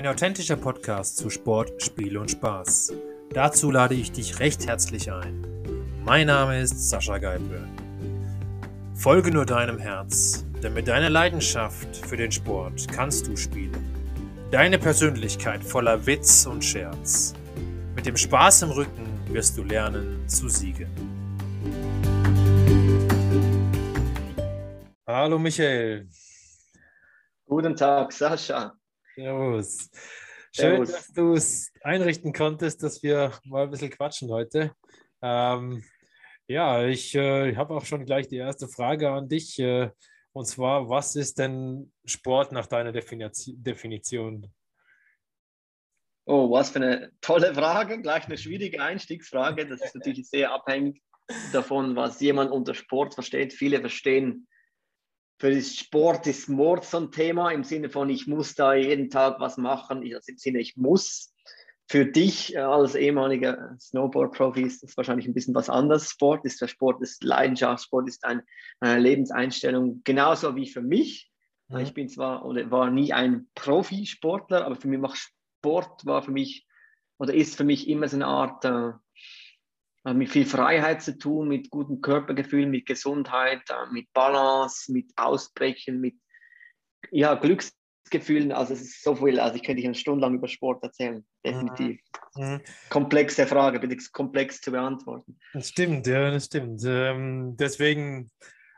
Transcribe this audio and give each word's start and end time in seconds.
Ein 0.00 0.06
authentischer 0.06 0.56
Podcast 0.56 1.18
zu 1.18 1.28
Sport, 1.28 1.82
Spiel 1.82 2.16
und 2.16 2.30
Spaß. 2.30 2.94
Dazu 3.34 3.70
lade 3.70 3.94
ich 3.94 4.10
dich 4.10 4.40
recht 4.40 4.66
herzlich 4.66 5.12
ein. 5.12 5.44
Mein 6.06 6.28
Name 6.28 6.58
ist 6.58 6.88
Sascha 6.88 7.18
Geipel. 7.18 7.68
Folge 8.94 9.30
nur 9.30 9.44
deinem 9.44 9.78
Herz, 9.78 10.46
denn 10.62 10.72
mit 10.72 10.88
deiner 10.88 11.10
Leidenschaft 11.10 11.94
für 11.94 12.16
den 12.16 12.32
Sport 12.32 12.88
kannst 12.90 13.26
du 13.26 13.36
spielen. 13.36 13.76
Deine 14.50 14.78
Persönlichkeit 14.78 15.62
voller 15.62 16.06
Witz 16.06 16.46
und 16.46 16.64
Scherz. 16.64 17.34
Mit 17.94 18.06
dem 18.06 18.16
Spaß 18.16 18.62
im 18.62 18.70
Rücken 18.70 19.06
wirst 19.26 19.58
du 19.58 19.64
lernen 19.64 20.26
zu 20.26 20.48
siegen. 20.48 20.88
Hallo 25.06 25.38
Michael. 25.38 26.08
Guten 27.44 27.76
Tag, 27.76 28.12
Sascha. 28.12 28.79
Servus. 29.20 29.90
Schön, 30.52 30.86
Servus. 30.86 30.92
dass 30.92 31.12
du 31.12 31.34
es 31.34 31.72
einrichten 31.82 32.32
konntest, 32.32 32.82
dass 32.82 33.02
wir 33.02 33.32
mal 33.44 33.64
ein 33.64 33.70
bisschen 33.70 33.90
quatschen 33.90 34.30
heute. 34.30 34.72
Ähm, 35.20 35.84
ja, 36.48 36.86
ich, 36.86 37.14
äh, 37.14 37.54
habe 37.54 37.74
auch 37.74 37.84
schon 37.84 38.06
gleich 38.06 38.28
die 38.28 38.38
erste 38.38 38.66
Frage 38.66 39.10
an 39.10 39.28
dich. 39.28 39.58
Äh, 39.58 39.90
und 40.32 40.46
zwar, 40.46 40.88
was 40.88 41.16
ist 41.16 41.38
denn 41.38 41.92
Sport 42.06 42.52
nach 42.52 42.66
deiner 42.66 42.92
Definition? 42.92 44.50
Oh, 46.24 46.50
was 46.50 46.70
für 46.70 46.76
eine 46.76 47.12
tolle 47.20 47.54
Frage. 47.54 48.00
Gleich 48.00 48.24
eine 48.24 48.38
schwierige 48.38 48.80
Einstiegsfrage. 48.80 49.66
Das 49.66 49.82
ist 49.82 49.94
natürlich 49.94 50.30
sehr 50.30 50.50
abhängig 50.50 51.02
davon, 51.52 51.94
was 51.94 52.20
jemand 52.20 52.52
unter 52.52 52.72
Sport 52.72 53.14
versteht. 53.14 53.52
Viele 53.52 53.80
verstehen 53.80 54.48
für 55.40 55.54
das 55.54 55.74
Sport 55.74 56.26
ist 56.26 56.50
Mord 56.50 56.84
so 56.84 56.98
ein 56.98 57.10
Thema 57.10 57.50
im 57.50 57.64
Sinne 57.64 57.88
von, 57.88 58.10
ich 58.10 58.26
muss 58.26 58.54
da 58.54 58.74
jeden 58.74 59.08
Tag 59.08 59.40
was 59.40 59.56
machen, 59.56 60.02
also 60.02 60.30
im 60.30 60.36
Sinne, 60.36 60.60
ich 60.60 60.76
muss. 60.76 61.34
Für 61.88 62.04
dich 62.04 62.60
als 62.60 62.94
ehemaliger 62.94 63.74
Snowboard-Profi 63.80 64.60
ist 64.60 64.82
das 64.82 64.94
wahrscheinlich 64.98 65.26
ein 65.26 65.32
bisschen 65.32 65.54
was 65.54 65.70
anderes. 65.70 66.10
Sport 66.10 66.44
ist 66.44 66.60
der 66.60 66.68
Sport 66.68 67.00
ist 67.00 67.24
Leidenschaft, 67.24 67.84
Sport 67.84 68.08
ist 68.08 68.22
eine 68.22 68.44
Lebenseinstellung, 68.82 70.02
genauso 70.04 70.56
wie 70.56 70.68
für 70.68 70.82
mich. 70.82 71.30
Mhm. 71.68 71.78
Ich 71.78 71.94
bin 71.94 72.10
zwar 72.10 72.44
oder 72.44 72.70
war 72.70 72.90
nie 72.90 73.14
ein 73.14 73.48
Profisportler, 73.54 74.66
aber 74.66 74.76
für 74.76 74.88
mich 74.88 75.00
macht 75.00 75.32
Sport 75.58 76.04
war 76.04 76.20
für 76.20 76.32
mich 76.32 76.66
oder 77.18 77.32
ist 77.32 77.56
für 77.56 77.64
mich 77.64 77.88
immer 77.88 78.08
so 78.08 78.16
eine 78.16 78.26
Art 78.26 78.64
äh, 78.66 78.92
mit 80.04 80.30
viel 80.30 80.46
Freiheit 80.46 81.02
zu 81.02 81.18
tun, 81.18 81.48
mit 81.48 81.70
gutem 81.70 82.00
Körpergefühl, 82.00 82.66
mit 82.66 82.86
Gesundheit, 82.86 83.62
äh, 83.68 83.92
mit 83.92 84.12
Balance, 84.12 84.90
mit 84.92 85.10
Ausbrechen, 85.16 86.00
mit 86.00 86.16
ja, 87.10 87.34
Glücksgefühlen. 87.34 88.52
Also 88.52 88.72
es 88.74 88.80
ist 88.80 89.02
so 89.02 89.14
viel, 89.14 89.38
also 89.38 89.56
ich 89.56 89.62
könnte 89.62 89.76
dich 89.76 89.86
eine 89.86 89.94
Stunde 89.94 90.22
lang 90.22 90.34
über 90.34 90.48
Sport 90.48 90.82
erzählen, 90.82 91.24
definitiv. 91.44 92.00
Mhm. 92.34 92.60
Komplexe 92.88 93.46
Frage, 93.46 93.78
bitte 93.78 93.96
komplex 94.12 94.60
zu 94.60 94.70
beantworten. 94.70 95.38
Das 95.52 95.68
stimmt, 95.68 96.06
ja, 96.06 96.30
das 96.30 96.46
stimmt. 96.46 96.82
Ähm, 96.86 97.56
deswegen 97.58 98.30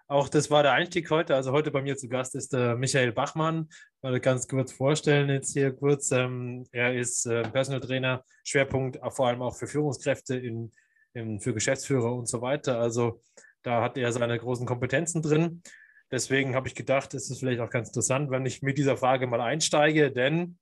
auch 0.09 0.29
das 0.29 0.51
war 0.51 0.63
der 0.63 0.73
Einstieg 0.73 1.11
heute. 1.11 1.35
Also 1.35 1.53
heute 1.53 1.71
bei 1.71 1.81
mir 1.81 1.97
zu 1.97 2.07
Gast 2.07 2.35
ist 2.35 2.53
der 2.53 2.77
Michael 2.77 3.13
Bachmann. 3.13 3.71
Mal 4.03 4.21
ganz 4.21 4.47
kurz 4.47 4.71
vorstellen 4.71 5.31
jetzt 5.31 5.55
hier 5.55 5.73
kurz. 5.73 6.11
Ähm, 6.11 6.67
er 6.71 6.95
ist 6.95 7.25
äh, 7.25 7.43
Personal 7.43 7.81
Trainer, 7.81 8.23
Schwerpunkt 8.45 8.99
vor 9.11 9.29
allem 9.29 9.41
auch 9.41 9.57
für 9.57 9.67
Führungskräfte 9.67 10.37
in 10.37 10.71
für 11.15 11.55
Geschäftsführer 11.55 12.15
und 12.15 12.29
so 12.29 12.41
weiter. 12.41 12.79
Also 12.79 13.21
da 13.63 13.83
hat 13.83 13.97
er 13.97 14.13
seine 14.13 14.39
großen 14.39 14.67
Kompetenzen 14.67 15.23
drin. 15.23 15.63
Deswegen 16.11 16.55
habe 16.55 16.69
ich 16.69 16.75
gedacht, 16.75 17.15
es 17.15 17.31
ist 17.31 17.39
vielleicht 17.39 17.61
auch 17.61 17.71
ganz 17.71 17.89
interessant, 17.89 18.31
wenn 18.31 18.45
ich 18.45 18.63
mit 18.63 18.77
dieser 18.77 18.97
Frage 18.97 19.27
mal 19.27 19.41
einsteige, 19.41 20.13
denn 20.13 20.59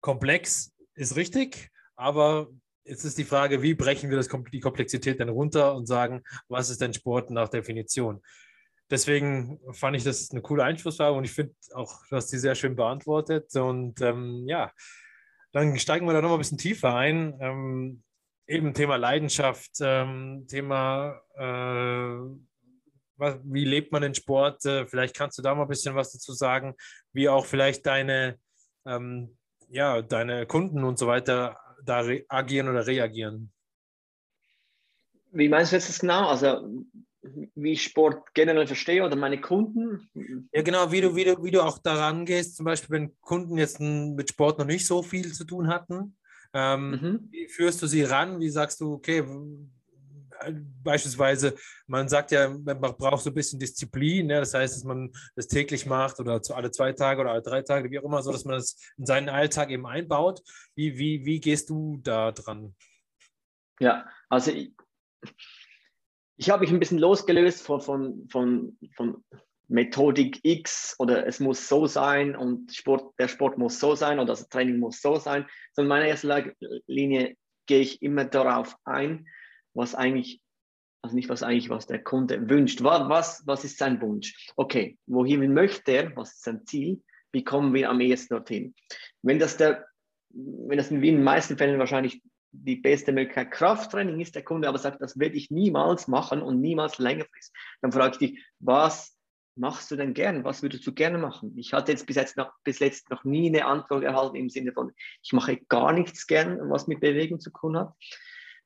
komplex 0.00 0.72
ist 0.94 1.16
richtig, 1.16 1.70
aber 1.96 2.48
jetzt 2.84 3.04
ist 3.04 3.18
die 3.18 3.24
Frage, 3.24 3.62
wie 3.62 3.74
brechen 3.74 4.10
wir 4.10 4.16
das, 4.16 4.28
die 4.52 4.60
Komplexität 4.60 5.18
denn 5.18 5.28
runter 5.28 5.74
und 5.74 5.86
sagen, 5.86 6.22
was 6.48 6.70
ist 6.70 6.80
denn 6.80 6.94
Sport 6.94 7.30
nach 7.30 7.48
Definition? 7.48 8.22
Deswegen 8.88 9.58
fand 9.72 9.96
ich 9.96 10.04
das 10.04 10.30
eine 10.30 10.42
coole 10.42 10.62
Einflussfrage 10.62 11.16
und 11.16 11.24
ich 11.24 11.32
finde 11.32 11.54
auch, 11.74 12.06
du 12.08 12.16
hast 12.16 12.28
die 12.28 12.38
sehr 12.38 12.54
schön 12.54 12.76
beantwortet. 12.76 13.54
Und 13.56 14.00
ähm, 14.00 14.44
ja, 14.46 14.70
dann 15.50 15.76
steigen 15.78 16.06
wir 16.06 16.12
da 16.12 16.22
noch 16.22 16.28
mal 16.28 16.36
ein 16.36 16.38
bisschen 16.40 16.58
tiefer 16.58 16.94
ein. 16.94 17.36
Ähm, 17.40 18.04
eben 18.46 18.74
Thema 18.74 18.96
Leidenschaft, 18.96 19.72
ähm, 19.80 20.46
Thema, 20.48 21.20
äh, 21.34 22.36
was, 23.18 23.38
wie 23.44 23.64
lebt 23.64 23.92
man 23.92 24.02
den 24.02 24.14
Sport? 24.14 24.64
Äh, 24.66 24.86
vielleicht 24.86 25.16
kannst 25.16 25.38
du 25.38 25.42
da 25.42 25.54
mal 25.54 25.62
ein 25.62 25.68
bisschen 25.68 25.94
was 25.94 26.12
dazu 26.12 26.32
sagen, 26.32 26.74
wie 27.12 27.28
auch 27.28 27.46
vielleicht 27.46 27.86
deine, 27.86 28.38
ähm, 28.86 29.36
ja, 29.68 30.02
deine 30.02 30.46
Kunden 30.46 30.84
und 30.84 30.98
so 30.98 31.06
weiter 31.06 31.58
da 31.84 32.04
agieren 32.28 32.68
oder 32.68 32.86
reagieren. 32.86 33.52
Wie 35.30 35.48
meinst 35.48 35.72
du 35.72 35.76
jetzt 35.76 35.88
das 35.88 35.98
genau? 35.98 36.28
Also 36.28 36.86
wie 37.54 37.72
ich 37.72 37.82
Sport 37.82 38.34
generell 38.34 38.66
verstehe 38.66 39.04
oder 39.04 39.16
meine 39.16 39.40
Kunden? 39.40 40.08
Ja, 40.52 40.62
genau, 40.62 40.92
wie 40.92 41.00
du, 41.00 41.14
wie 41.16 41.24
du, 41.24 41.42
wie 41.42 41.50
du 41.50 41.62
auch 41.62 41.78
daran 41.78 42.24
gehst, 42.24 42.56
zum 42.56 42.64
Beispiel, 42.64 42.96
wenn 42.96 43.20
Kunden 43.20 43.58
jetzt 43.58 43.80
mit 43.80 44.30
Sport 44.30 44.58
noch 44.58 44.66
nicht 44.66 44.86
so 44.86 45.02
viel 45.02 45.32
zu 45.32 45.44
tun 45.44 45.68
hatten, 45.68 46.16
ähm, 46.56 46.90
mhm. 46.90 47.28
Wie 47.30 47.48
führst 47.48 47.82
du 47.82 47.86
sie 47.86 48.02
ran? 48.02 48.40
Wie 48.40 48.48
sagst 48.48 48.80
du, 48.80 48.94
okay, 48.94 49.22
beispielsweise, 50.82 51.54
man 51.86 52.08
sagt 52.08 52.30
ja, 52.30 52.48
man 52.48 52.80
braucht 52.80 53.22
so 53.22 53.30
ein 53.30 53.34
bisschen 53.34 53.58
Disziplin, 53.58 54.30
ja, 54.30 54.40
das 54.40 54.54
heißt, 54.54 54.76
dass 54.76 54.84
man 54.84 55.12
das 55.34 55.48
täglich 55.48 55.84
macht 55.84 56.18
oder 56.18 56.40
zu 56.40 56.54
alle 56.54 56.70
zwei 56.70 56.92
Tage 56.92 57.20
oder 57.20 57.32
alle 57.32 57.42
drei 57.42 57.60
Tage, 57.60 57.90
wie 57.90 57.98
auch 57.98 58.04
immer, 58.04 58.22
so 58.22 58.32
dass 58.32 58.46
man 58.46 58.54
das 58.54 58.78
in 58.96 59.04
seinen 59.04 59.28
Alltag 59.28 59.70
eben 59.70 59.86
einbaut. 59.86 60.40
Wie, 60.74 60.96
wie, 60.96 61.26
wie 61.26 61.40
gehst 61.40 61.68
du 61.68 61.98
da 62.02 62.32
dran? 62.32 62.74
Ja, 63.78 64.08
also 64.30 64.50
ich, 64.50 64.72
ich 66.38 66.48
habe 66.48 66.60
mich 66.60 66.70
ein 66.70 66.80
bisschen 66.80 66.98
losgelöst 66.98 67.60
von, 67.60 67.82
von, 67.82 68.28
von, 68.30 68.78
von 68.94 69.24
Methodik 69.68 70.40
X 70.42 70.94
oder 70.98 71.26
es 71.26 71.40
muss 71.40 71.68
so 71.68 71.86
sein 71.86 72.36
und 72.36 72.74
Sport, 72.74 73.14
der 73.18 73.28
Sport 73.28 73.58
muss 73.58 73.80
so 73.80 73.94
sein 73.94 74.18
oder 74.18 74.28
das 74.28 74.48
Training 74.48 74.78
muss 74.78 75.00
so 75.00 75.16
sein, 75.16 75.46
sondern 75.72 75.98
in 75.98 76.00
meiner 76.00 76.10
ersten 76.10 76.54
Linie 76.86 77.36
gehe 77.66 77.80
ich 77.80 78.00
immer 78.02 78.24
darauf 78.24 78.76
ein, 78.84 79.26
was 79.74 79.94
eigentlich, 79.94 80.40
also 81.02 81.16
nicht 81.16 81.28
was 81.28 81.42
eigentlich, 81.42 81.68
was 81.68 81.86
der 81.86 82.02
Kunde 82.02 82.48
wünscht. 82.48 82.82
Was, 82.82 83.42
was 83.46 83.64
ist 83.64 83.78
sein 83.78 84.00
Wunsch? 84.00 84.52
Okay, 84.56 84.98
wohin 85.06 85.52
möchte 85.52 85.92
er? 85.92 86.16
Was 86.16 86.34
ist 86.34 86.44
sein 86.44 86.64
Ziel? 86.64 87.02
Wie 87.32 87.44
kommen 87.44 87.74
wir 87.74 87.90
am 87.90 88.00
ehesten 88.00 88.34
dorthin? 88.34 88.74
Wenn 89.22 89.38
das 89.38 89.56
der, 89.56 89.86
wenn 90.30 90.78
das 90.78 90.90
in 90.90 91.02
den 91.02 91.24
meisten 91.24 91.58
Fällen 91.58 91.78
wahrscheinlich 91.78 92.22
die 92.52 92.76
beste 92.76 93.12
Möglichkeit 93.12 93.50
Krafttraining 93.50 94.20
ist, 94.20 94.34
der 94.34 94.44
Kunde 94.44 94.68
aber 94.68 94.78
sagt, 94.78 95.02
das 95.02 95.18
werde 95.18 95.36
ich 95.36 95.50
niemals 95.50 96.08
machen 96.08 96.40
und 96.40 96.60
niemals 96.60 96.98
längerfristig, 96.98 97.52
dann 97.82 97.92
frage 97.92 98.12
ich 98.12 98.30
dich, 98.30 98.44
was 98.60 99.15
machst 99.56 99.90
du 99.90 99.96
denn 99.96 100.14
gern? 100.14 100.44
Was 100.44 100.62
würdest 100.62 100.86
du 100.86 100.92
gerne 100.92 101.18
machen? 101.18 101.56
Ich 101.56 101.72
hatte 101.72 101.92
jetzt 101.92 102.06
bis 102.06 102.16
jetzt 102.16 102.36
noch, 102.36 102.52
bis 102.64 102.78
jetzt 102.78 103.10
noch 103.10 103.24
nie 103.24 103.48
eine 103.48 103.66
Antwort 103.66 104.04
erhalten 104.04 104.36
im 104.36 104.50
Sinne 104.50 104.72
von, 104.72 104.92
ich 105.22 105.32
mache 105.32 105.58
gar 105.68 105.92
nichts 105.92 106.26
gern, 106.26 106.58
was 106.70 106.86
mit 106.86 107.00
Bewegung 107.00 107.40
zu 107.40 107.50
tun 107.50 107.76
hat. 107.76 107.94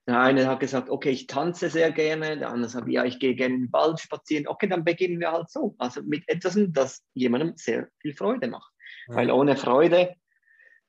Der 0.07 0.19
eine 0.19 0.47
hat 0.49 0.61
gesagt, 0.61 0.91
okay, 0.91 1.11
ich 1.11 1.27
tanze 1.27 1.71
sehr 1.71 1.93
gerne. 1.93 2.39
Der 2.39 2.51
andere 2.51 2.71
sagt, 2.71 2.89
ja, 2.89 3.05
ich 3.05 3.19
gehe 3.19 3.35
gerne 3.35 3.55
in 3.55 3.61
den 3.67 3.73
Wald 3.73 4.01
spazieren. 4.01 4.49
Okay, 4.49 4.67
dann 4.67 4.85
beginnen 4.85 5.21
wir 5.21 5.31
halt 5.31 5.51
so. 5.51 5.75
Also 5.79 6.03
mit 6.03 6.29
etwas, 6.29 6.59
das 6.71 7.05
jemandem 7.15 7.53
sehr 7.57 7.89
viel 8.01 8.15
Freude 8.15 8.49
macht. 8.49 8.73
Ja. 9.09 9.17
Weil 9.17 9.31
ohne 9.31 9.57
Freude, 9.57 10.15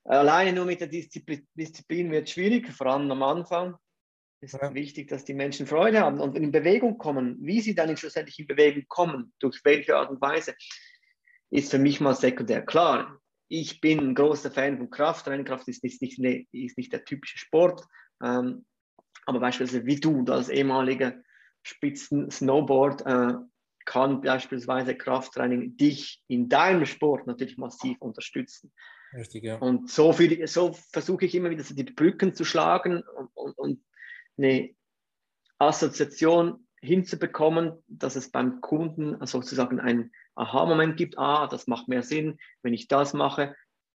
alleine 0.05 0.53
nur 0.53 0.65
mit 0.65 0.81
der 0.81 0.87
Disziplin, 0.87 1.47
Disziplin 1.53 2.09
wird 2.09 2.27
es 2.27 2.33
schwierig, 2.33 2.71
vor 2.71 2.87
allem 2.87 3.11
am 3.11 3.21
Anfang. 3.21 3.75
Es 4.41 4.53
ist 4.53 4.61
ja. 4.61 4.73
wichtig, 4.73 5.07
dass 5.07 5.23
die 5.23 5.35
Menschen 5.35 5.67
Freude 5.67 5.99
haben 5.99 6.19
und 6.19 6.35
in 6.35 6.51
Bewegung 6.51 6.97
kommen. 6.97 7.37
Wie 7.41 7.61
sie 7.61 7.75
dann 7.75 7.95
schlussendlich 7.95 8.39
in 8.39 8.47
Bewegung 8.47 8.85
kommen, 8.87 9.33
durch 9.39 9.63
welche 9.63 9.95
Art 9.95 10.09
und 10.09 10.19
Weise, 10.19 10.55
ist 11.51 11.69
für 11.69 11.77
mich 11.77 12.01
mal 12.01 12.15
sekundär. 12.15 12.63
Klar, 12.63 13.21
ich 13.47 13.81
bin 13.81 13.99
ein 13.99 14.15
großer 14.15 14.49
Fan 14.49 14.77
von 14.77 14.89
Krafttraining. 14.89 15.45
Kraft 15.45 15.67
ist 15.67 15.83
nicht, 15.83 16.01
nicht, 16.01 16.53
ist 16.53 16.77
nicht 16.77 16.91
der 16.91 17.05
typische 17.05 17.37
Sport. 17.37 17.83
Ähm, 18.23 18.65
aber 19.27 19.39
beispielsweise 19.39 19.85
wie 19.85 19.99
du 19.99 20.25
als 20.25 20.49
ehemaliger 20.49 21.21
Spitzen-Snowboard 21.63 23.05
äh, 23.05 23.33
kann 23.85 24.21
beispielsweise 24.21 24.95
Krafttraining 24.95 25.77
dich 25.77 26.23
in 26.27 26.49
deinem 26.49 26.85
Sport 26.87 27.27
natürlich 27.27 27.57
massiv 27.57 27.97
unterstützen. 27.99 28.71
Richtig, 29.13 29.43
ja. 29.43 29.57
Und 29.57 29.89
so, 29.89 30.15
so 30.45 30.73
versuche 30.91 31.25
ich 31.25 31.35
immer 31.35 31.49
wieder 31.49 31.63
die 31.63 31.83
Brücken 31.83 32.33
zu 32.33 32.45
schlagen 32.45 33.03
und, 33.03 33.29
und, 33.33 33.57
und 33.57 33.83
eine 34.41 34.73
Assoziation 35.59 36.67
hinzubekommen, 36.81 37.83
dass 37.87 38.15
es 38.15 38.31
beim 38.31 38.61
Kunden 38.61 39.23
sozusagen 39.25 39.79
einen 39.79 40.11
Aha-Moment 40.35 40.97
gibt, 40.97 41.17
ah, 41.17 41.47
das 41.47 41.67
macht 41.67 41.87
mehr 41.87 42.03
Sinn, 42.03 42.39
wenn 42.63 42.73
ich 42.73 42.87
das 42.87 43.13
mache, 43.13 43.55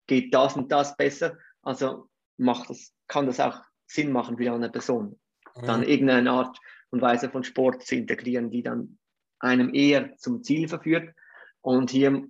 geht 0.07 0.35
das 0.35 0.57
und 0.57 0.73
das 0.73 0.97
besser. 0.97 1.39
Also 1.63 2.09
macht 2.37 2.71
das, 2.71 2.93
kann 3.07 3.27
das 3.27 3.39
auch 3.39 3.61
Sinn 3.87 4.11
machen 4.11 4.37
für 4.37 4.53
eine 4.53 4.71
Person. 4.71 5.21
Mhm. 5.57 5.67
Dann 5.67 5.83
irgendeine 5.83 6.31
Art 6.31 6.59
und 6.91 7.01
Weise 7.01 7.31
von 7.31 7.45
Sport 7.45 7.83
zu 7.83 7.95
integrieren, 7.95 8.51
die 8.51 8.63
dann 8.63 8.99
einem 9.39 9.75
eher 9.75 10.17
zum 10.17 10.43
Ziel 10.43 10.69
verführt. 10.69 11.15
Und 11.61 11.91
hier 11.91 12.27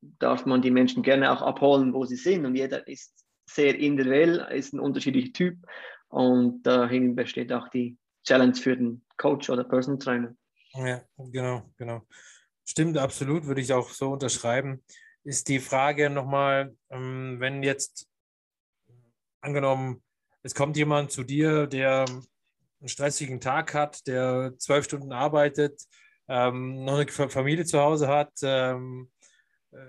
darf 0.00 0.44
man 0.46 0.62
die 0.62 0.70
Menschen 0.70 1.02
gerne 1.02 1.32
auch 1.32 1.42
abholen, 1.42 1.94
wo 1.94 2.04
sie 2.04 2.16
sind. 2.16 2.44
Und 2.44 2.54
jeder 2.54 2.86
ist 2.86 3.24
sehr 3.46 3.78
individuell, 3.78 4.46
ist 4.52 4.74
ein 4.74 4.80
unterschiedlicher 4.80 5.32
Typ. 5.32 5.66
Und 6.08 6.62
dahin 6.62 7.14
besteht 7.14 7.52
auch 7.52 7.68
die 7.68 7.98
Challenge 8.24 8.54
für 8.54 8.76
den 8.76 9.04
Coach 9.16 9.50
oder 9.50 9.64
Personal 9.64 9.98
Trainer. 9.98 10.36
Ja, 10.74 11.02
genau, 11.16 11.70
genau. 11.76 12.02
Stimmt, 12.64 12.98
absolut, 12.98 13.46
würde 13.46 13.60
ich 13.60 13.72
auch 13.72 13.90
so 13.90 14.12
unterschreiben. 14.12 14.84
Ist 15.24 15.48
die 15.48 15.58
Frage 15.58 16.10
nochmal, 16.10 16.76
ähm, 16.90 17.36
wenn 17.40 17.62
jetzt 17.62 18.08
angenommen, 19.40 20.02
es 20.42 20.54
kommt 20.54 20.76
jemand 20.76 21.10
zu 21.10 21.24
dir, 21.24 21.66
der 21.66 22.04
einen 22.80 22.88
stressigen 22.88 23.40
Tag 23.40 23.74
hat, 23.74 24.06
der 24.06 24.54
zwölf 24.58 24.84
Stunden 24.84 25.12
arbeitet, 25.12 25.82
ähm, 26.28 26.84
noch 26.84 26.98
eine 26.98 27.08
Familie 27.08 27.64
zu 27.64 27.80
Hause 27.80 28.08
hat, 28.08 28.32
ähm, 28.42 29.10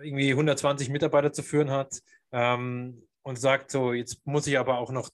irgendwie 0.01 0.33
120 0.33 0.89
Mitarbeiter 0.89 1.31
zu 1.31 1.43
führen 1.43 1.71
hat 1.71 2.01
und 2.31 3.39
sagt 3.39 3.71
so, 3.71 3.93
jetzt 3.93 4.25
muss 4.25 4.45
ich 4.45 4.59
aber 4.59 4.77
auch 4.77 4.91
noch 4.91 5.09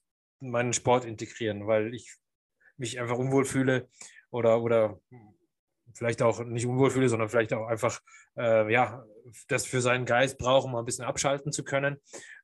meinen 0.49 0.73
Sport 0.73 1.05
integrieren, 1.05 1.67
weil 1.67 1.93
ich 1.93 2.15
mich 2.77 2.99
einfach 2.99 3.17
unwohl 3.17 3.45
fühle 3.45 3.89
oder, 4.31 4.61
oder 4.61 4.99
vielleicht 5.93 6.21
auch 6.21 6.43
nicht 6.43 6.65
unwohl 6.65 6.91
fühle, 6.91 7.09
sondern 7.09 7.29
vielleicht 7.29 7.53
auch 7.53 7.67
einfach 7.67 8.01
äh, 8.37 8.71
ja, 8.71 9.03
das 9.47 9.65
für 9.65 9.81
seinen 9.81 10.05
Geist 10.05 10.37
braucht, 10.37 10.65
um 10.65 10.75
ein 10.75 10.85
bisschen 10.85 11.05
abschalten 11.05 11.51
zu 11.51 11.63
können. 11.63 11.97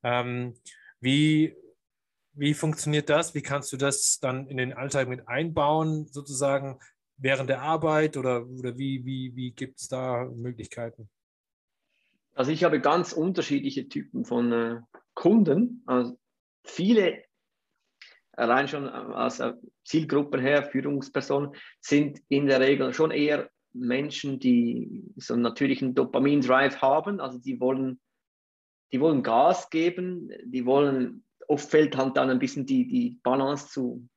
Ähm, 0.04 0.56
wie, 1.00 1.56
wie 2.34 2.54
funktioniert 2.54 3.10
das? 3.10 3.36
Wie 3.36 3.42
kannst 3.42 3.74
du 3.74 3.78
das 3.78 4.20
dann 4.20 4.48
in 4.48 4.58
den 4.58 4.74
Alltag 4.74 5.08
mit 5.08 5.28
einbauen, 5.28 6.08
sozusagen 6.08 6.80
während 7.18 7.50
der 7.50 7.62
Arbeit 7.62 8.18
oder, 8.18 8.48
oder 8.48 8.78
wie, 8.78 9.06
wie, 9.06 9.36
wie 9.36 9.52
gibt 9.52 9.80
es 9.80 9.88
da 9.88 10.26
Möglichkeiten? 10.26 11.10
Also 12.34 12.52
ich 12.52 12.64
habe 12.64 12.80
ganz 12.80 13.12
unterschiedliche 13.12 13.90
Typen 13.90 14.26
von 14.26 14.52
äh, 14.52 14.80
Kunden. 15.14 15.84
Also 15.86 16.18
viele, 16.64 17.24
allein 18.42 18.68
schon 18.68 18.90
aus 18.90 19.42
Zielgruppen 19.86 20.42
her, 20.42 20.64
Führungspersonen, 20.64 21.52
sind 21.80 22.20
in 22.28 22.48
der 22.48 22.60
Regel 22.60 22.94
schon 22.94 23.12
eher 23.12 23.50
Menschen, 23.74 24.40
die 24.40 25.04
so 25.16 25.34
einen 25.34 25.44
natürlichen 25.44 25.96
Dopamin-Drive 25.96 26.82
haben. 26.82 27.20
Also 27.20 27.38
die 27.38 27.60
wollen, 27.60 28.00
die 28.92 29.00
wollen 29.00 29.24
Gas 29.24 29.70
geben, 29.70 30.30
die 30.44 30.66
wollen, 30.66 31.24
oft 31.48 31.70
fällt 31.70 31.96
halt 31.96 32.18
dann 32.18 32.30
ein 32.30 32.40
bisschen 32.40 32.66
die, 32.66 32.88
die 32.88 33.20
Balance 33.24 33.70
zu 33.70 34.08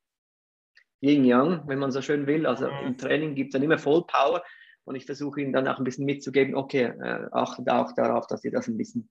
Yin-Yang, 1.00 1.68
wenn 1.68 1.78
man 1.78 1.92
so 1.92 2.00
schön 2.00 2.26
will. 2.26 2.46
Also 2.46 2.66
im 2.66 2.92
mhm. 2.92 2.98
Training 2.98 3.34
gibt 3.34 3.48
es 3.48 3.52
dann 3.52 3.62
immer 3.62 3.78
Vollpower 3.78 4.42
und 4.84 4.96
ich 4.96 5.06
versuche 5.06 5.40
ihnen 5.40 5.52
dann 5.52 5.68
auch 5.68 5.78
ein 5.78 5.84
bisschen 5.84 6.06
mitzugeben, 6.06 6.54
okay, 6.54 6.94
äh, 7.00 7.28
achtet 7.30 7.68
auch 7.68 7.92
darauf, 7.92 8.26
dass 8.26 8.44
ihr 8.44 8.50
das 8.50 8.68
ein 8.68 8.76
bisschen 8.76 9.08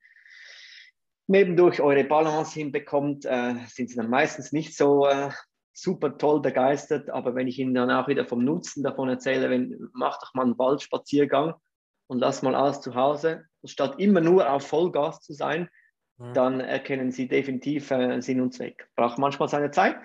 nebendurch 1.27 1.81
eure 1.81 2.03
Balance 2.03 2.53
hinbekommt. 2.53 3.25
Äh, 3.25 3.55
sind 3.67 3.89
sie 3.89 3.95
dann 3.95 4.09
meistens 4.09 4.51
nicht 4.51 4.75
so 4.75 5.07
äh, 5.07 5.29
super 5.73 6.17
toll 6.17 6.41
begeistert, 6.41 7.09
aber 7.09 7.35
wenn 7.35 7.47
ich 7.47 7.59
ihnen 7.59 7.73
dann 7.73 7.91
auch 7.91 8.07
wieder 8.07 8.25
vom 8.25 8.43
Nutzen 8.43 8.83
davon 8.83 9.09
erzähle, 9.09 9.49
wenn, 9.49 9.89
mach 9.93 10.19
doch 10.19 10.33
mal 10.33 10.43
einen 10.43 10.57
Waldspaziergang 10.57 11.55
und 12.07 12.19
lass 12.19 12.43
mal 12.43 12.55
alles 12.55 12.81
zu 12.81 12.93
Hause, 12.93 13.45
statt 13.63 13.95
immer 13.97 14.21
nur 14.21 14.49
auf 14.49 14.67
Vollgas 14.67 15.21
zu 15.21 15.33
sein, 15.33 15.69
mhm. 16.17 16.33
dann 16.33 16.59
erkennen 16.59 17.11
sie 17.11 17.27
definitiv 17.27 17.89
äh, 17.91 18.21
Sinn 18.21 18.41
und 18.41 18.53
Zweck. 18.53 18.87
Braucht 18.95 19.17
manchmal 19.17 19.49
seine 19.49 19.71
Zeit. 19.71 19.97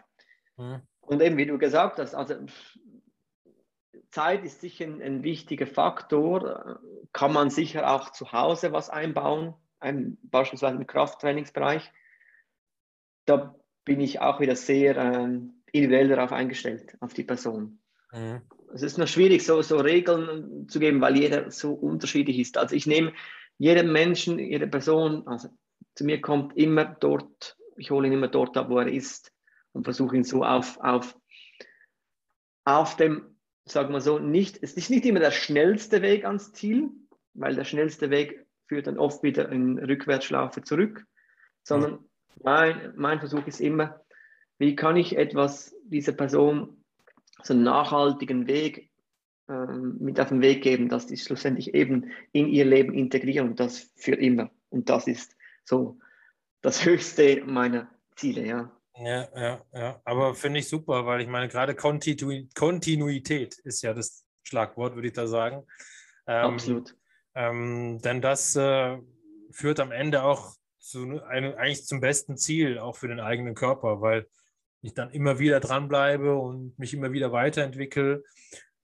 Mhm. 0.57 0.81
Und 1.01 1.23
eben, 1.23 1.37
wie 1.37 1.47
du 1.47 1.59
gesagt 1.59 1.99
hast, 1.99 2.15
also 2.15 2.35
Zeit 4.11 4.45
ist 4.45 4.61
sicher 4.61 4.87
ein, 4.87 5.03
ein, 5.03 5.23
wichtiger 5.23 5.67
Faktor. 5.67 6.81
Kann 7.13 7.33
man 7.33 7.51
sicher 7.51 7.91
auch 7.91 8.11
zu 8.11 8.33
Hause 8.33 8.73
was 8.73 8.91
einbauen, 8.91 9.55
ein, 9.81 10.19
beispielsweise 10.23 10.77
im 10.77 10.87
Krafttrainingsbereich. 10.87 11.91
Da 13.25 13.55
bin 13.85 14.01
ich 14.01 14.21
auch 14.21 14.41
wieder 14.41 14.57
sehr 14.57 14.97
äh, 14.97 15.29
individuell 15.73 16.09
darauf 16.09 16.33
eingestellt, 16.33 16.97
auf 17.01 17.15
die 17.15 17.25
Person. 17.25 17.81
Mhm. 18.13 18.43
Es 18.75 18.83
ist 18.83 18.99
noch 18.99 19.09
schwierig, 19.09 19.45
so, 19.45 19.63
so 19.63 19.79
Regeln 19.79 20.69
zu 20.69 20.79
geben, 20.79 21.01
weil 21.01 21.17
jeder 21.17 21.51
so 21.51 21.73
unterschiedlich 21.73 22.39
ist. 22.39 22.59
Also 22.59 22.77
ich 22.77 22.87
nehme 22.87 23.13
jedem 23.57 23.93
Menschen, 23.93 24.39
jede 24.39 24.67
Person, 24.67 25.27
also 25.27 25.49
zu 25.95 26.05
mir 26.05 26.21
kommt 26.21 26.57
immer 26.57 26.85
dort, 26.85 27.57
ich 27.77 27.91
hole 27.91 28.07
ihn 28.07 28.13
immer 28.13 28.29
dort 28.29 28.57
ab, 28.57 28.69
wo 28.69 28.79
er 28.79 28.89
ist 28.89 29.33
und 29.73 29.85
versuche 29.85 30.17
ihn 30.17 30.25
so 30.25 30.45
auf, 30.45 30.79
auf, 30.81 31.19
auf 32.65 32.97
dem 32.97 33.39
sagen 33.65 33.93
wir 33.93 34.01
so, 34.01 34.19
nicht, 34.19 34.59
es 34.63 34.75
ist 34.75 34.91
nicht 34.91 35.05
immer 35.05 35.21
der 35.21 35.31
schnellste 35.31 36.03
Weg 36.03 36.25
ans 36.25 36.53
Ziel, 36.53 36.91
weil 37.35 37.55
der 37.55 37.65
schnellste 37.65 38.11
Weg 38.11 38.47
führt 38.69 38.87
dann 38.87 38.99
oft 38.99 39.23
wieder 39.23 39.51
in 39.51 39.79
Rückwärtsschlaufe 39.79 40.63
zurück, 40.63 41.05
sondern 41.63 41.99
mein, 42.43 42.93
mein 42.97 43.19
Versuch 43.19 43.47
ist 43.47 43.61
immer, 43.61 44.01
wie 44.59 44.77
kann 44.77 44.97
ich 44.97 45.17
etwas 45.17 45.75
dieser 45.85 46.13
Person 46.13 46.85
so 47.43 47.55
einen 47.55 47.63
nachhaltigen 47.63 48.47
Weg 48.47 48.91
ähm, 49.49 49.97
mit 50.01 50.21
auf 50.21 50.29
den 50.29 50.43
Weg 50.43 50.63
geben, 50.63 50.89
dass 50.89 51.07
die 51.07 51.17
schlussendlich 51.17 51.75
eben 51.75 52.13
in 52.33 52.49
ihr 52.49 52.65
Leben 52.65 52.93
integrieren 52.93 53.51
und 53.51 53.61
das 53.61 53.91
für 53.97 54.15
immer. 54.15 54.51
Und 54.71 54.91
das 54.91 55.07
ist 55.07 55.37
so 55.65 55.99
das 56.61 56.85
höchste 56.85 57.45
meiner 57.45 57.91
Ziele, 58.17 58.47
ja. 58.47 58.73
Ja, 58.97 59.29
ja, 59.37 59.65
ja. 59.73 60.01
Aber 60.05 60.35
finde 60.35 60.59
ich 60.59 60.69
super, 60.69 61.07
weil 61.07 61.21
ich 61.21 61.29
meine, 61.29 61.49
gerade 61.49 61.77
Kontinu 61.77 62.49
Kontinuität 62.57 63.57
ist 63.59 63.83
ja 63.83 63.95
das 63.95 64.27
Schlagwort, 64.43 64.97
würde 64.97 65.09
ich 65.09 65.15
da 65.15 65.29
sagen. 65.29 65.65
Ähm, 66.27 66.53
Absolut. 66.53 66.97
Ähm, 67.35 68.01
denn 68.03 68.21
das 68.21 68.57
äh, 68.57 68.99
führt 69.51 69.81
am 69.81 69.93
Ende 69.93 70.23
auch 70.23 70.55
zu 70.79 71.23
einem, 71.23 71.55
eigentlich 71.55 71.85
zum 71.85 72.01
besten 72.01 72.37
Ziel, 72.37 72.79
auch 72.79 72.97
für 72.97 73.09
den 73.09 73.21
eigenen 73.21 73.55
Körper, 73.55 74.01
weil 74.01 74.27
ich 74.81 74.95
dann 74.95 75.11
immer 75.11 75.39
wieder 75.39 75.61
dranbleibe 75.61 76.37
und 76.37 76.79
mich 76.79 76.95
immer 76.95 77.13
wieder 77.13 77.33
weiterentwickle 77.33 78.23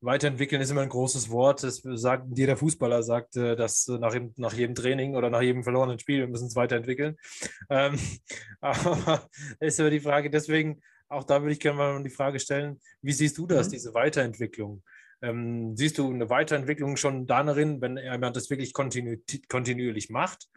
Weiterentwickeln 0.04 0.60
ist 0.60 0.70
immer 0.70 0.82
ein 0.82 0.90
großes 0.90 1.30
Wort. 1.30 1.62
Das 1.62 1.82
sagt 1.82 2.26
jeder 2.36 2.56
Fußballer 2.56 3.02
sagt 3.02 3.36
äh, 3.36 3.56
das 3.56 3.88
nach, 3.88 4.14
nach 4.36 4.52
jedem 4.52 4.74
Training 4.74 5.16
oder 5.16 5.30
nach 5.30 5.40
jedem 5.40 5.62
verlorenen 5.62 5.98
Spiel. 5.98 6.20
Wir 6.20 6.28
müssen 6.28 6.48
es 6.48 6.56
weiterentwickeln. 6.56 7.16
Ähm, 7.70 7.98
aber 8.60 9.28
ist 9.60 9.80
aber 9.80 9.90
die 9.90 10.00
Frage, 10.00 10.30
deswegen, 10.30 10.82
auch 11.08 11.24
da 11.24 11.40
würde 11.40 11.52
ich 11.52 11.60
gerne 11.60 11.78
mal 11.78 12.02
die 12.02 12.10
Frage 12.10 12.38
stellen, 12.38 12.80
wie 13.00 13.12
siehst 13.12 13.38
du 13.38 13.46
das, 13.46 13.68
mhm. 13.68 13.72
diese 13.72 13.94
Weiterentwicklung? 13.94 14.82
Ähm, 15.24 15.74
siehst 15.74 15.96
du 15.96 16.12
eine 16.12 16.28
Weiterentwicklung 16.28 16.96
schon 16.96 17.26
darin, 17.26 17.80
wenn 17.80 17.96
jemand 17.96 18.36
das 18.36 18.50
wirklich 18.50 18.74
kontinu 18.74 19.16
kontinuierlich 19.48 20.10
macht? 20.10 20.48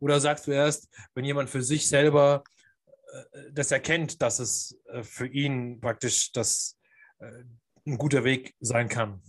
Oder 0.00 0.20
sagst 0.20 0.46
du 0.46 0.50
erst, 0.50 0.88
wenn 1.14 1.24
jemand 1.24 1.48
für 1.48 1.62
sich 1.62 1.88
selber 1.88 2.42
äh, 2.86 3.52
das 3.52 3.70
erkennt, 3.70 4.20
dass 4.22 4.40
es 4.40 4.78
äh, 4.86 5.04
für 5.04 5.28
ihn 5.28 5.80
praktisch 5.80 6.32
das 6.32 6.76
äh, 7.18 7.44
ein 7.86 7.98
guter 7.98 8.24
Weg 8.24 8.54
sein 8.58 8.88
kann? 8.88 9.22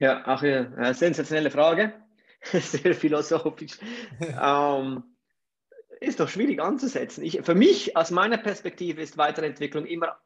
Ja, 0.00 0.26
auch 0.26 0.42
eine 0.42 0.92
sensationelle 0.92 1.50
Frage. 1.50 1.94
Sehr 2.42 2.94
philosophisch. 2.94 3.78
ähm, 4.20 5.16
ist 6.00 6.20
doch 6.20 6.28
schwierig 6.28 6.60
anzusetzen. 6.60 7.24
Ich, 7.24 7.40
für 7.42 7.54
mich, 7.54 7.96
aus 7.96 8.10
meiner 8.10 8.36
Perspektive, 8.36 9.00
ist 9.00 9.16
Weiterentwicklung 9.16 9.86
immer, 9.86 10.18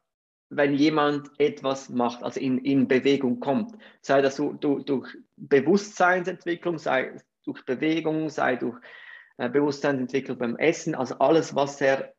wenn 0.51 0.73
jemand 0.73 1.31
etwas 1.39 1.89
macht, 1.89 2.23
also 2.23 2.39
in, 2.39 2.57
in 2.59 2.87
Bewegung 2.87 3.39
kommt. 3.39 3.77
Sei 4.01 4.21
das 4.21 4.35
so, 4.35 4.51
durch, 4.51 4.83
durch 4.83 5.17
Bewusstseinsentwicklung, 5.37 6.77
sei 6.77 7.15
durch 7.45 7.63
Bewegung, 7.65 8.29
sei 8.29 8.57
durch 8.57 8.77
äh, 9.37 9.49
Bewusstseinsentwicklung 9.49 10.37
beim 10.37 10.57
Essen, 10.57 10.93
also 10.93 11.17
alles, 11.19 11.55
was 11.55 11.79
er 11.79 12.13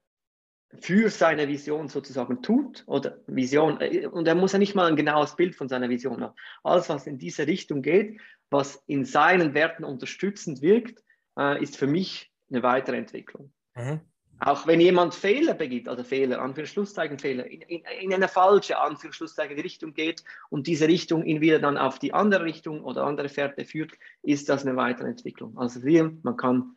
für 0.80 1.10
seine 1.10 1.46
Vision 1.48 1.88
sozusagen 1.88 2.40
tut 2.40 2.84
oder 2.86 3.18
Vision, 3.26 3.78
äh, 3.82 4.06
und 4.06 4.26
er 4.26 4.34
muss 4.34 4.52
ja 4.52 4.58
nicht 4.58 4.74
mal 4.74 4.88
ein 4.88 4.96
genaues 4.96 5.36
Bild 5.36 5.54
von 5.54 5.68
seiner 5.68 5.90
Vision 5.90 6.22
haben. 6.22 6.34
Alles, 6.64 6.88
was 6.88 7.06
in 7.06 7.18
diese 7.18 7.46
Richtung 7.46 7.82
geht, 7.82 8.18
was 8.48 8.82
in 8.86 9.04
seinen 9.04 9.52
Werten 9.52 9.84
unterstützend 9.84 10.62
wirkt, 10.62 11.02
äh, 11.38 11.62
ist 11.62 11.76
für 11.76 11.86
mich 11.86 12.32
eine 12.50 12.62
weitere 12.62 12.96
Entwicklung. 12.96 13.52
Mhm. 13.74 14.00
Auch 14.44 14.66
wenn 14.66 14.80
jemand 14.80 15.14
Fehler 15.14 15.54
begibt, 15.54 15.88
also 15.88 16.02
Fehler, 16.02 16.40
Anführungsschlusszeichen 16.40 17.20
Fehler, 17.20 17.46
in, 17.46 17.60
in, 17.62 17.82
in 18.00 18.12
eine 18.12 18.26
falsche 18.26 18.76
Anführungsschlusszeichen 18.76 19.56
Richtung 19.60 19.94
geht 19.94 20.24
und 20.50 20.66
diese 20.66 20.88
Richtung 20.88 21.22
ihn 21.24 21.40
wieder 21.40 21.60
dann 21.60 21.78
auf 21.78 22.00
die 22.00 22.12
andere 22.12 22.44
Richtung 22.44 22.82
oder 22.82 23.04
andere 23.04 23.28
Fährte 23.28 23.64
führt, 23.64 23.92
ist 24.22 24.48
das 24.48 24.66
eine 24.66 24.74
weitere 24.74 25.06
Entwicklung. 25.06 25.56
Also 25.56 25.84
wir, 25.84 26.12
man 26.24 26.36
kann 26.36 26.76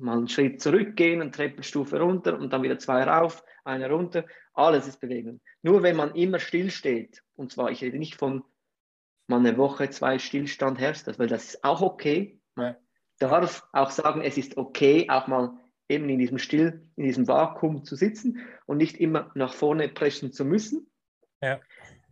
mal 0.00 0.18
einen 0.18 0.28
Schritt 0.28 0.60
zurückgehen, 0.60 1.20
eine 1.20 1.30
Treppenstufe 1.30 2.00
runter 2.00 2.36
und 2.36 2.52
dann 2.52 2.64
wieder 2.64 2.80
zwei 2.80 3.04
rauf, 3.04 3.44
eine 3.62 3.88
runter. 3.88 4.24
Alles 4.52 4.88
ist 4.88 5.00
Bewegung. 5.00 5.40
Nur 5.62 5.84
wenn 5.84 5.94
man 5.94 6.16
immer 6.16 6.40
stillsteht, 6.40 7.22
und 7.36 7.52
zwar, 7.52 7.70
ich 7.70 7.80
rede 7.82 7.98
nicht 7.98 8.16
von 8.16 8.42
mal 9.28 9.38
eine 9.38 9.56
Woche, 9.56 9.88
zwei 9.90 10.18
Stillstand 10.18 10.80
herrscht, 10.80 11.06
weil 11.16 11.28
das 11.28 11.54
ist 11.54 11.64
auch 11.64 11.80
okay. 11.80 12.40
Man 12.56 12.74
darf 13.20 13.68
auch 13.72 13.90
sagen, 13.90 14.22
es 14.22 14.36
ist 14.36 14.56
okay, 14.56 15.06
auch 15.08 15.28
mal 15.28 15.61
eben 15.88 16.08
in 16.08 16.18
diesem 16.18 16.38
Still, 16.38 16.88
in 16.96 17.04
diesem 17.04 17.28
Vakuum 17.28 17.84
zu 17.84 17.96
sitzen 17.96 18.40
und 18.66 18.78
nicht 18.78 18.96
immer 18.98 19.30
nach 19.34 19.52
vorne 19.52 19.88
preschen 19.88 20.32
zu 20.32 20.44
müssen. 20.44 20.90
Ja. 21.40 21.60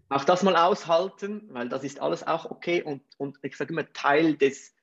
Auch 0.08 0.24
das 0.24 0.42
mal 0.42 0.56
aushalten, 0.56 1.48
weil 1.50 1.68
das 1.68 1.84
ist 1.84 2.00
alles 2.00 2.26
auch 2.26 2.50
okay 2.50 2.82
und, 2.82 3.02
und 3.16 3.38
ich 3.42 3.56
sage 3.56 3.72
immer 3.72 3.90
Teil 3.92 4.36
des, 4.36 4.74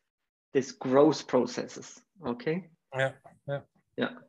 des 0.54 0.80
Growth 0.80 1.28
Processes. 1.28 2.04
Okay? 2.22 2.70
Ja, 2.94 3.14
ja. 3.46 3.66
Ja, 3.98 4.22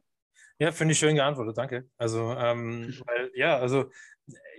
ja 0.59 0.73
finde 0.73 0.93
ich 0.93 0.99
schön 0.99 1.15
geantwortet, 1.15 1.57
danke. 1.57 1.89
Also, 1.99 2.33
ähm, 2.33 2.93
weil, 3.07 3.31
ja, 3.35 3.59
also 3.59 3.91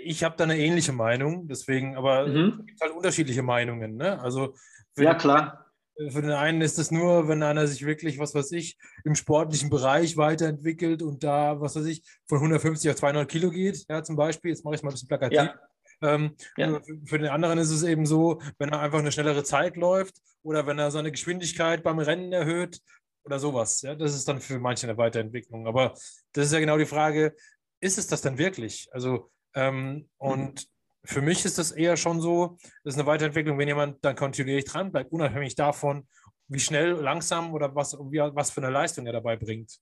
ich 0.02 0.24
habe 0.24 0.38
da 0.38 0.46
eine 0.46 0.58
ähnliche 0.58 0.94
Meinung, 0.94 1.48
deswegen, 1.48 1.98
aber 1.98 2.28
mhm. 2.28 2.60
es 2.60 2.66
gibt 2.66 2.82
halt 2.82 2.94
unterschiedliche 2.94 3.44
Meinungen. 3.44 3.98
Ne? 3.98 4.20
Also 4.22 4.56
ja, 4.98 5.14
klar. 5.16 5.69
Für 6.08 6.22
den 6.22 6.32
einen 6.32 6.62
ist 6.62 6.80
es 6.80 6.92
nur, 6.92 7.28
wenn 7.28 7.44
einer 7.44 7.68
sich 7.68 7.86
wirklich, 7.86 8.20
was 8.20 8.34
weiß 8.34 8.54
ich, 8.54 8.78
im 9.04 9.16
sportlichen 9.16 9.70
Bereich 9.70 10.16
weiterentwickelt 10.16 11.02
und 11.02 11.24
da, 11.24 11.60
was 11.60 11.76
weiß 11.76 11.86
ich, 11.86 12.04
von 12.26 12.38
150 12.38 12.90
auf 12.90 12.96
200 12.96 13.30
Kilo 13.30 13.50
geht, 13.50 13.86
ja, 13.90 14.02
zum 14.02 14.16
Beispiel. 14.16 14.52
Jetzt 14.52 14.64
mache 14.64 14.76
ich 14.76 14.84
mal 14.84 14.90
ein 14.90 14.94
bisschen 14.94 15.10
plakativ. 15.10 15.38
Ja. 15.38 15.60
Ähm, 16.02 16.36
ja. 16.56 16.80
Für 17.04 17.20
den 17.20 17.28
anderen 17.28 17.60
ist 17.60 17.72
es 17.72 17.84
eben 17.84 18.06
so, 18.06 18.42
wenn 18.58 18.70
er 18.70 18.80
einfach 18.80 19.00
eine 19.00 19.12
schnellere 19.12 19.44
Zeit 19.44 19.76
läuft 19.76 20.16
oder 20.42 20.66
wenn 20.66 20.80
er 20.80 20.92
seine 20.92 21.12
Geschwindigkeit 21.12 21.84
beim 21.84 22.00
Rennen 22.00 22.32
erhöht 22.32 22.80
oder 23.26 23.38
sowas. 23.38 23.82
Ja, 23.82 23.96
das 23.96 24.16
ist 24.16 24.26
dann 24.28 24.40
für 24.40 24.58
manche 24.58 24.88
eine 24.88 24.98
Weiterentwicklung. 24.98 25.68
Aber 25.68 25.94
das 26.32 26.46
ist 26.46 26.54
ja 26.54 26.62
genau 26.62 26.78
die 26.78 26.86
Frage, 26.86 27.36
ist 27.82 27.98
es 27.98 28.08
das 28.08 28.22
denn 28.22 28.38
wirklich? 28.38 28.88
Also, 28.94 29.32
ähm, 29.54 30.08
und 30.18 30.54
mhm 30.54 30.79
für 31.10 31.22
mich 31.24 31.44
ist 31.44 31.58
das 31.58 31.72
eher 31.72 31.98
schon 31.98 32.22
so, 32.22 32.58
das 32.84 32.94
ist 32.94 33.00
eine 33.00 33.08
Weiterentwicklung, 33.08 33.58
wenn 33.58 33.68
jemand 33.68 34.06
dann 34.06 34.16
kontinuierlich 34.16 34.66
dran 34.66 34.92
bleibt, 34.92 35.12
unabhängig 35.12 35.56
davon, 35.56 36.08
wie 36.48 36.60
schnell, 36.60 36.92
langsam 36.92 37.52
oder 37.52 37.74
was, 37.74 37.98
wie, 38.12 38.20
was 38.20 38.52
für 38.52 38.62
eine 38.62 38.70
Leistung 38.70 39.08
er 39.08 39.14
dabei 39.14 39.36
bringt. 39.36 39.80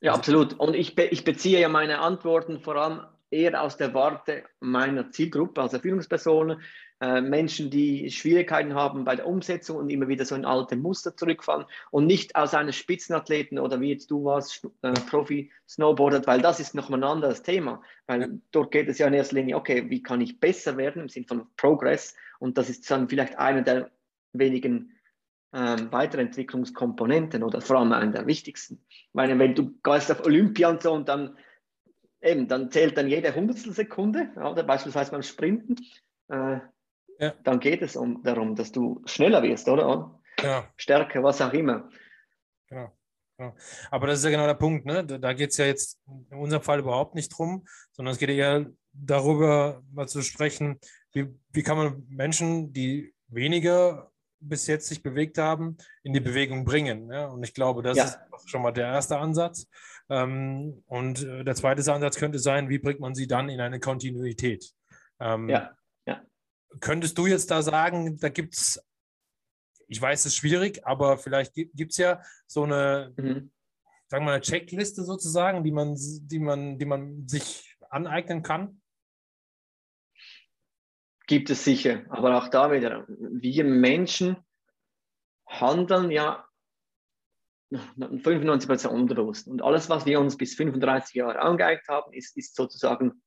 Ja, 0.00 0.12
absolut. 0.14 0.54
Und 0.54 0.74
ich, 0.74 0.96
be 0.96 1.04
ich 1.04 1.22
beziehe 1.22 1.60
ja 1.60 1.68
meine 1.68 2.00
Antworten 2.00 2.60
vor 2.60 2.74
allem 2.74 3.06
eher 3.30 3.62
aus 3.62 3.76
der 3.76 3.94
Warte 3.94 4.44
meiner 4.58 5.12
Zielgruppe, 5.12 5.62
also 5.62 5.78
Führungspersonen, 5.78 6.60
äh, 7.00 7.20
Menschen, 7.20 7.70
die 7.70 8.10
Schwierigkeiten 8.10 8.74
haben 8.74 9.04
bei 9.04 9.16
der 9.16 9.26
Umsetzung 9.26 9.78
und 9.78 9.90
immer 9.90 10.08
wieder 10.08 10.24
so 10.26 10.34
in 10.34 10.44
alte 10.44 10.76
Muster 10.76 11.16
zurückfallen 11.16 11.64
und 11.90 12.06
nicht 12.06 12.36
aus 12.36 12.52
einem 12.52 12.72
Spitzenathleten 12.72 13.58
oder 13.58 13.80
wie 13.80 13.90
jetzt 13.90 14.10
du 14.10 14.24
warst, 14.24 14.68
äh, 14.82 14.92
Profi-Snowboarder, 14.92 16.26
weil 16.26 16.42
das 16.42 16.60
ist 16.60 16.74
nochmal 16.74 17.00
ein 17.00 17.10
anderes 17.10 17.42
Thema, 17.42 17.82
weil 18.06 18.40
dort 18.50 18.70
geht 18.70 18.88
es 18.88 18.98
ja 18.98 19.06
in 19.06 19.14
erster 19.14 19.36
Linie, 19.36 19.56
okay, 19.56 19.88
wie 19.88 20.02
kann 20.02 20.20
ich 20.20 20.40
besser 20.40 20.76
werden 20.76 21.02
im 21.02 21.08
Sinne 21.08 21.26
von 21.26 21.46
Progress 21.56 22.14
und 22.38 22.58
das 22.58 22.68
ist 22.68 22.90
dann 22.90 23.08
vielleicht 23.08 23.38
einer 23.38 23.62
der 23.62 23.90
wenigen 24.32 24.92
ähm, 25.52 25.90
Weiterentwicklungskomponenten 25.90 27.42
oder 27.42 27.60
vor 27.60 27.78
allem 27.78 27.92
einer 27.92 28.12
der 28.12 28.26
wichtigsten. 28.26 28.84
Ich 28.88 29.08
meine, 29.14 29.38
wenn 29.38 29.54
du 29.54 29.72
gehst 29.82 30.12
auf 30.12 30.24
Olympia 30.24 30.68
und 30.68 30.82
so 30.82 30.92
und 30.92 31.08
dann 31.08 31.36
eben, 32.20 32.46
dann 32.46 32.70
zählt 32.70 32.96
dann 32.96 33.08
jede 33.08 33.34
Hundertstelsekunde, 33.34 34.32
oder 34.36 34.62
beispielsweise 34.62 35.10
beim 35.10 35.22
Sprinten. 35.22 35.76
Äh, 36.28 36.60
ja. 37.20 37.34
dann 37.44 37.60
geht 37.60 37.82
es 37.82 37.96
um, 37.96 38.22
darum, 38.22 38.56
dass 38.56 38.72
du 38.72 39.02
schneller 39.04 39.42
wirst, 39.42 39.68
oder? 39.68 40.18
Ja. 40.40 40.68
Stärker, 40.76 41.22
was 41.22 41.40
auch 41.40 41.52
immer. 41.52 41.88
Genau. 42.68 42.92
Aber 43.90 44.06
das 44.06 44.18
ist 44.18 44.24
ja 44.24 44.30
genau 44.30 44.46
der 44.46 44.54
Punkt, 44.54 44.84
ne? 44.84 45.04
Da, 45.04 45.18
da 45.18 45.32
geht 45.32 45.50
es 45.50 45.56
ja 45.56 45.64
jetzt 45.64 45.98
in 46.30 46.38
unserem 46.38 46.62
Fall 46.62 46.78
überhaupt 46.78 47.14
nicht 47.14 47.28
drum, 47.36 47.66
sondern 47.92 48.12
es 48.12 48.18
geht 48.18 48.28
eher 48.28 48.66
darüber, 48.92 49.82
mal 49.92 50.08
zu 50.08 50.22
sprechen, 50.22 50.78
wie, 51.12 51.28
wie 51.50 51.62
kann 51.62 51.76
man 51.76 52.06
Menschen, 52.08 52.72
die 52.72 53.14
weniger 53.28 54.10
bis 54.40 54.66
jetzt 54.66 54.88
sich 54.88 55.02
bewegt 55.02 55.38
haben, 55.38 55.76
in 56.02 56.12
die 56.12 56.20
Bewegung 56.20 56.64
bringen. 56.64 57.10
Ja? 57.10 57.26
Und 57.26 57.42
ich 57.42 57.54
glaube, 57.54 57.82
das 57.82 57.96
ja. 57.96 58.04
ist 58.04 58.18
schon 58.46 58.62
mal 58.62 58.72
der 58.72 58.88
erste 58.88 59.18
Ansatz. 59.18 59.66
Ähm, 60.08 60.82
und 60.86 61.22
äh, 61.22 61.44
der 61.44 61.54
zweite 61.54 61.80
Ansatz 61.92 62.16
könnte 62.16 62.38
sein, 62.38 62.68
wie 62.68 62.78
bringt 62.78 63.00
man 63.00 63.14
sie 63.14 63.26
dann 63.26 63.48
in 63.48 63.60
eine 63.60 63.80
Kontinuität? 63.80 64.72
Ähm, 65.20 65.48
ja 65.48 65.70
könntest 66.78 67.18
du 67.18 67.26
jetzt 67.26 67.50
da 67.50 67.62
sagen, 67.62 68.18
da 68.20 68.28
gibt 68.28 68.54
es, 68.54 68.84
ich 69.88 70.00
weiß, 70.00 70.20
es 70.20 70.26
ist 70.26 70.36
schwierig, 70.36 70.86
aber 70.86 71.18
vielleicht 71.18 71.54
gibt 71.54 71.90
es 71.92 71.96
ja 71.96 72.22
so 72.46 72.62
eine, 72.62 73.12
mhm. 73.16 73.50
sagen 74.06 74.24
wir 74.24 74.26
mal, 74.26 74.32
eine 74.34 74.40
Checkliste 74.40 75.02
sozusagen, 75.04 75.64
die 75.64 75.72
man, 75.72 75.96
die 75.98 76.38
man, 76.38 76.78
die 76.78 76.84
man 76.84 77.26
sich 77.26 77.76
aneignen 77.88 78.42
kann? 78.42 78.80
Gibt 81.26 81.50
es 81.50 81.64
sicher, 81.64 82.04
aber 82.08 82.38
auch 82.38 82.48
da 82.48 82.72
wieder, 82.72 83.04
wir 83.08 83.64
Menschen 83.64 84.36
handeln 85.46 86.10
ja 86.10 86.44
95% 87.72 88.88
unbewusst. 88.88 89.46
Und 89.46 89.62
alles, 89.62 89.88
was 89.88 90.06
wir 90.06 90.18
uns 90.20 90.36
bis 90.36 90.54
35 90.56 91.14
Jahre 91.14 91.40
angeeignet 91.40 91.86
haben, 91.88 92.12
ist, 92.12 92.36
ist 92.36 92.56
sozusagen 92.56 93.22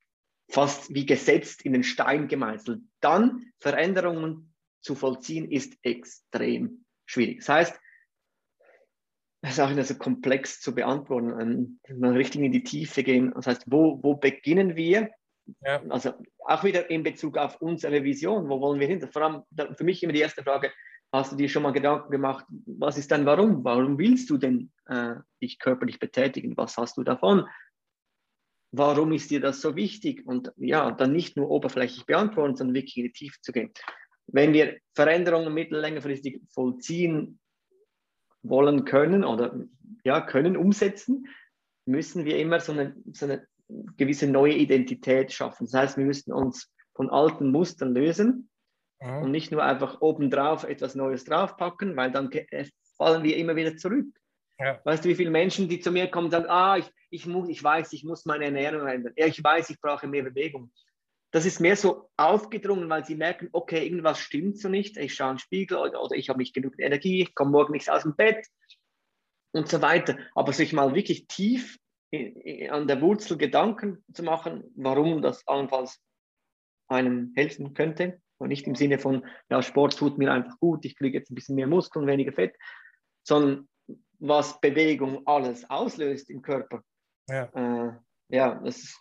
fast 0.50 0.94
wie 0.94 1.06
gesetzt 1.06 1.64
in 1.64 1.74
den 1.74 1.84
Stein 1.84 2.28
gemeißelt. 2.28 2.82
Dann 3.00 3.52
Veränderungen 3.60 4.54
zu 4.82 4.96
vollziehen, 4.96 5.50
ist 5.50 5.78
extrem 5.82 6.86
schwierig. 7.06 7.40
Das 7.40 7.50
heißt, 7.50 7.80
das 9.42 9.54
ist 9.54 9.60
auch 9.60 9.70
nicht 9.70 9.88
so 9.88 9.96
komplex 9.96 10.62
zu 10.62 10.74
beantworten, 10.74 11.80
ähm, 11.90 12.00
mal 12.00 12.14
richtig 12.14 12.42
in 12.42 12.52
die 12.52 12.64
Tiefe 12.64 13.04
gehen. 13.04 13.34
Das 13.36 13.48
heißt, 13.48 13.66
wo, 13.68 14.02
wo 14.02 14.16
beginnen 14.16 14.76
wir? 14.76 15.10
Ja. 15.62 15.84
Also 15.90 16.14
auch 16.46 16.64
wieder 16.64 16.90
in 16.90 17.04
Bezug 17.04 17.38
auf 17.38 17.62
unsere 17.62 18.04
Vision, 18.04 18.48
wo 18.48 18.62
wollen 18.62 18.80
wir 18.80 18.88
hin? 18.88 19.02
Vor 19.12 19.22
allem 19.22 19.76
für 19.76 19.84
mich 19.84 20.02
immer 20.02 20.14
die 20.14 20.22
erste 20.22 20.44
Frage, 20.44 20.72
hast 21.12 21.34
du 21.34 21.36
dir 21.36 21.50
schon 21.50 21.64
mal 21.64 21.74
Gedanken 21.74 22.10
gemacht, 22.10 22.46
was 22.66 22.98
ist 22.98 23.12
dein 23.12 23.26
Warum? 23.26 23.64
Warum 23.66 23.98
willst 23.98 24.30
du 24.30 24.38
denn 24.38 24.72
äh, 24.86 25.16
dich 25.42 25.60
körperlich 25.60 26.00
betätigen? 26.00 26.56
Was 26.56 26.78
hast 26.78 26.98
du 26.98 27.04
davon? 27.04 27.46
Warum 28.74 29.12
ist 29.14 29.32
dir 29.32 29.40
das 29.40 29.62
so 29.62 29.76
wichtig? 29.76 30.26
Und 30.26 30.52
ja, 30.58 30.92
dann 30.92 31.14
nicht 31.14 31.38
nur 31.38 31.50
oberflächlich 31.50 32.06
beantworten, 32.06 32.56
sondern 32.56 32.76
wirklich 32.76 32.98
in 32.98 33.04
die 33.04 33.12
Tiefe 33.14 33.40
zu 33.42 33.52
gehen. 33.52 33.72
Wenn 34.28 34.52
wir 34.52 34.78
Veränderungen 34.94 35.54
mittel- 35.54 35.80
längerfristig 35.80 36.42
vollziehen 36.50 37.40
wollen 38.42 38.84
können 38.84 39.24
oder 39.24 39.64
ja, 40.04 40.22
können 40.22 40.58
umsetzen, 40.58 41.28
müssen 41.86 42.26
wir 42.26 42.40
immer 42.40 42.60
so 42.60 42.72
eine, 42.72 42.96
so 43.14 43.26
eine 43.26 43.48
gewisse 43.96 44.28
neue 44.28 44.56
Identität 44.56 45.32
schaffen. 45.32 45.66
Das 45.66 45.74
heißt, 45.74 45.98
wir 45.98 46.06
müssen 46.06 46.34
uns 46.34 46.70
von 46.96 47.10
alten 47.10 47.52
Mustern 47.52 47.94
lösen 47.94 48.50
mhm. 49.00 49.24
und 49.24 49.32
nicht 49.32 49.52
nur 49.52 49.64
einfach 49.64 50.02
obendrauf 50.02 50.64
etwas 50.64 50.96
Neues 50.96 51.26
draufpacken, 51.26 51.96
weil 51.96 52.12
dann 52.12 52.32
fallen 52.98 53.24
wir 53.24 53.38
immer 53.38 53.56
wieder 53.56 53.78
zurück. 53.78 54.08
Ja. 54.60 54.80
Weißt 54.84 55.04
du, 55.04 55.10
wie 55.10 55.16
viele 55.16 55.32
Menschen, 55.32 55.68
die 55.68 55.80
zu 55.80 55.92
mir 55.92 56.08
kommen 56.10 56.30
sagen, 56.30 56.46
ah, 56.48 56.78
ich, 56.78 56.90
ich, 57.10 57.26
muss, 57.26 57.50
ich 57.50 57.64
weiß, 57.64 57.94
ich 57.94 58.04
muss 58.04 58.26
meine 58.26 58.46
Ernährung 58.46 58.88
ändern. 58.88 59.14
Ich 59.16 59.44
weiß, 59.44 59.70
ich 59.70 59.82
brauche 59.82 60.08
mehr 60.08 60.24
Bewegung. 60.24 60.72
Das 61.32 61.46
ist 61.46 61.60
mehr 61.60 61.76
so 61.76 62.12
aufgedrungen, 62.16 62.90
weil 62.90 63.06
sie 63.06 63.16
merken, 63.16 63.50
okay, 63.52 63.84
irgendwas 63.84 64.20
stimmt 64.20 64.60
so 64.60 64.70
nicht. 64.70 64.98
Ich 64.98 65.16
schaue 65.16 65.32
in 65.32 65.36
den 65.36 65.40
Spiegel 65.40 65.78
oder, 65.78 66.02
oder 66.02 66.16
ich 66.16 66.30
habe 66.30 66.38
nicht 66.38 66.54
genug 66.54 66.76
Energie, 66.78 67.24
ich 67.24 67.34
komme 67.34 67.52
morgen 67.52 67.74
nicht 67.74 67.90
aus 67.90 68.04
dem 68.04 68.16
Bett 68.16 68.46
und 69.52 69.68
so 69.68 69.82
weiter. 69.82 70.18
Aber 70.36 70.54
sich 70.54 70.74
mal 70.74 70.94
wirklich 70.94 71.28
tief 71.28 71.80
in, 72.12 72.36
in, 72.36 72.70
an 72.70 72.88
der 72.88 73.02
Wurzel 73.02 73.38
Gedanken 73.38 74.04
zu 74.14 74.22
machen, 74.22 74.64
warum 74.76 75.24
das 75.24 75.48
allenfalls 75.48 76.00
einem 76.88 77.34
helfen 77.36 77.74
könnte. 77.74 78.22
Und 78.38 78.50
nicht 78.50 78.68
im 78.68 78.76
Sinne 78.76 79.00
von, 79.00 79.26
ja, 79.50 79.64
Sport 79.64 79.98
tut 79.98 80.20
mir 80.20 80.32
einfach 80.32 80.60
gut, 80.60 80.86
ich 80.86 80.96
kriege 80.96 81.18
jetzt 81.18 81.32
ein 81.32 81.36
bisschen 81.36 81.56
mehr 81.56 81.68
Muskeln, 81.68 82.06
weniger 82.06 82.34
Fett, 82.34 82.56
sondern 83.24 83.68
was 84.24 84.60
Bewegung 84.62 85.28
alles 85.28 85.70
auslöst 85.70 86.30
im 86.30 86.42
Körper. 86.42 86.82
Ja, 87.30 87.44
äh, 87.54 87.94
ja 88.30 88.56
das 88.64 88.78
ist, 88.78 89.00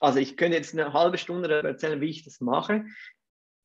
also 0.00 0.20
ich 0.20 0.36
könnte 0.36 0.56
jetzt 0.56 0.72
eine 0.72 0.92
halbe 0.92 1.18
Stunde 1.18 1.62
erzählen, 1.62 2.00
wie 2.00 2.10
ich 2.10 2.24
das 2.24 2.40
mache. 2.40 2.84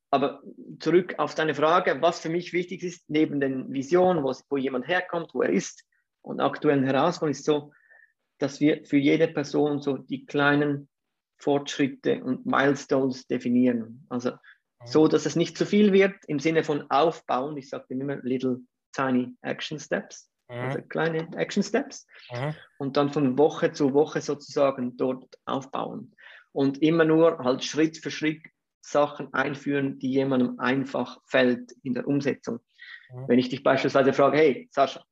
Aber 0.09 0.41
zurück 0.79 1.15
auf 1.17 1.35
deine 1.35 1.53
Frage, 1.53 2.01
was 2.01 2.19
für 2.19 2.29
mich 2.29 2.53
wichtig 2.53 2.81
ist, 2.81 3.07
neben 3.09 3.39
den 3.39 3.71
Visionen, 3.71 4.23
wo, 4.23 4.33
wo 4.49 4.57
jemand 4.57 4.87
herkommt, 4.87 5.33
wo 5.33 5.43
er 5.43 5.49
ist 5.49 5.85
und 6.21 6.39
aktuellen 6.39 6.85
Herausforderungen, 6.85 7.31
ist 7.31 7.45
so, 7.45 7.71
dass 8.39 8.59
wir 8.59 8.83
für 8.85 8.97
jede 8.97 9.27
Person 9.27 9.81
so 9.81 9.97
die 9.97 10.25
kleinen 10.25 10.89
Fortschritte 11.39 12.23
und 12.23 12.45
Milestones 12.45 13.27
definieren. 13.27 14.05
Also 14.09 14.31
so, 14.85 15.07
dass 15.07 15.25
es 15.25 15.35
nicht 15.35 15.57
zu 15.57 15.65
viel 15.65 15.91
wird 15.93 16.15
im 16.27 16.39
Sinne 16.39 16.63
von 16.63 16.89
aufbauen. 16.89 17.57
Ich 17.57 17.69
sage 17.69 17.85
immer 17.89 18.17
little 18.17 18.61
tiny 18.93 19.35
action 19.41 19.79
steps. 19.79 20.31
Also 20.47 20.79
mhm. 20.79 20.89
kleine 20.89 21.29
Action 21.35 21.63
Steps 21.63 22.07
mhm. 22.31 22.55
und 22.77 22.97
dann 22.97 23.09
von 23.09 23.37
Woche 23.37 23.71
zu 23.71 23.93
Woche 23.93 24.21
sozusagen 24.21 24.95
dort 24.97 25.37
aufbauen. 25.45 26.15
Und 26.53 26.81
immer 26.81 27.05
nur 27.05 27.39
halt 27.39 27.63
Schritt 27.63 27.97
für 27.97 28.11
Schritt 28.11 28.41
Sachen 28.81 29.33
einführen, 29.33 29.99
die 29.99 30.11
jemandem 30.11 30.59
einfach 30.59 31.19
fällt 31.25 31.73
in 31.83 31.93
der 31.93 32.07
Umsetzung. 32.07 32.59
Mhm. 33.11 33.27
Wenn 33.27 33.39
ich 33.39 33.49
dich 33.49 33.63
beispielsweise 33.63 34.13
frage, 34.13 34.37
hey 34.37 34.69
Sascha, 34.71 35.03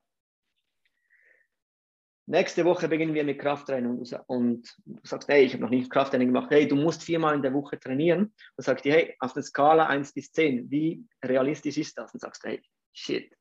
nächste 2.28 2.66
Woche 2.66 2.88
beginnen 2.88 3.14
wir 3.14 3.24
mit 3.24 3.40
Krafttraining 3.40 4.04
und 4.28 4.76
du 4.86 5.00
sagst, 5.04 5.28
hey, 5.28 5.44
ich 5.44 5.54
habe 5.54 5.64
noch 5.64 5.70
nicht 5.70 5.92
Krafttraining 5.92 6.30
gemacht, 6.30 6.50
hey, 6.52 6.68
du 6.68 6.76
musst 6.76 7.04
viermal 7.04 7.36
in 7.36 7.42
der 7.42 7.54
Woche 7.54 7.80
trainieren. 7.80 8.34
Dann 8.56 8.64
sagst 8.64 8.86
du, 8.86 8.92
hey, 8.92 9.16
auf 9.20 9.34
der 9.34 9.44
Skala 9.44 9.88
1 9.88 10.14
bis 10.14 10.32
10, 10.32 10.72
wie 10.72 11.06
realistisch 11.24 11.78
ist 11.78 11.98
das? 11.98 12.14
Und 12.14 12.22
sagst 12.22 12.44
du, 12.44 12.50
hey, 12.50 12.62
shit, 12.94 13.32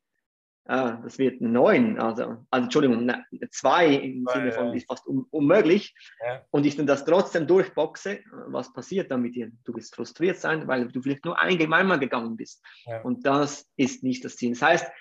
Ah, 0.67 0.99
das 1.03 1.19
wird 1.19 1.41
ein 1.41 1.51
9, 1.51 1.99
also, 1.99 2.43
also 2.49 2.63
Entschuldigung, 2.63 3.07
eine 3.07 3.49
2 3.51 3.87
im 3.87 4.25
Sinne 4.33 4.51
von, 4.51 4.73
ist 4.73 4.87
fast 4.87 5.05
un 5.05 5.27
unmöglich. 5.29 5.93
Ja. 6.25 6.43
Und 6.49 6.65
ich 6.65 6.75
dann 6.75 6.87
das 6.87 7.05
trotzdem 7.05 7.45
durchboxe, 7.45 8.21
was 8.47 8.73
passiert 8.73 9.11
dann 9.11 9.21
mit 9.21 9.35
dir? 9.35 9.51
Du 9.63 9.75
wirst 9.75 9.93
frustriert 9.93 10.37
sein, 10.37 10.67
weil 10.67 10.87
du 10.87 11.03
vielleicht 11.03 11.23
nur 11.23 11.39
einmal 11.39 11.99
gegangen 11.99 12.35
bist. 12.35 12.63
Ja. 12.85 13.01
Und 13.01 13.27
das 13.27 13.67
ist 13.75 14.03
nicht 14.03 14.25
das 14.25 14.37
Ziel. 14.37 14.53
Das 14.53 14.63
heißt, 14.63 14.91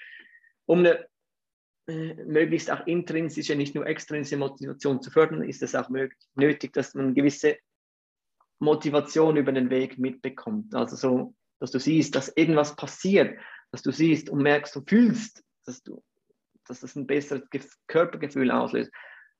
um 0.66 0.80
eine 0.80 1.06
äh, 1.86 2.14
möglichst 2.14 2.70
auch 2.70 2.86
intrinsische, 2.86 3.56
nicht 3.56 3.74
nur 3.74 3.86
extrinsische 3.86 4.36
Motivation 4.36 5.00
zu 5.00 5.10
fördern, 5.10 5.42
ist 5.42 5.62
es 5.62 5.74
auch 5.74 5.88
nötig, 6.34 6.74
dass 6.74 6.94
man 6.94 7.14
gewisse 7.14 7.56
Motivation 8.58 9.38
über 9.38 9.52
den 9.52 9.70
Weg 9.70 9.98
mitbekommt. 9.98 10.74
Also 10.74 10.96
so, 10.96 11.34
dass 11.58 11.70
du 11.70 11.78
siehst, 11.78 12.14
dass 12.14 12.28
irgendwas 12.28 12.76
passiert, 12.76 13.38
dass 13.70 13.82
du 13.82 13.92
siehst 13.92 14.28
und 14.28 14.42
merkst, 14.42 14.76
du 14.76 14.82
fühlst, 14.86 15.42
dass 15.64 15.82
du, 15.82 16.02
dass 16.66 16.80
das 16.80 16.96
ein 16.96 17.06
besseres 17.06 17.42
Körpergefühl 17.86 18.50
auslöst, 18.50 18.92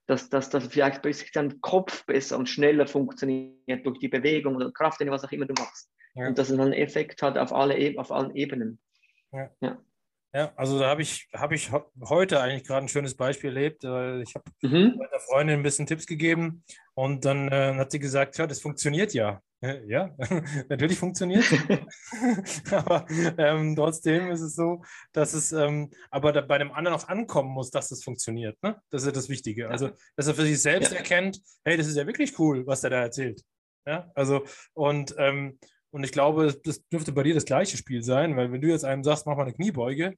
dass, 0.07 0.28
dass, 0.28 0.50
dass 0.50 0.66
vielleicht 0.66 1.02
plötzlich 1.02 1.33
dein 1.33 1.61
Kopf 1.61 2.04
besser 2.07 2.37
und 2.38 2.49
schneller 2.49 2.87
funktioniert 2.87 3.87
durch 3.87 3.99
die 3.99 4.09
Bewegung 4.09 4.57
oder 4.57 4.71
Kraft, 4.71 5.00
was 5.00 5.25
auch 5.25 5.33
immer 5.33 5.47
du 5.47 5.54
machst. 5.59 5.90
Ja. 6.14 6.28
Und 6.28 6.38
dass 6.38 6.50
es 6.50 6.59
einen 6.59 6.73
Effekt 6.73 7.23
hat 7.23 7.38
auf, 7.38 7.52
alle, 7.52 7.78
e, 7.78 7.97
auf 7.99 8.12
allen 8.12 8.35
Ebenen. 8.35 8.78
Ja. 9.33 9.50
ja. 9.61 9.83
Ja, 10.35 10.53
also 10.57 10.81
da 10.81 10.88
habe 10.88 11.00
ich, 11.00 11.29
hab 11.33 11.53
ich 11.53 11.71
heute 12.09 12.41
eigentlich 12.41 12.64
gerade 12.64 12.85
ein 12.85 12.88
schönes 12.88 13.17
Beispiel 13.17 13.50
erlebt. 13.50 13.85
Ich 13.85 14.35
habe 14.35 14.45
mhm. 14.62 14.97
meiner 14.99 15.21
Freundin 15.21 15.61
ein 15.61 15.62
bisschen 15.62 15.87
Tipps 15.87 16.07
gegeben 16.07 16.64
und 16.95 17.25
dann 17.25 17.49
äh, 17.49 17.75
hat 17.76 17.93
sie 17.93 18.00
gesagt, 18.00 18.37
ja, 18.38 18.47
das 18.49 18.61
funktioniert 18.61 19.14
ja. 19.14 19.41
Ja, 19.87 20.14
natürlich 20.69 20.99
funktioniert 20.99 21.45
Aber 22.73 23.07
ähm, 23.38 23.75
trotzdem 23.76 24.31
ist 24.31 24.41
es 24.41 24.57
so, 24.57 24.83
dass 25.12 25.33
es 25.33 25.53
ähm, 25.53 25.91
aber 26.11 26.43
bei 26.43 26.59
dem 26.59 26.73
anderen 26.73 26.99
auch 26.99 27.09
ankommen 27.09 27.50
muss, 27.50 27.71
dass 27.71 27.91
es 27.91 28.03
funktioniert. 28.03 28.61
Ne? 28.62 28.76
Das 28.91 29.03
ist 29.03 29.07
ja 29.07 29.12
das 29.12 29.29
Wichtige. 29.29 29.71
Also, 29.71 29.91
dass 30.17 30.26
er 30.26 30.35
für 30.35 30.43
sich 30.43 30.61
selbst 30.61 30.93
ja. 30.93 30.99
erkennt, 30.99 31.41
hey, 31.64 31.76
das 31.76 31.87
ist 31.87 31.97
ja 31.97 32.07
wirklich 32.07 32.38
cool, 32.38 32.67
was 32.67 32.83
der 32.83 32.91
da 32.91 33.00
erzählt. 33.00 33.43
Ja, 33.87 34.11
also, 34.14 34.45
und 34.73 35.14
ähm, 35.19 35.59
und 35.95 36.03
ich 36.03 36.11
glaube, 36.11 36.53
das 36.65 36.85
dürfte 36.89 37.13
bei 37.13 37.23
dir 37.23 37.35
das 37.35 37.45
gleiche 37.45 37.77
Spiel 37.77 38.03
sein, 38.03 38.37
weil 38.37 38.51
wenn 38.51 38.61
du 38.61 38.67
jetzt 38.67 38.85
einem 38.85 39.05
sagst, 39.05 39.27
mach 39.27 39.37
mal 39.37 39.43
eine 39.43 39.53
Kniebeuge, 39.53 40.17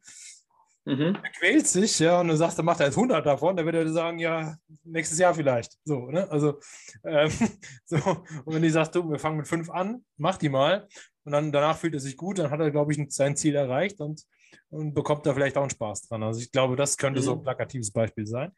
mhm. 0.86 1.18
er 1.22 1.30
quält 1.38 1.66
sich, 1.66 1.98
ja, 1.98 2.18
und 2.18 2.28
du 2.28 2.36
sagst, 2.38 2.56
er 2.56 2.64
macht 2.64 2.80
er 2.80 2.86
jetzt 2.86 2.96
100 2.96 3.26
davon, 3.26 3.54
dann 3.54 3.66
wird 3.66 3.74
er 3.74 3.86
sagen, 3.90 4.18
ja, 4.18 4.56
nächstes 4.84 5.18
Jahr 5.18 5.34
vielleicht. 5.34 5.76
So, 5.84 6.10
ne? 6.10 6.30
Also, 6.30 6.60
ähm, 7.04 7.30
so. 7.84 7.96
Und 7.96 8.54
wenn 8.54 8.62
du 8.62 8.70
sagst, 8.70 8.94
du, 8.94 9.06
wir 9.06 9.18
fangen 9.18 9.36
mit 9.36 9.48
fünf 9.48 9.68
an, 9.68 10.02
mach 10.16 10.38
die 10.38 10.48
mal. 10.48 10.88
Und 11.24 11.32
dann 11.32 11.52
danach 11.52 11.76
fühlt 11.76 11.92
er 11.92 12.00
sich 12.00 12.16
gut, 12.16 12.38
dann 12.38 12.50
hat 12.50 12.60
er, 12.60 12.70
glaube 12.70 12.92
ich, 12.92 13.12
sein 13.12 13.36
Ziel 13.36 13.54
erreicht 13.54 14.00
und, 14.00 14.22
und 14.70 14.94
bekommt 14.94 15.26
da 15.26 15.34
vielleicht 15.34 15.58
auch 15.58 15.62
einen 15.62 15.70
Spaß 15.70 16.08
dran. 16.08 16.22
Also 16.22 16.40
ich 16.40 16.50
glaube, 16.52 16.76
das 16.76 16.96
könnte 16.96 17.20
mhm. 17.20 17.24
so 17.24 17.32
ein 17.32 17.42
plakatives 17.42 17.92
Beispiel 17.92 18.26
sein. 18.26 18.50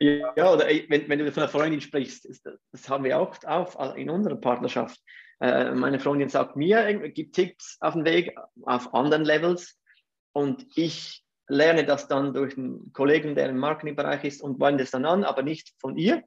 Ja, 0.00 0.52
oder 0.52 0.66
wenn, 0.66 1.08
wenn 1.08 1.18
du 1.18 1.32
von 1.32 1.44
einer 1.44 1.50
Freundin 1.50 1.80
sprichst, 1.80 2.28
das 2.72 2.88
haben 2.90 3.04
wir 3.04 3.18
auch, 3.18 3.42
auch 3.44 3.94
in 3.94 4.10
unserer 4.10 4.36
Partnerschaft. 4.36 5.00
Äh, 5.42 5.74
meine 5.74 5.98
Freundin 5.98 6.28
sagt 6.28 6.54
mir, 6.54 7.08
gibt 7.08 7.34
Tipps 7.34 7.76
auf 7.80 7.94
den 7.94 8.04
Weg 8.04 8.36
auf 8.62 8.94
anderen 8.94 9.24
Levels 9.24 9.76
und 10.32 10.64
ich 10.76 11.24
lerne 11.48 11.84
das 11.84 12.06
dann 12.06 12.32
durch 12.32 12.56
einen 12.56 12.92
Kollegen, 12.92 13.34
der 13.34 13.48
im 13.48 13.58
Marketingbereich 13.58 14.22
ist 14.22 14.40
und 14.40 14.60
wende 14.60 14.84
es 14.84 14.92
dann 14.92 15.04
an, 15.04 15.24
aber 15.24 15.42
nicht 15.42 15.74
von 15.80 15.96
ihr 15.96 16.22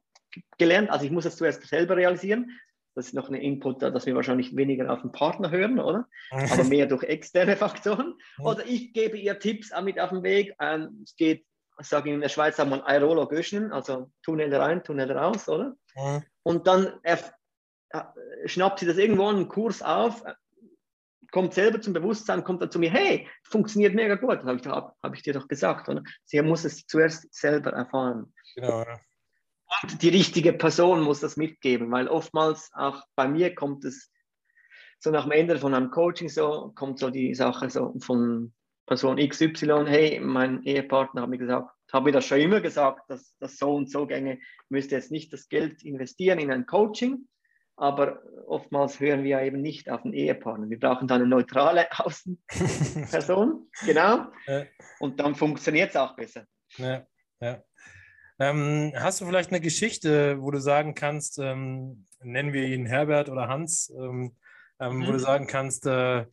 gelernt. 0.58 0.90
Also 0.90 1.06
ich 1.06 1.10
muss 1.10 1.24
es 1.24 1.36
zuerst 1.36 1.66
selber 1.66 1.96
realisieren. 1.96 2.50
Das 2.94 3.06
ist 3.06 3.14
noch 3.14 3.30
ein 3.30 3.34
Input, 3.34 3.80
dass 3.80 4.04
wir 4.04 4.14
wahrscheinlich 4.14 4.54
weniger 4.54 4.92
auf 4.92 5.00
den 5.00 5.12
Partner 5.12 5.50
hören, 5.50 5.78
oder? 5.80 6.06
Aber 6.30 6.64
mehr 6.64 6.86
durch 6.86 7.02
externe 7.02 7.56
Faktoren. 7.56 8.14
Oder 8.38 8.66
ich 8.66 8.92
gebe 8.92 9.16
ihr 9.16 9.38
Tipps 9.38 9.70
mit 9.82 9.98
auf 9.98 10.10
den 10.10 10.22
Weg. 10.22 10.54
Ähm, 10.60 11.00
es 11.04 11.16
geht, 11.16 11.46
ich 11.80 11.86
sage 11.86 12.12
in 12.12 12.20
der 12.20 12.28
Schweiz 12.28 12.56
sagt 12.56 12.68
man 12.68 12.82
Aerolo 12.82 13.26
Göschen, 13.28 13.72
also 13.72 14.10
Tunnel 14.22 14.54
rein, 14.54 14.84
Tunnel 14.84 15.10
raus, 15.12 15.48
oder? 15.48 15.74
Und 16.42 16.66
dann 16.66 16.92
schnappt 18.44 18.80
sie 18.80 18.86
das 18.86 18.98
irgendwo 18.98 19.28
einen 19.28 19.48
Kurs 19.48 19.82
auf, 19.82 20.22
kommt 21.30 21.54
selber 21.54 21.80
zum 21.80 21.92
Bewusstsein, 21.92 22.44
kommt 22.44 22.62
dann 22.62 22.70
zu 22.70 22.78
mir, 22.78 22.90
hey, 22.90 23.28
funktioniert 23.42 23.94
mega 23.94 24.14
gut. 24.14 24.38
Das 24.38 24.46
habe 24.46 24.58
ich, 24.58 24.66
hab 24.66 25.14
ich 25.14 25.22
dir 25.22 25.34
doch 25.34 25.48
gesagt. 25.48 25.88
Oder? 25.88 26.02
Sie 26.24 26.40
muss 26.42 26.64
es 26.64 26.86
zuerst 26.86 27.32
selber 27.34 27.72
erfahren. 27.72 28.32
Genau, 28.54 28.82
ja. 28.82 29.00
Und 29.82 30.02
die 30.02 30.08
richtige 30.08 30.52
Person 30.52 31.02
muss 31.02 31.20
das 31.20 31.36
mitgeben, 31.36 31.90
weil 31.90 32.08
oftmals 32.08 32.70
auch 32.72 33.02
bei 33.16 33.26
mir 33.26 33.54
kommt 33.54 33.84
es 33.84 34.12
so 34.98 35.10
nach 35.10 35.24
dem 35.24 35.32
Ende 35.32 35.58
von 35.58 35.74
einem 35.74 35.90
Coaching 35.90 36.28
so, 36.28 36.72
kommt 36.74 36.98
so 36.98 37.10
die 37.10 37.34
Sache 37.34 37.68
so 37.68 37.94
von 38.00 38.54
Person 38.86 39.16
XY, 39.16 39.84
hey, 39.86 40.20
mein 40.20 40.62
Ehepartner 40.62 41.22
hat 41.22 41.28
mir 41.28 41.38
gesagt, 41.38 41.68
habe 41.92 42.04
mir 42.04 42.12
das 42.12 42.26
schon 42.26 42.40
immer 42.40 42.60
gesagt, 42.60 43.10
dass 43.10 43.36
das 43.38 43.56
so 43.56 43.74
und 43.74 43.90
so 43.90 44.06
gänge, 44.06 44.38
müsste 44.68 44.94
jetzt 44.94 45.10
nicht 45.10 45.32
das 45.32 45.48
Geld 45.48 45.82
investieren 45.82 46.38
in 46.38 46.52
ein 46.52 46.66
Coaching, 46.66 47.26
aber 47.76 48.22
oftmals 48.46 49.00
hören 49.00 49.22
wir 49.24 49.42
eben 49.42 49.60
nicht 49.60 49.90
auf 49.90 50.02
den 50.02 50.12
Ehepartner. 50.12 50.70
Wir 50.70 50.78
brauchen 50.80 51.08
dann 51.08 51.20
eine 51.20 51.28
neutrale 51.28 51.86
Außenperson, 51.98 53.68
genau, 53.86 54.26
ja. 54.46 54.64
und 54.98 55.20
dann 55.20 55.34
funktioniert 55.34 55.90
es 55.90 55.96
auch 55.96 56.16
besser. 56.16 56.44
Ja, 56.76 57.06
ja. 57.40 57.62
Ähm, 58.38 58.92
hast 58.94 59.20
du 59.20 59.26
vielleicht 59.26 59.50
eine 59.50 59.60
Geschichte, 59.60 60.42
wo 60.42 60.50
du 60.50 60.60
sagen 60.60 60.94
kannst, 60.94 61.38
ähm, 61.38 62.04
nennen 62.22 62.52
wir 62.52 62.66
ihn 62.66 62.84
Herbert 62.84 63.30
oder 63.30 63.48
Hans, 63.48 63.90
ähm, 63.96 64.36
mhm. 64.78 65.06
wo 65.06 65.06
du 65.06 65.12
mhm. 65.14 65.18
sagen 65.18 65.46
kannst, 65.46 65.86
äh, 65.86 66.26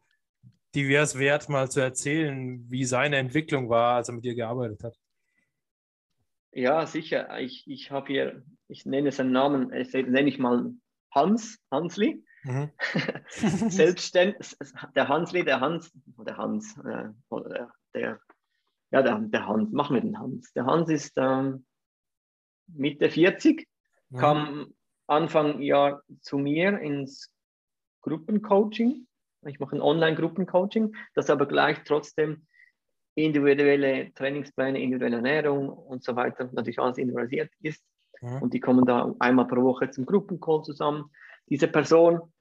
die 0.76 0.90
wäre 0.90 1.04
es 1.04 1.18
wert, 1.18 1.50
mal 1.50 1.70
zu 1.70 1.80
erzählen, 1.80 2.66
wie 2.70 2.84
seine 2.84 3.18
Entwicklung 3.18 3.70
war, 3.70 3.96
als 3.96 4.10
er 4.10 4.16
mit 4.16 4.26
dir 4.26 4.36
gearbeitet 4.36 4.84
hat? 4.84 4.98
Ja, 6.52 6.86
sicher. 6.86 7.40
Ich, 7.40 7.64
ich 7.68 7.92
habe 7.92 8.08
hier, 8.08 8.44
ich 8.68 8.86
nenne 8.86 9.12
seinen 9.12 9.32
Namen, 9.32 9.70
nenne 9.70 10.30
ich 10.30 10.40
mal 10.40 10.74
Hans, 11.14 11.60
Hansli. 11.72 12.24
Mhm. 12.44 12.72
Selbstständig, 13.70 14.56
der 14.96 15.08
Hansli, 15.08 15.44
der 15.46 15.62
Hans, 15.62 15.92
der 16.06 16.38
Hans, 16.38 16.78
äh, 16.80 17.10
oder 17.30 17.72
der, 17.94 18.20
ja, 18.92 19.02
der, 19.02 19.20
der 19.20 19.48
Hans, 19.48 19.72
machen 19.72 19.96
wir 19.96 20.02
den 20.02 20.20
Hans. 20.20 20.52
Der 20.54 20.66
Hans 20.66 20.90
ist 20.90 21.14
ähm, 21.18 21.66
Mitte 22.68 23.10
40, 23.10 23.68
mhm. 24.10 24.18
kam 24.18 24.74
Anfang 25.08 25.62
Jahr 25.62 26.04
zu 26.22 26.38
mir 26.38 26.80
ins 26.80 27.34
Gruppencoaching. 28.02 29.08
Ich 29.46 29.60
mache 29.60 29.76
ein 29.76 29.82
Online-Gruppencoaching, 29.82 30.96
das 31.16 31.30
aber 31.30 31.46
gleich 31.46 31.84
trotzdem 31.84 32.48
individuelle 33.16 34.14
Trainingspläne, 34.14 34.82
individuelle 34.82 35.18
Ernährung 35.18 35.70
und 35.70 36.04
so 36.04 36.16
weiter 36.16 36.50
natürlich 36.54 36.80
alles 36.80 36.98
individualisiert 36.98 37.52
ist. 37.62 37.84
Mhm. 38.24 38.42
Und 38.42 38.54
die 38.54 38.60
kommen 38.62 38.86
da 38.86 39.14
einmal 39.20 39.48
pro 39.48 39.62
Woche 39.64 39.92
zum 39.92 40.06
Gruppencall 40.06 40.64
zusammen. 40.64 41.12
Diese 41.50 41.68
Person 41.68 42.34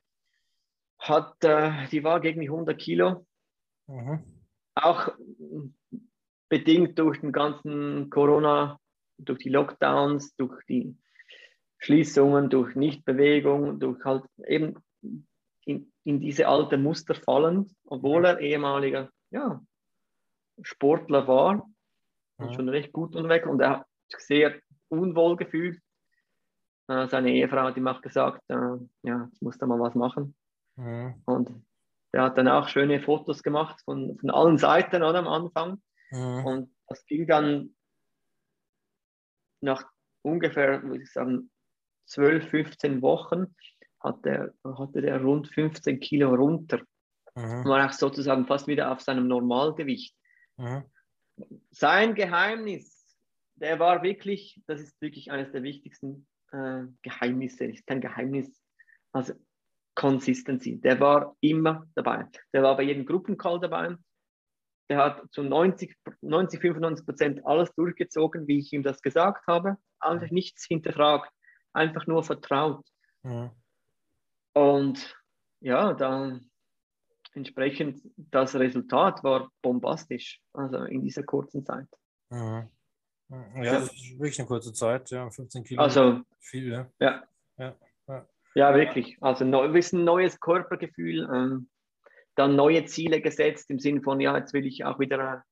hat, 0.98 1.42
äh, 1.42 1.88
die 1.90 2.04
war 2.04 2.20
gegen 2.20 2.40
die 2.40 2.48
100 2.48 2.78
Kilo. 2.78 3.26
Mhm. 3.88 4.22
Auch 4.74 5.08
bedingt 6.48 6.98
durch 6.98 7.20
den 7.20 7.32
ganzen 7.32 8.10
Corona, 8.10 8.78
durch 9.18 9.40
die 9.40 9.48
Lockdowns, 9.48 10.36
durch 10.36 10.64
die 10.66 10.96
Schließungen, 11.78 12.48
durch 12.48 12.76
Nichtbewegung, 12.76 13.80
durch 13.80 14.02
halt 14.04 14.24
eben 14.46 14.76
in, 15.64 15.92
in 16.04 16.20
diese 16.20 16.46
alte 16.46 16.78
Muster 16.78 17.16
fallend, 17.16 17.74
obwohl 17.86 18.24
er 18.24 18.38
ehemaliger 18.38 19.10
ja, 19.30 19.60
Sportler 20.62 21.26
war, 21.26 21.68
mhm. 22.38 22.52
schon 22.52 22.68
recht 22.68 22.92
gut 22.92 23.16
unterwegs 23.16 23.48
und 23.48 23.60
er 23.60 23.70
hat 23.70 23.86
sehr 24.08 24.60
unwohl 24.92 25.36
gefühlt. 25.36 25.80
Äh, 26.88 27.08
seine 27.08 27.32
Ehefrau 27.32 27.62
hat 27.62 27.76
ihm 27.76 27.88
auch 27.88 28.02
gesagt, 28.02 28.42
äh, 28.48 28.76
ja, 29.02 29.24
jetzt 29.24 29.42
muss 29.42 29.58
da 29.58 29.66
mal 29.66 29.80
was 29.80 29.94
machen. 29.94 30.34
Mhm. 30.76 31.22
Und 31.24 31.50
er 32.12 32.24
hat 32.24 32.38
dann 32.38 32.48
auch 32.48 32.68
schöne 32.68 33.00
Fotos 33.00 33.42
gemacht 33.42 33.80
von, 33.84 34.18
von 34.18 34.30
allen 34.30 34.58
Seiten 34.58 35.02
oder, 35.02 35.18
am 35.20 35.28
Anfang. 35.28 35.82
Mhm. 36.10 36.44
Und 36.44 36.76
das 36.86 37.04
ging 37.06 37.26
dann 37.26 37.74
nach 39.62 39.84
ungefähr, 40.22 40.82
würde 40.82 41.02
ich 41.02 41.12
sagen, 41.12 41.50
12, 42.06 42.50
15 42.50 43.00
Wochen 43.00 43.54
hat 44.00 44.24
der, 44.24 44.52
hatte 44.64 45.00
der 45.00 45.22
rund 45.22 45.48
15 45.48 46.00
Kilo 46.00 46.34
runter. 46.34 46.80
Mhm. 47.34 47.64
War 47.64 47.86
auch 47.86 47.92
sozusagen 47.92 48.46
fast 48.46 48.66
wieder 48.66 48.90
auf 48.90 49.00
seinem 49.00 49.26
Normalgewicht. 49.28 50.14
Mhm. 50.58 50.84
Sein 51.70 52.14
Geheimnis 52.14 52.91
der 53.56 53.78
war 53.78 54.02
wirklich, 54.02 54.60
das 54.66 54.80
ist 54.80 55.00
wirklich 55.00 55.30
eines 55.30 55.52
der 55.52 55.62
wichtigsten 55.62 56.26
äh, 56.52 56.82
Geheimnisse, 57.02 57.64
ist 57.66 57.86
kein 57.86 58.00
Geheimnis, 58.00 58.62
also 59.12 59.34
Consistency. 59.94 60.80
Der 60.80 60.98
war 61.00 61.36
immer 61.40 61.86
dabei. 61.94 62.26
Der 62.52 62.62
war 62.62 62.76
bei 62.76 62.84
jedem 62.84 63.04
Gruppencall 63.04 63.60
dabei. 63.60 63.96
Der 64.88 64.98
hat 64.98 65.22
zu 65.32 65.42
90, 65.42 65.96
90 66.22 66.60
95 66.60 67.06
Prozent 67.06 67.46
alles 67.46 67.74
durchgezogen, 67.74 68.46
wie 68.46 68.58
ich 68.58 68.72
ihm 68.72 68.82
das 68.82 69.02
gesagt 69.02 69.46
habe. 69.46 69.76
Eigentlich 70.00 70.32
nichts 70.32 70.64
hinterfragt, 70.66 71.30
einfach 71.72 72.06
nur 72.06 72.24
vertraut. 72.24 72.84
Ja. 73.22 73.54
Und 74.54 75.16
ja, 75.60 75.94
dann 75.94 76.50
entsprechend 77.34 78.02
das 78.16 78.54
Resultat 78.54 79.22
war 79.24 79.50
bombastisch, 79.62 80.40
also 80.52 80.84
in 80.84 81.02
dieser 81.02 81.22
kurzen 81.22 81.64
Zeit. 81.64 81.88
Ja. 82.30 82.68
Ja, 83.56 83.72
das 83.72 83.92
ist 83.92 84.18
wirklich 84.18 84.38
eine 84.38 84.48
kurze 84.48 84.72
Zeit, 84.72 85.10
ja, 85.10 85.30
15 85.30 85.64
Kilo. 85.64 85.82
Also, 85.82 86.20
viel, 86.38 86.70
ja. 86.70 86.86
Ja, 87.00 87.22
ja, 87.58 87.74
ja. 88.08 88.26
ja 88.54 88.74
wirklich. 88.74 89.16
Also, 89.20 89.44
ein 89.44 89.72
bisschen 89.72 90.04
neues 90.04 90.38
Körpergefühl, 90.38 91.28
ähm, 91.32 91.68
dann 92.34 92.56
neue 92.56 92.84
Ziele 92.84 93.20
gesetzt 93.20 93.70
im 93.70 93.78
Sinne 93.78 94.02
von, 94.02 94.20
ja, 94.20 94.36
jetzt 94.36 94.52
will 94.52 94.66
ich 94.66 94.84
auch 94.84 94.98
wieder 94.98 95.44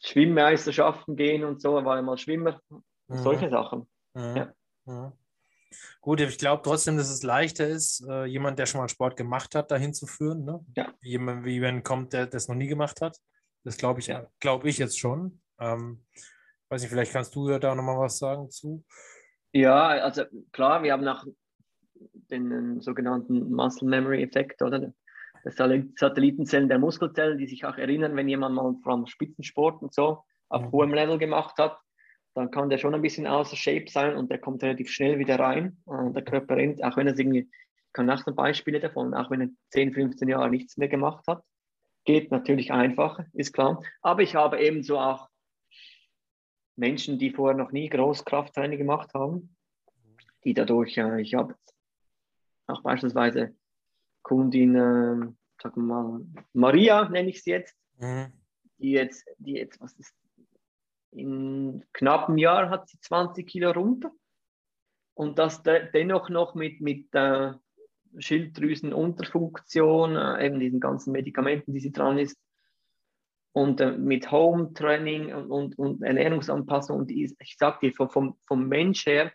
Schwimmmeisterschaften 0.00 1.16
gehen 1.16 1.44
und 1.44 1.60
so, 1.60 1.84
war 1.84 2.00
mal 2.02 2.18
Schwimmer, 2.18 2.60
mhm. 2.70 2.82
solche 3.18 3.50
Sachen. 3.50 3.88
Mhm. 4.14 4.36
Ja. 4.36 4.52
Mhm. 4.84 5.12
Gut, 6.00 6.20
ich 6.20 6.38
glaube 6.38 6.62
trotzdem, 6.62 6.96
dass 6.96 7.10
es 7.10 7.22
leichter 7.22 7.66
ist, 7.66 8.04
äh, 8.08 8.24
jemand, 8.24 8.58
der 8.58 8.66
schon 8.66 8.80
mal 8.80 8.88
Sport 8.88 9.16
gemacht 9.16 9.54
hat, 9.54 9.70
dahin 9.70 9.92
zu 9.92 10.06
führen. 10.06 10.44
Ne? 10.44 10.64
Ja. 10.76 10.92
Jemand, 11.02 11.44
wie 11.44 11.54
jemand 11.54 11.84
kommt, 11.84 12.12
der 12.12 12.26
das 12.26 12.48
noch 12.48 12.54
nie 12.54 12.68
gemacht 12.68 13.00
hat. 13.00 13.18
Das 13.66 13.76
glaube 13.76 13.98
ich, 13.98 14.06
ja. 14.06 14.24
glaube 14.38 14.68
ich 14.68 14.78
jetzt 14.78 14.96
schon. 14.96 15.40
Ähm, 15.58 16.04
weiß 16.68 16.82
nicht, 16.82 16.90
vielleicht 16.90 17.12
kannst 17.12 17.34
du 17.34 17.58
da 17.58 17.74
nochmal 17.74 17.98
was 17.98 18.18
sagen 18.18 18.48
zu. 18.48 18.84
Ja, 19.52 19.88
also 19.88 20.22
klar, 20.52 20.84
wir 20.84 20.92
haben 20.92 21.02
nach 21.02 21.26
den 22.30 22.80
sogenannten 22.80 23.50
Muscle 23.52 23.88
Memory 23.88 24.22
Effekt 24.22 24.62
oder 24.62 24.92
das 25.42 25.56
Satellitenzellen 25.56 26.68
der 26.68 26.78
Muskelzellen, 26.78 27.38
die 27.38 27.48
sich 27.48 27.64
auch 27.64 27.76
erinnern, 27.76 28.14
wenn 28.14 28.28
jemand 28.28 28.54
mal 28.54 28.72
vom 28.84 29.08
Spitzensport 29.08 29.82
und 29.82 29.92
so 29.92 30.22
auf 30.48 30.62
mhm. 30.62 30.70
hohem 30.70 30.94
Level 30.94 31.18
gemacht 31.18 31.58
hat, 31.58 31.76
dann 32.34 32.52
kann 32.52 32.70
der 32.70 32.78
schon 32.78 32.94
ein 32.94 33.02
bisschen 33.02 33.26
außer 33.26 33.56
Shape 33.56 33.86
sein 33.88 34.16
und 34.16 34.30
der 34.30 34.38
kommt 34.38 34.62
relativ 34.62 34.90
schnell 34.90 35.18
wieder 35.18 35.40
rein. 35.40 35.78
Und 35.86 36.14
der 36.14 36.22
Körper 36.22 36.54
rennt, 36.54 36.84
auch 36.84 36.96
wenn 36.96 37.08
er 37.08 37.18
irgendwie, 37.18 37.50
ich 37.50 37.92
kann 37.92 38.08
auch 38.08 38.22
Beispiele 38.26 38.78
davon, 38.78 39.12
auch 39.12 39.28
wenn 39.28 39.40
er 39.40 39.48
10, 39.70 39.92
15 39.92 40.28
Jahre 40.28 40.50
nichts 40.50 40.76
mehr 40.76 40.88
gemacht 40.88 41.24
hat. 41.26 41.42
Geht 42.06 42.30
natürlich 42.30 42.72
einfacher, 42.72 43.26
ist 43.34 43.52
klar. 43.52 43.82
Aber 44.00 44.22
ich 44.22 44.34
habe 44.34 44.60
ebenso 44.60 44.98
auch 44.98 45.28
Menschen, 46.76 47.18
die 47.18 47.32
vorher 47.32 47.56
noch 47.56 47.72
nie 47.72 47.88
Großkrafttraining 47.88 48.78
gemacht 48.78 49.12
haben, 49.12 49.56
die 50.44 50.54
dadurch, 50.54 50.96
äh, 50.96 51.20
ich 51.20 51.34
habe 51.34 51.56
auch 52.68 52.82
beispielsweise 52.82 53.56
Kundin, 54.22 54.76
äh, 54.76 55.32
sagen 55.60 55.86
wir 55.86 56.02
mal, 56.02 56.20
Maria 56.52 57.08
nenne 57.08 57.30
ich 57.30 57.42
sie 57.42 57.50
jetzt, 57.50 57.76
mhm. 57.98 58.32
die 58.78 58.92
jetzt, 58.92 59.26
die 59.38 59.54
jetzt, 59.54 59.80
was 59.80 59.92
ist, 59.94 60.14
in 61.10 61.84
knapp 61.92 62.28
einem 62.28 62.38
Jahr 62.38 62.70
hat 62.70 62.88
sie 62.88 63.00
20 63.00 63.46
Kilo 63.48 63.70
runter 63.70 64.12
und 65.14 65.38
das 65.38 65.62
de 65.62 65.90
dennoch 65.92 66.28
noch 66.28 66.54
mit, 66.54 66.80
mit 66.80 67.12
äh, 67.14 67.54
Schilddrüsenunterfunktion, 68.18 70.16
äh, 70.16 70.46
eben 70.46 70.60
diesen 70.60 70.80
ganzen 70.80 71.12
Medikamenten, 71.12 71.72
die 71.72 71.80
sie 71.80 71.92
dran 71.92 72.18
ist, 72.18 72.38
und 73.52 73.80
äh, 73.80 73.92
mit 73.92 74.30
Home 74.30 74.74
Training 74.74 75.32
und, 75.34 75.50
und, 75.50 75.78
und 75.78 76.02
Ernährungsanpassung. 76.02 76.98
Und 76.98 77.10
ich, 77.10 77.34
ich 77.38 77.56
sage 77.56 77.88
dir, 77.88 77.92
vom, 77.94 78.36
vom 78.46 78.68
Mensch 78.68 79.06
her 79.06 79.32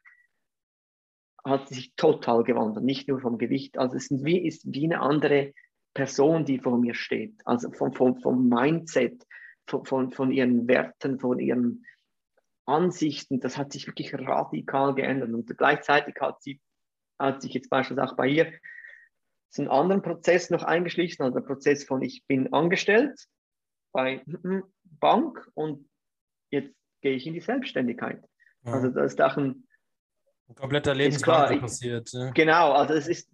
hat 1.43 1.69
sie 1.69 1.75
sich 1.75 1.95
total 1.95 2.43
gewandelt, 2.43 2.85
nicht 2.85 3.07
nur 3.07 3.19
vom 3.19 3.37
Gewicht. 3.37 3.77
Also 3.79 3.97
es 3.97 4.11
ist 4.11 4.23
wie, 4.23 4.45
ist 4.45 4.71
wie 4.71 4.85
eine 4.85 5.01
andere 5.01 5.53
Person, 5.95 6.45
die 6.45 6.59
vor 6.59 6.77
mir 6.77 6.93
steht. 6.93 7.33
Also 7.45 7.71
vom, 7.71 7.93
vom, 7.93 8.21
vom 8.21 8.47
Mindset, 8.47 9.25
von, 9.65 9.85
von, 9.85 10.11
von 10.11 10.31
ihren 10.31 10.67
Werten, 10.67 11.19
von 11.19 11.39
ihren 11.39 11.85
Ansichten, 12.65 13.39
das 13.39 13.57
hat 13.57 13.71
sich 13.71 13.87
wirklich 13.87 14.13
radikal 14.13 14.93
geändert. 14.93 15.33
Und 15.33 15.57
gleichzeitig 15.57 16.15
hat 16.21 16.41
sie, 16.43 16.61
hat 17.21 17.41
sich 17.41 17.53
jetzt 17.53 17.69
beispielsweise 17.69 18.11
auch 18.11 18.15
bei 18.15 18.27
ihr 18.27 18.51
einen 19.57 19.67
anderen 19.67 20.01
Prozess 20.01 20.49
noch 20.49 20.63
eingeschlichen, 20.63 21.23
also 21.23 21.39
der 21.39 21.45
Prozess 21.45 21.83
von 21.83 22.01
ich 22.01 22.25
bin 22.25 22.53
angestellt 22.53 23.27
bei 23.91 24.23
Bank 24.83 25.49
und 25.53 25.89
jetzt 26.51 26.73
gehe 27.01 27.15
ich 27.15 27.27
in 27.27 27.33
die 27.33 27.41
Selbstständigkeit. 27.41 28.23
Ja. 28.63 28.73
Also 28.73 28.89
das 28.89 29.13
ist 29.13 29.21
auch 29.21 29.35
ein, 29.35 29.67
ein 30.47 30.55
kompletter 30.55 30.95
Lebenswandel 30.95 31.59
passiert. 31.59 32.09
Ja. 32.13 32.31
Genau, 32.31 32.71
also 32.71 32.93
es 32.93 33.07
ist 33.07 33.29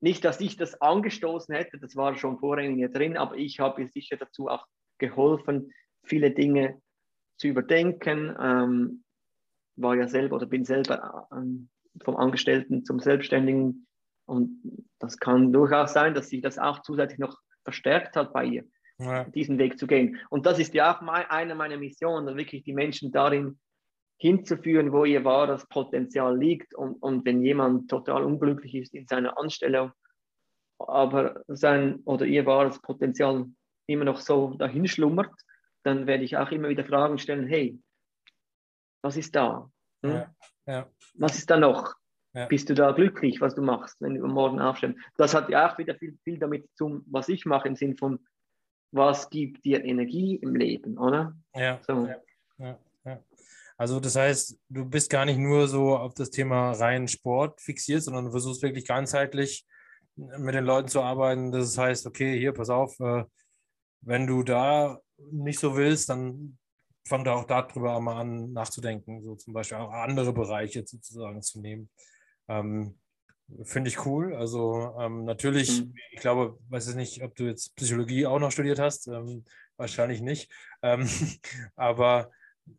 nicht, 0.00 0.24
dass 0.24 0.40
ich 0.40 0.56
das 0.56 0.80
angestoßen 0.80 1.54
hätte, 1.54 1.78
das 1.78 1.96
war 1.96 2.16
schon 2.16 2.38
mir 2.40 2.88
drin, 2.90 3.16
aber 3.16 3.36
ich 3.36 3.60
habe 3.60 3.88
sicher 3.88 4.16
dazu 4.16 4.48
auch 4.48 4.66
geholfen, 4.98 5.72
viele 6.02 6.32
Dinge 6.32 6.80
zu 7.38 7.48
überdenken. 7.48 8.36
Ähm, 8.38 9.04
war 9.76 9.96
ja 9.96 10.06
selber 10.06 10.36
oder 10.36 10.46
bin 10.46 10.64
selber 10.64 11.28
ähm, 11.32 11.70
vom 12.02 12.16
Angestellten 12.16 12.84
zum 12.84 13.00
Selbstständigen 13.00 13.86
und 14.26 14.62
das 14.98 15.18
kann 15.18 15.52
durchaus 15.52 15.92
sein, 15.92 16.14
dass 16.14 16.28
sich 16.28 16.42
das 16.42 16.58
auch 16.58 16.82
zusätzlich 16.82 17.18
noch 17.18 17.36
verstärkt 17.64 18.16
hat 18.16 18.32
bei 18.32 18.44
ihr 18.44 18.64
ja. 18.98 19.24
diesen 19.24 19.58
Weg 19.58 19.78
zu 19.78 19.86
gehen. 19.86 20.18
Und 20.30 20.46
das 20.46 20.58
ist 20.58 20.74
ja 20.74 20.94
auch 20.94 21.00
mein, 21.00 21.26
eine 21.26 21.54
meiner 21.54 21.76
Missionen, 21.76 22.36
wirklich 22.36 22.62
die 22.64 22.72
Menschen 22.72 23.12
darin 23.12 23.58
hinzuführen, 24.18 24.92
wo 24.92 25.04
ihr 25.04 25.24
wahres 25.24 25.66
Potenzial 25.66 26.38
liegt. 26.38 26.74
Und, 26.74 27.02
und 27.02 27.24
wenn 27.24 27.42
jemand 27.42 27.90
total 27.90 28.22
unglücklich 28.24 28.74
ist 28.74 28.94
in 28.94 29.06
seiner 29.06 29.38
Anstellung, 29.38 29.92
aber 30.78 31.42
sein 31.48 32.00
oder 32.04 32.26
ihr 32.26 32.46
wahres 32.46 32.80
Potenzial 32.80 33.46
immer 33.86 34.04
noch 34.04 34.20
so 34.20 34.54
dahin 34.54 34.86
schlummert, 34.86 35.32
dann 35.82 36.06
werde 36.06 36.24
ich 36.24 36.36
auch 36.36 36.50
immer 36.52 36.68
wieder 36.68 36.84
Fragen 36.84 37.18
stellen, 37.18 37.46
hey, 37.46 37.80
was 39.02 39.16
ist 39.16 39.34
da? 39.34 39.71
Hm? 40.02 40.12
Ja, 40.12 40.34
ja. 40.66 40.90
Was 41.14 41.38
ist 41.38 41.50
da 41.50 41.58
noch? 41.58 41.94
Ja. 42.34 42.46
Bist 42.46 42.70
du 42.70 42.74
da 42.74 42.92
glücklich, 42.92 43.40
was 43.40 43.54
du 43.54 43.62
machst, 43.62 44.00
wenn 44.00 44.14
du 44.14 44.26
morgen 44.26 44.58
aufstehst? 44.58 44.96
Das 45.16 45.34
hat 45.34 45.50
ja 45.50 45.70
auch 45.70 45.78
wieder 45.78 45.94
viel, 45.96 46.18
viel 46.24 46.38
damit 46.38 46.66
zu 46.76 46.88
tun, 46.88 47.04
was 47.10 47.28
ich 47.28 47.44
mache, 47.44 47.68
im 47.68 47.76
Sinn 47.76 47.96
von, 47.96 48.20
was 48.90 49.28
gibt 49.28 49.64
dir 49.64 49.84
Energie 49.84 50.36
im 50.36 50.54
Leben, 50.54 50.96
oder? 50.96 51.34
Ja, 51.54 51.78
so. 51.86 52.08
ja, 52.58 52.78
ja, 53.04 53.22
Also 53.76 54.00
das 54.00 54.16
heißt, 54.16 54.58
du 54.70 54.84
bist 54.86 55.10
gar 55.10 55.26
nicht 55.26 55.38
nur 55.38 55.68
so 55.68 55.96
auf 55.96 56.14
das 56.14 56.30
Thema 56.30 56.72
rein 56.72 57.06
Sport 57.06 57.60
fixiert, 57.60 58.02
sondern 58.02 58.26
du 58.26 58.30
versuchst 58.30 58.62
wirklich 58.62 58.86
ganzheitlich 58.86 59.66
mit 60.16 60.54
den 60.54 60.64
Leuten 60.64 60.88
zu 60.88 61.02
arbeiten. 61.02 61.52
Das 61.52 61.76
heißt, 61.76 62.06
okay, 62.06 62.38
hier, 62.38 62.52
pass 62.52 62.70
auf, 62.70 62.98
äh, 63.00 63.24
wenn 64.00 64.26
du 64.26 64.42
da 64.42 64.98
nicht 65.30 65.58
so 65.58 65.76
willst, 65.76 66.08
dann 66.08 66.58
fang 67.06 67.24
da 67.24 67.34
auch 67.34 67.44
darüber 67.44 68.00
mal 68.00 68.20
an 68.20 68.52
nachzudenken, 68.52 69.22
so 69.22 69.34
zum 69.34 69.52
Beispiel 69.52 69.78
auch 69.78 69.92
andere 69.92 70.32
Bereiche 70.32 70.86
sozusagen 70.86 71.42
zu 71.42 71.60
nehmen. 71.60 71.90
Ähm, 72.48 72.98
Finde 73.64 73.88
ich 73.88 74.06
cool. 74.06 74.34
Also 74.34 74.94
ähm, 74.98 75.24
natürlich, 75.24 75.82
mhm. 75.82 75.94
ich 76.12 76.20
glaube, 76.20 76.58
weiß 76.68 76.88
ich 76.88 76.94
nicht, 76.94 77.22
ob 77.22 77.34
du 77.34 77.44
jetzt 77.44 77.74
Psychologie 77.76 78.26
auch 78.26 78.38
noch 78.38 78.50
studiert 78.50 78.78
hast. 78.78 79.08
Ähm, 79.08 79.44
wahrscheinlich 79.76 80.20
nicht. 80.20 80.50
Ähm, 80.82 81.08
aber 81.76 82.30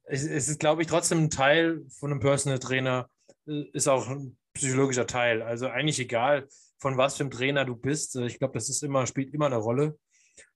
es, 0.04 0.24
es, 0.24 0.50
ist, 0.50 0.60
glaube 0.60 0.82
ich, 0.82 0.88
trotzdem 0.88 1.26
ein 1.26 1.30
Teil 1.30 1.84
von 1.90 2.12
einem 2.12 2.20
Personal 2.20 2.60
Trainer, 2.60 3.10
äh, 3.48 3.66
ist 3.74 3.88
auch 3.88 4.08
ein 4.10 4.38
psychologischer 4.54 5.08
Teil. 5.08 5.42
Also 5.42 5.68
eigentlich 5.68 6.00
egal, 6.00 6.48
von 6.80 6.98
was 6.98 7.18
für 7.18 7.24
einem 7.24 7.32
Trainer 7.32 7.66
du 7.66 7.76
bist. 7.76 8.16
Äh, 8.16 8.26
ich 8.26 8.40
glaube, 8.40 8.54
das 8.56 8.70
ist 8.70 8.84
immer, 8.84 9.06
spielt 9.06 9.34
immer 9.34 9.48
eine 9.48 9.58
Rolle. 9.58 9.98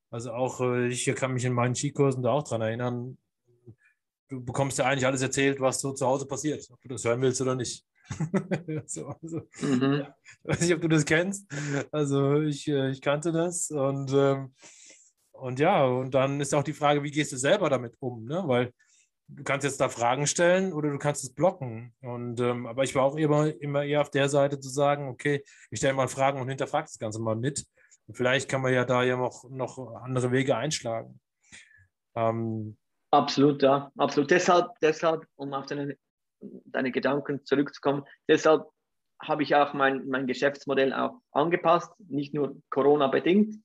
Also 0.10 0.32
auch 0.32 0.62
äh, 0.62 0.88
ich 0.88 1.06
kann 1.16 1.34
mich 1.34 1.46
in 1.46 1.54
meinen 1.54 1.76
Skikursen 1.76 2.24
da 2.24 2.32
auch 2.32 2.44
dran 2.44 2.62
erinnern. 2.62 3.18
Du 4.30 4.44
bekommst 4.44 4.78
ja 4.78 4.86
eigentlich 4.86 5.06
alles 5.06 5.22
erzählt, 5.22 5.60
was 5.60 5.80
so 5.80 5.94
zu 5.94 6.06
Hause 6.06 6.26
passiert, 6.26 6.68
ob 6.72 6.82
du 6.82 6.90
das 6.90 7.06
hören 7.06 7.22
willst 7.22 7.42
oder 7.42 7.56
nicht. 7.56 7.86
so, 8.86 9.08
also, 9.22 9.42
mhm. 9.62 9.94
ja, 10.00 10.16
ich 10.24 10.50
weiß 10.50 10.62
nicht, 10.62 10.74
ob 10.74 10.82
du 10.82 10.88
das 10.88 11.06
kennst. 11.06 11.46
Also 11.92 12.42
ich, 12.42 12.68
äh, 12.68 12.90
ich 12.90 13.02
kannte 13.02 13.32
das 13.32 13.70
und, 13.70 14.12
ähm, 14.14 14.54
und 15.32 15.60
ja, 15.60 15.86
und 15.86 16.14
dann 16.14 16.40
ist 16.42 16.54
auch 16.54 16.64
die 16.64 16.74
Frage, 16.74 17.04
wie 17.04 17.12
gehst 17.12 17.32
du 17.32 17.38
selber 17.38 17.70
damit 17.70 17.96
um? 18.00 18.26
Ne? 18.26 18.44
Weil 18.46 18.74
du 19.28 19.44
kannst 19.44 19.66
jetzt 19.66 19.80
da 19.80 19.90
Fragen 19.90 20.28
stellen 20.28 20.74
oder 20.74 20.90
du 20.90 20.98
kannst 20.98 21.24
es 21.24 21.34
blocken. 21.34 21.94
Und, 22.02 22.40
ähm, 22.40 22.66
aber 22.66 22.84
ich 22.84 22.96
war 22.96 23.04
auch 23.04 23.16
immer, 23.16 23.54
immer 23.62 23.84
eher 23.84 24.02
auf 24.02 24.10
der 24.10 24.30
Seite 24.30 24.60
zu 24.60 24.70
sagen, 24.70 25.10
okay, 25.10 25.44
ich 25.70 25.80
stelle 25.80 25.94
mal 25.94 26.08
Fragen 26.08 26.42
und 26.42 26.50
hinterfrage 26.50 26.86
das 26.86 27.00
Ganze 27.00 27.20
mal 27.20 27.36
mit. 27.36 27.66
Und 28.08 28.16
vielleicht 28.16 28.50
kann 28.50 28.62
man 28.62 28.74
ja 28.74 28.86
da 28.86 29.04
ja 29.04 29.18
noch, 29.18 29.50
noch 29.50 29.78
andere 30.02 30.32
Wege 30.32 30.56
einschlagen. 30.56 31.20
Ähm, 32.16 32.78
absolut, 33.12 33.62
ja, 33.62 33.92
absolut. 33.98 34.32
Deshalb, 34.32 34.68
deshalb 34.82 35.26
um 35.36 35.54
auf 35.54 35.66
deine 35.66 35.98
deine 36.66 36.92
Gedanken 36.92 37.46
zurückzukommen. 37.46 38.04
Deshalb 38.28 38.68
habe 39.22 39.44
ich 39.44 39.56
auch 39.56 39.74
mein, 39.74 40.08
mein 40.08 40.28
Geschäftsmodell 40.28 40.94
auch 40.94 41.20
angepasst, 41.32 41.92
nicht 42.00 42.34
nur 42.34 42.62
Corona-bedingt, 42.70 43.56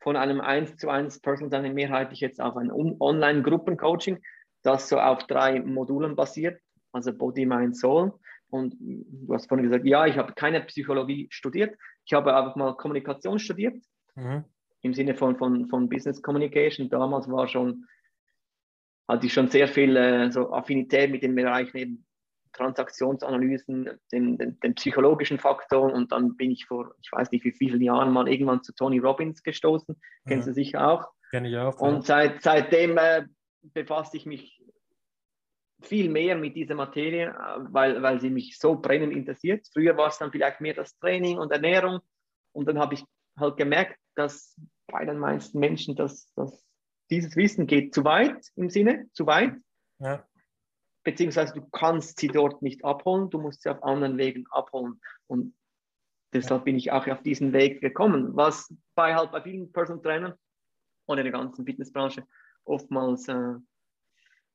von 0.00 0.16
einem 0.16 0.40
1 0.40 0.76
zu 0.76 0.88
1 0.88 1.20
Personal 1.20 1.50
Training 1.50 1.74
mehrheitlich 1.74 2.20
jetzt 2.20 2.40
auf 2.40 2.56
ein 2.56 2.70
Online-Gruppencoaching, 2.72 4.20
das 4.62 4.88
so 4.88 4.98
auf 4.98 5.24
drei 5.24 5.60
Modulen 5.60 6.16
basiert, 6.16 6.60
also 6.92 7.12
Body, 7.12 7.46
Mind, 7.46 7.76
Soul. 7.76 8.12
Und 8.48 8.76
du 8.78 9.34
hast 9.34 9.48
vorhin 9.48 9.68
gesagt, 9.68 9.86
ja, 9.86 10.06
ich 10.06 10.16
habe 10.16 10.32
keine 10.34 10.60
Psychologie 10.62 11.28
studiert, 11.30 11.76
ich 12.04 12.12
habe 12.12 12.36
einfach 12.36 12.56
mal 12.56 12.76
Kommunikation 12.76 13.38
studiert, 13.38 13.76
mhm. 14.14 14.44
im 14.82 14.94
Sinne 14.94 15.14
von, 15.14 15.36
von, 15.36 15.68
von 15.68 15.88
Business 15.88 16.22
Communication. 16.22 16.88
Damals 16.88 17.28
war 17.28 17.48
schon, 17.48 17.86
hatte 19.08 19.26
ich 19.26 19.32
schon 19.32 19.48
sehr 19.48 19.68
viel 19.68 19.96
äh, 19.96 20.30
so 20.30 20.52
Affinität 20.52 21.10
mit 21.10 21.22
den 21.22 21.34
Bereichen 21.34 21.76
eben 21.76 22.06
Transaktionsanalysen, 22.52 23.90
den, 24.10 24.38
den, 24.38 24.58
den, 24.60 24.74
psychologischen 24.74 25.38
Faktoren 25.38 25.92
und 25.92 26.10
dann 26.12 26.36
bin 26.36 26.50
ich 26.50 26.64
vor, 26.64 26.94
ich 27.02 27.12
weiß 27.12 27.30
nicht 27.30 27.44
wie 27.44 27.52
vielen 27.52 27.82
Jahren 27.82 28.10
mal 28.10 28.28
irgendwann 28.28 28.62
zu 28.62 28.72
Tony 28.74 28.98
Robbins 28.98 29.42
gestoßen. 29.42 29.94
Mhm. 29.94 30.28
Kennst 30.28 30.48
du 30.48 30.54
sicher 30.54 30.88
auch? 30.88 31.10
Kenne 31.30 31.48
ich 31.48 31.56
auch. 31.56 31.78
Und 31.78 32.06
seit, 32.06 32.42
seitdem 32.42 32.96
äh, 32.96 33.26
befasse 33.62 34.16
ich 34.16 34.26
mich 34.26 34.62
viel 35.82 36.08
mehr 36.08 36.36
mit 36.36 36.56
dieser 36.56 36.74
Materie, 36.74 37.28
äh, 37.28 37.58
weil, 37.70 38.02
weil 38.02 38.20
sie 38.20 38.30
mich 38.30 38.58
so 38.58 38.76
brennend 38.76 39.12
interessiert. 39.12 39.66
Früher 39.72 39.96
war 39.96 40.08
es 40.08 40.18
dann 40.18 40.32
vielleicht 40.32 40.60
mehr 40.60 40.74
das 40.74 40.96
Training 40.98 41.38
und 41.38 41.52
Ernährung 41.52 42.00
und 42.52 42.66
dann 42.66 42.78
habe 42.78 42.94
ich 42.94 43.04
halt 43.38 43.56
gemerkt, 43.58 43.98
dass 44.14 44.56
bei 44.86 45.04
den 45.04 45.18
meisten 45.18 45.58
Menschen 45.58 45.94
das, 45.94 46.32
das 46.34 46.64
dieses 47.10 47.36
Wissen 47.36 47.66
geht 47.66 47.94
zu 47.94 48.04
weit 48.04 48.50
im 48.56 48.70
Sinne, 48.70 49.08
zu 49.12 49.26
weit. 49.26 49.54
Ja. 49.98 50.26
Beziehungsweise 51.04 51.54
du 51.54 51.62
kannst 51.70 52.18
sie 52.18 52.28
dort 52.28 52.62
nicht 52.62 52.84
abholen, 52.84 53.30
du 53.30 53.40
musst 53.40 53.62
sie 53.62 53.70
auf 53.70 53.82
anderen 53.82 54.18
Wegen 54.18 54.46
abholen. 54.50 55.00
Und 55.28 55.54
deshalb 56.32 56.64
bin 56.64 56.76
ich 56.76 56.90
auch 56.90 57.06
auf 57.06 57.22
diesen 57.22 57.52
Weg 57.52 57.80
gekommen, 57.80 58.34
was 58.34 58.74
bei 58.94 59.14
halt 59.14 59.30
bei 59.30 59.40
vielen 59.42 59.72
Personal 59.72 60.02
Trainern 60.02 60.34
und 61.06 61.18
in 61.18 61.24
der 61.24 61.32
ganzen 61.32 61.64
Fitnessbranche 61.64 62.26
oftmals 62.64 63.28
äh, 63.28 63.54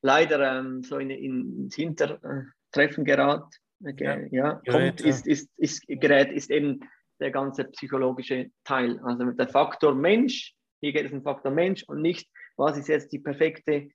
leider 0.02 0.60
ähm, 0.60 0.84
so 0.84 0.98
in, 0.98 1.10
in, 1.10 1.64
ins 1.64 1.76
Hintertreffen 1.76 3.06
gerät. 3.06 3.44
Äh, 3.84 3.94
ja, 3.98 4.18
ja, 4.32 4.54
Gerät, 4.64 4.98
kommt, 4.98 5.02
ist, 5.02 5.28
ist, 5.28 5.50
ist, 5.58 5.88
gerät, 5.88 6.32
ist 6.32 6.52
eben 6.52 6.82
der 7.20 7.32
ganze 7.32 7.66
psychologische 7.66 8.52
Teil. 8.64 9.00
Also 9.04 9.32
der 9.32 9.48
Faktor 9.48 9.96
Mensch, 9.96 10.54
hier 10.82 10.92
geht 10.92 11.06
es 11.06 11.12
um 11.12 11.24
Faktor 11.24 11.52
Mensch 11.52 11.84
und 11.84 12.02
nicht, 12.02 12.30
was 12.62 12.78
ist 12.78 12.88
jetzt 12.88 13.12
die 13.12 13.20
perfekte 13.20 13.90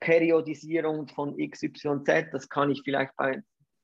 Periodisierung 0.00 1.08
von 1.08 1.36
XYZ. 1.36 2.30
Das 2.32 2.48
kann 2.48 2.70
ich 2.70 2.82
vielleicht 2.84 3.14
bei, 3.16 3.42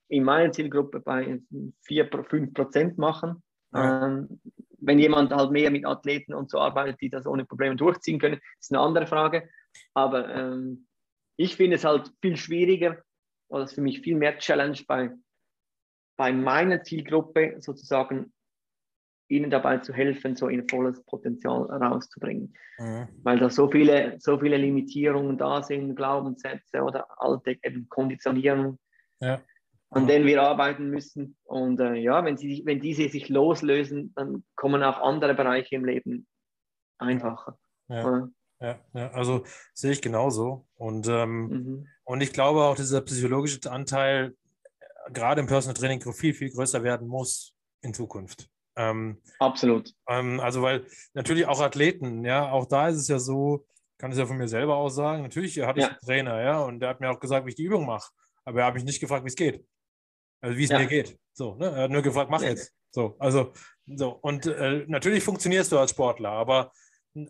in 0.08 0.24
meiner 0.24 0.52
Zielgruppe 0.52 1.00
bei 1.00 1.40
4, 1.82 2.10
5 2.28 2.54
Prozent 2.54 2.98
machen. 2.98 3.42
Ja. 3.72 4.06
Ähm, 4.06 4.40
wenn 4.78 4.98
jemand 4.98 5.32
halt 5.32 5.50
mehr 5.50 5.70
mit 5.70 5.86
Athleten 5.86 6.34
und 6.34 6.50
so 6.50 6.58
arbeitet, 6.58 7.00
die 7.00 7.08
das 7.08 7.26
ohne 7.26 7.44
Probleme 7.44 7.74
durchziehen 7.74 8.18
können, 8.18 8.40
ist 8.60 8.72
eine 8.72 8.82
andere 8.82 9.06
Frage. 9.06 9.48
Aber 9.94 10.28
ähm, 10.28 10.86
ich 11.36 11.56
finde 11.56 11.76
es 11.76 11.84
halt 11.84 12.12
viel 12.20 12.36
schwieriger 12.36 13.02
oder 13.48 13.64
es 13.64 13.70
ist 13.70 13.76
für 13.76 13.80
mich 13.80 14.00
viel 14.00 14.16
mehr 14.16 14.38
Challenge 14.38 14.78
bei, 14.86 15.10
bei 16.16 16.32
meiner 16.32 16.82
Zielgruppe 16.82 17.56
sozusagen 17.60 18.33
ihnen 19.28 19.50
dabei 19.50 19.78
zu 19.78 19.92
helfen, 19.92 20.36
so 20.36 20.48
ihr 20.48 20.64
volles 20.68 21.02
Potenzial 21.04 21.64
rauszubringen. 21.64 22.54
Mhm. 22.78 23.08
Weil 23.22 23.38
da 23.38 23.48
so 23.48 23.70
viele, 23.70 24.16
so 24.18 24.38
viele 24.38 24.56
Limitierungen 24.56 25.38
da 25.38 25.62
sind, 25.62 25.96
Glaubenssätze 25.96 26.82
oder 26.82 27.06
alte 27.16 27.56
Konditionierungen, 27.88 28.78
ja. 29.20 29.40
an 29.90 30.06
denen 30.06 30.26
wir 30.26 30.42
arbeiten 30.42 30.90
müssen. 30.90 31.36
Und 31.44 31.80
äh, 31.80 31.94
ja, 31.94 32.24
wenn, 32.24 32.36
sie, 32.36 32.62
wenn 32.64 32.80
diese 32.80 33.08
sich 33.08 33.28
loslösen, 33.28 34.12
dann 34.14 34.44
kommen 34.56 34.82
auch 34.82 35.00
andere 35.00 35.34
Bereiche 35.34 35.76
im 35.76 35.84
Leben 35.84 36.26
einfacher. 36.98 37.58
Ja. 37.88 38.28
Ja, 38.60 38.78
ja, 38.94 39.10
also 39.10 39.44
sehe 39.74 39.92
ich 39.92 40.00
genauso. 40.00 40.66
Und, 40.76 41.06
ähm, 41.08 41.48
mhm. 41.48 41.88
und 42.04 42.22
ich 42.22 42.32
glaube 42.32 42.62
auch, 42.62 42.76
dieser 42.76 43.02
psychologische 43.02 43.70
Anteil 43.70 44.34
äh, 44.80 45.12
gerade 45.12 45.40
im 45.40 45.46
Personal 45.46 45.74
Training 45.74 46.00
viel, 46.12 46.32
viel 46.32 46.50
größer 46.50 46.82
werden 46.82 47.06
muss 47.06 47.54
in 47.82 47.92
Zukunft. 47.92 48.48
Ähm, 48.76 49.20
Absolut. 49.38 49.92
Ähm, 50.08 50.40
also, 50.40 50.62
weil 50.62 50.86
natürlich 51.14 51.46
auch 51.46 51.60
Athleten, 51.60 52.24
ja, 52.24 52.50
auch 52.50 52.66
da 52.66 52.88
ist 52.88 52.96
es 52.96 53.08
ja 53.08 53.18
so, 53.18 53.66
kann 53.98 54.12
ich 54.12 54.18
ja 54.18 54.26
von 54.26 54.36
mir 54.36 54.48
selber 54.48 54.76
auch 54.76 54.88
sagen, 54.88 55.22
natürlich 55.22 55.58
hatte 55.60 55.80
ich 55.80 55.86
ja. 55.86 55.90
einen 55.90 56.00
Trainer, 56.00 56.42
ja, 56.42 56.60
und 56.60 56.80
der 56.80 56.88
hat 56.88 57.00
mir 57.00 57.10
auch 57.10 57.20
gesagt, 57.20 57.46
wie 57.46 57.50
ich 57.50 57.56
die 57.56 57.64
Übung 57.64 57.86
mache. 57.86 58.10
Aber 58.44 58.60
er 58.60 58.66
hat 58.66 58.74
mich 58.74 58.84
nicht 58.84 59.00
gefragt, 59.00 59.24
wie 59.24 59.28
es 59.28 59.36
geht. 59.36 59.64
Also, 60.40 60.56
wie 60.56 60.64
es 60.64 60.70
ja. 60.70 60.78
mir 60.78 60.86
geht. 60.86 61.18
So, 61.32 61.54
ne? 61.54 61.66
Er 61.66 61.84
hat 61.84 61.90
nur 61.90 62.02
gefragt, 62.02 62.30
mach 62.30 62.42
jetzt. 62.42 62.72
So, 62.90 63.16
also, 63.18 63.52
so. 63.86 64.10
Und 64.10 64.46
äh, 64.46 64.84
natürlich 64.86 65.24
funktionierst 65.24 65.72
du 65.72 65.78
als 65.78 65.90
Sportler, 65.90 66.30
aber, 66.30 66.72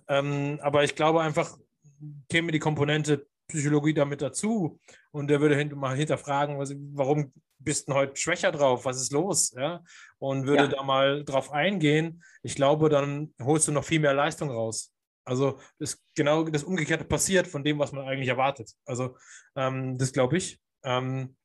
ähm, 0.08 0.58
aber 0.62 0.84
ich 0.84 0.94
glaube 0.94 1.22
einfach, 1.22 1.56
käme 2.28 2.52
die 2.52 2.58
Komponente 2.58 3.26
Psychologie 3.48 3.94
damit 3.94 4.22
dazu 4.22 4.78
und 5.10 5.28
der 5.28 5.40
würde 5.40 5.74
mal 5.74 5.96
hinterfragen, 5.96 6.58
was, 6.58 6.74
warum 6.92 7.32
bist 7.64 7.88
du 7.88 7.94
heute 7.94 8.16
schwächer 8.16 8.52
drauf? 8.52 8.84
Was 8.84 9.00
ist 9.00 9.12
los? 9.12 9.52
Ja? 9.56 9.82
Und 10.18 10.46
würde 10.46 10.64
ja. 10.64 10.68
da 10.68 10.82
mal 10.82 11.24
drauf 11.24 11.50
eingehen. 11.50 12.22
Ich 12.42 12.54
glaube, 12.54 12.88
dann 12.88 13.34
holst 13.42 13.68
du 13.68 13.72
noch 13.72 13.84
viel 13.84 14.00
mehr 14.00 14.14
Leistung 14.14 14.50
raus. 14.50 14.92
Also 15.24 15.58
das 15.78 16.02
genau 16.14 16.44
das 16.44 16.64
Umgekehrte 16.64 17.04
passiert 17.04 17.46
von 17.46 17.64
dem, 17.64 17.78
was 17.78 17.92
man 17.92 18.06
eigentlich 18.06 18.28
erwartet. 18.28 18.72
Also 18.84 19.16
ähm, 19.56 19.96
das 19.96 20.12
glaube 20.12 20.36
ich. 20.36 20.60
Ähm, 20.84 21.36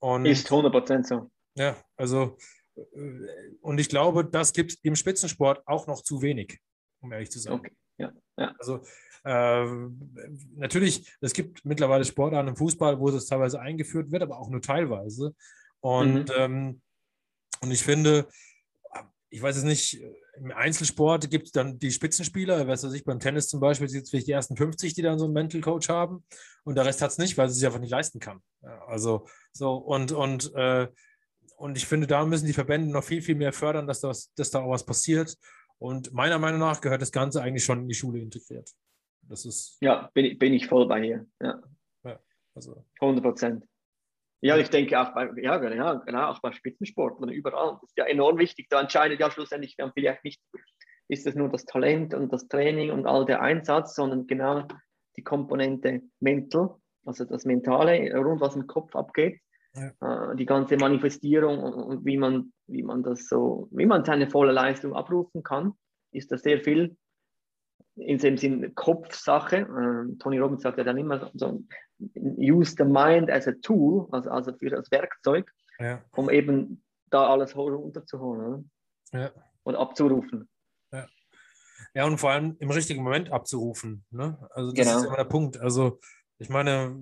und, 0.00 0.26
ist 0.26 0.50
100% 0.50 1.06
so. 1.06 1.30
Ja, 1.54 1.76
also 1.96 2.36
äh, 2.76 3.60
und 3.60 3.78
ich 3.78 3.88
glaube, 3.88 4.24
das 4.24 4.52
gibt 4.52 4.76
im 4.82 4.96
Spitzensport 4.96 5.62
auch 5.66 5.86
noch 5.86 6.02
zu 6.02 6.20
wenig, 6.20 6.58
um 7.00 7.12
ehrlich 7.12 7.30
zu 7.30 7.38
sein. 7.38 7.52
Okay. 7.52 7.72
Ja, 7.98 8.12
ja. 8.36 8.54
Also 8.58 8.82
äh, 9.24 9.66
natürlich, 10.56 11.12
es 11.20 11.32
gibt 11.32 11.64
mittlerweile 11.64 12.04
Sportarten 12.04 12.48
im 12.48 12.56
Fußball, 12.56 13.00
wo 13.00 13.10
das 13.10 13.26
teilweise 13.26 13.60
eingeführt 13.60 14.10
wird, 14.10 14.22
aber 14.22 14.38
auch 14.38 14.48
nur 14.48 14.62
teilweise. 14.62 15.34
Und, 15.80 16.28
mhm. 16.28 16.34
ähm, 16.36 16.80
und 17.60 17.70
ich 17.70 17.82
finde, 17.82 18.26
ich 19.30 19.40
weiß 19.40 19.56
es 19.56 19.64
nicht, 19.64 20.02
im 20.36 20.50
Einzelsport 20.52 21.30
gibt 21.30 21.46
es 21.46 21.52
dann 21.52 21.78
die 21.78 21.90
Spitzenspieler, 21.90 22.66
weiß 22.66 22.84
ich, 22.84 23.04
beim 23.04 23.20
Tennis 23.20 23.48
zum 23.48 23.60
Beispiel 23.60 23.88
sind 23.88 24.04
es 24.04 24.10
vielleicht 24.10 24.26
die 24.26 24.32
ersten 24.32 24.56
50, 24.56 24.94
die 24.94 25.02
dann 25.02 25.18
so 25.18 25.26
einen 25.26 25.34
Mental 25.34 25.60
Coach 25.60 25.88
haben 25.88 26.24
und 26.64 26.74
der 26.74 26.84
Rest 26.84 27.02
hat 27.02 27.10
es 27.10 27.18
nicht, 27.18 27.36
weil 27.38 27.48
sie 27.48 27.56
sich 27.56 27.66
einfach 27.66 27.80
nicht 27.80 27.90
leisten 27.90 28.18
kann. 28.18 28.40
Ja, 28.62 28.84
also 28.86 29.26
so 29.52 29.74
und, 29.74 30.12
und, 30.12 30.52
äh, 30.54 30.88
und 31.56 31.76
ich 31.76 31.86
finde, 31.86 32.06
da 32.06 32.24
müssen 32.24 32.46
die 32.46 32.52
Verbände 32.52 32.90
noch 32.90 33.04
viel, 33.04 33.22
viel 33.22 33.34
mehr 33.34 33.52
fördern, 33.52 33.86
dass, 33.86 34.00
das, 34.00 34.32
dass 34.34 34.50
da 34.50 34.60
auch 34.60 34.70
was 34.70 34.84
passiert. 34.84 35.36
Und 35.78 36.12
meiner 36.12 36.38
Meinung 36.38 36.60
nach 36.60 36.80
gehört 36.80 37.02
das 37.02 37.12
Ganze 37.12 37.42
eigentlich 37.42 37.64
schon 37.64 37.80
in 37.80 37.88
die 37.88 37.94
Schule 37.94 38.20
integriert. 38.20 38.70
Das 39.32 39.46
ist. 39.46 39.78
Ja, 39.80 40.10
bin, 40.12 40.38
bin 40.38 40.52
ich 40.52 40.66
voll 40.66 40.86
bei 40.86 41.00
dir. 41.00 41.26
Ja. 41.40 41.62
ja 42.04 42.20
also. 42.54 42.84
100 43.00 43.24
Prozent. 43.24 43.64
Ja, 44.42 44.58
ich 44.58 44.68
denke 44.68 45.00
auch 45.00 45.14
bei, 45.14 45.30
ja, 45.40 45.56
genau, 45.56 46.00
genau, 46.00 46.28
auch 46.28 46.40
bei 46.40 46.52
Spitzensportlern 46.52 47.30
überall. 47.30 47.78
Das 47.80 47.88
ist 47.88 47.96
ja 47.96 48.04
enorm 48.04 48.36
wichtig. 48.36 48.66
Da 48.68 48.82
entscheidet 48.82 49.20
ja 49.20 49.30
schlussendlich 49.30 49.74
dann 49.78 49.90
vielleicht 49.94 50.22
nicht, 50.22 50.42
ist 51.08 51.26
es 51.26 51.34
nur 51.34 51.48
das 51.48 51.64
Talent 51.64 52.12
und 52.12 52.30
das 52.30 52.46
Training 52.46 52.90
und 52.90 53.06
all 53.06 53.24
der 53.24 53.40
Einsatz, 53.40 53.94
sondern 53.94 54.26
genau 54.26 54.68
die 55.16 55.22
Komponente 55.22 56.02
Mental, 56.20 56.76
also 57.06 57.24
das 57.24 57.46
Mentale, 57.46 58.14
rund 58.14 58.42
was 58.42 58.54
im 58.54 58.66
Kopf 58.66 58.94
abgeht. 58.94 59.40
Ja. 59.74 60.32
Äh, 60.32 60.36
die 60.36 60.44
ganze 60.44 60.76
Manifestierung 60.76 61.58
und 61.62 62.04
wie 62.04 62.18
man, 62.18 62.52
wie 62.66 62.82
man 62.82 63.02
das 63.02 63.28
so, 63.28 63.68
wie 63.70 63.86
man 63.86 64.04
seine 64.04 64.28
volle 64.28 64.52
Leistung 64.52 64.94
abrufen 64.94 65.42
kann, 65.42 65.72
ist 66.10 66.30
das 66.32 66.42
sehr 66.42 66.60
viel 66.60 66.98
in 67.96 68.18
dem 68.18 68.38
Sinn 68.38 68.74
Kopfsache. 68.74 69.58
Äh, 69.58 70.18
Tony 70.18 70.38
Robbins 70.38 70.62
sagt 70.62 70.78
ja 70.78 70.84
dann 70.84 70.98
immer 70.98 71.30
so, 71.34 71.62
use 72.14 72.74
the 72.76 72.84
mind 72.84 73.30
as 73.30 73.46
a 73.46 73.52
tool, 73.62 74.08
also, 74.12 74.30
also 74.30 74.52
für 74.54 74.70
das 74.70 74.90
Werkzeug, 74.90 75.50
ja. 75.78 76.02
um 76.16 76.30
eben 76.30 76.82
da 77.10 77.28
alles 77.28 77.56
runterzuholen 77.56 78.70
ja. 79.12 79.30
und 79.62 79.76
abzurufen. 79.76 80.48
Ja. 80.92 81.06
ja, 81.94 82.06
und 82.06 82.18
vor 82.18 82.30
allem 82.30 82.56
im 82.58 82.70
richtigen 82.70 83.02
Moment 83.02 83.30
abzurufen. 83.30 84.04
Ne? 84.10 84.38
Also 84.50 84.72
das 84.72 84.86
genau. 84.86 84.98
ist 84.98 85.06
immer 85.06 85.16
der 85.16 85.24
Punkt. 85.24 85.60
Also 85.60 86.00
ich 86.38 86.48
meine, 86.48 86.96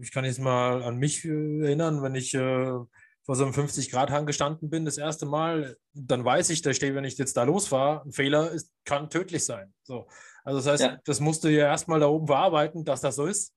ich 0.00 0.12
kann 0.12 0.24
jetzt 0.24 0.40
mal 0.40 0.82
an 0.82 0.98
mich 0.98 1.24
erinnern, 1.24 2.02
wenn 2.02 2.14
ich 2.14 2.34
äh, 2.34 2.78
vor 3.24 3.36
so 3.36 3.44
einem 3.44 3.54
50-Grad-Hang 3.54 4.26
gestanden 4.26 4.68
bin, 4.68 4.84
das 4.84 4.98
erste 4.98 5.24
Mal, 5.24 5.78
dann 5.94 6.24
weiß 6.24 6.50
ich, 6.50 6.60
da 6.60 6.74
stehe, 6.74 6.94
wenn 6.94 7.04
ich 7.04 7.16
jetzt 7.16 7.36
da 7.36 7.44
losfahre, 7.44 8.02
ein 8.04 8.12
Fehler 8.12 8.50
ist, 8.50 8.70
kann 8.84 9.08
tödlich 9.08 9.44
sein. 9.44 9.72
So. 9.82 10.06
Also 10.44 10.58
das 10.58 10.66
heißt, 10.66 10.82
ja. 10.82 11.00
das 11.04 11.20
musst 11.20 11.42
du 11.42 11.48
ja 11.48 11.66
erstmal 11.66 12.00
da 12.00 12.06
oben 12.06 12.26
verarbeiten, 12.26 12.84
dass 12.84 13.00
das 13.00 13.16
so 13.16 13.26
ist. 13.26 13.54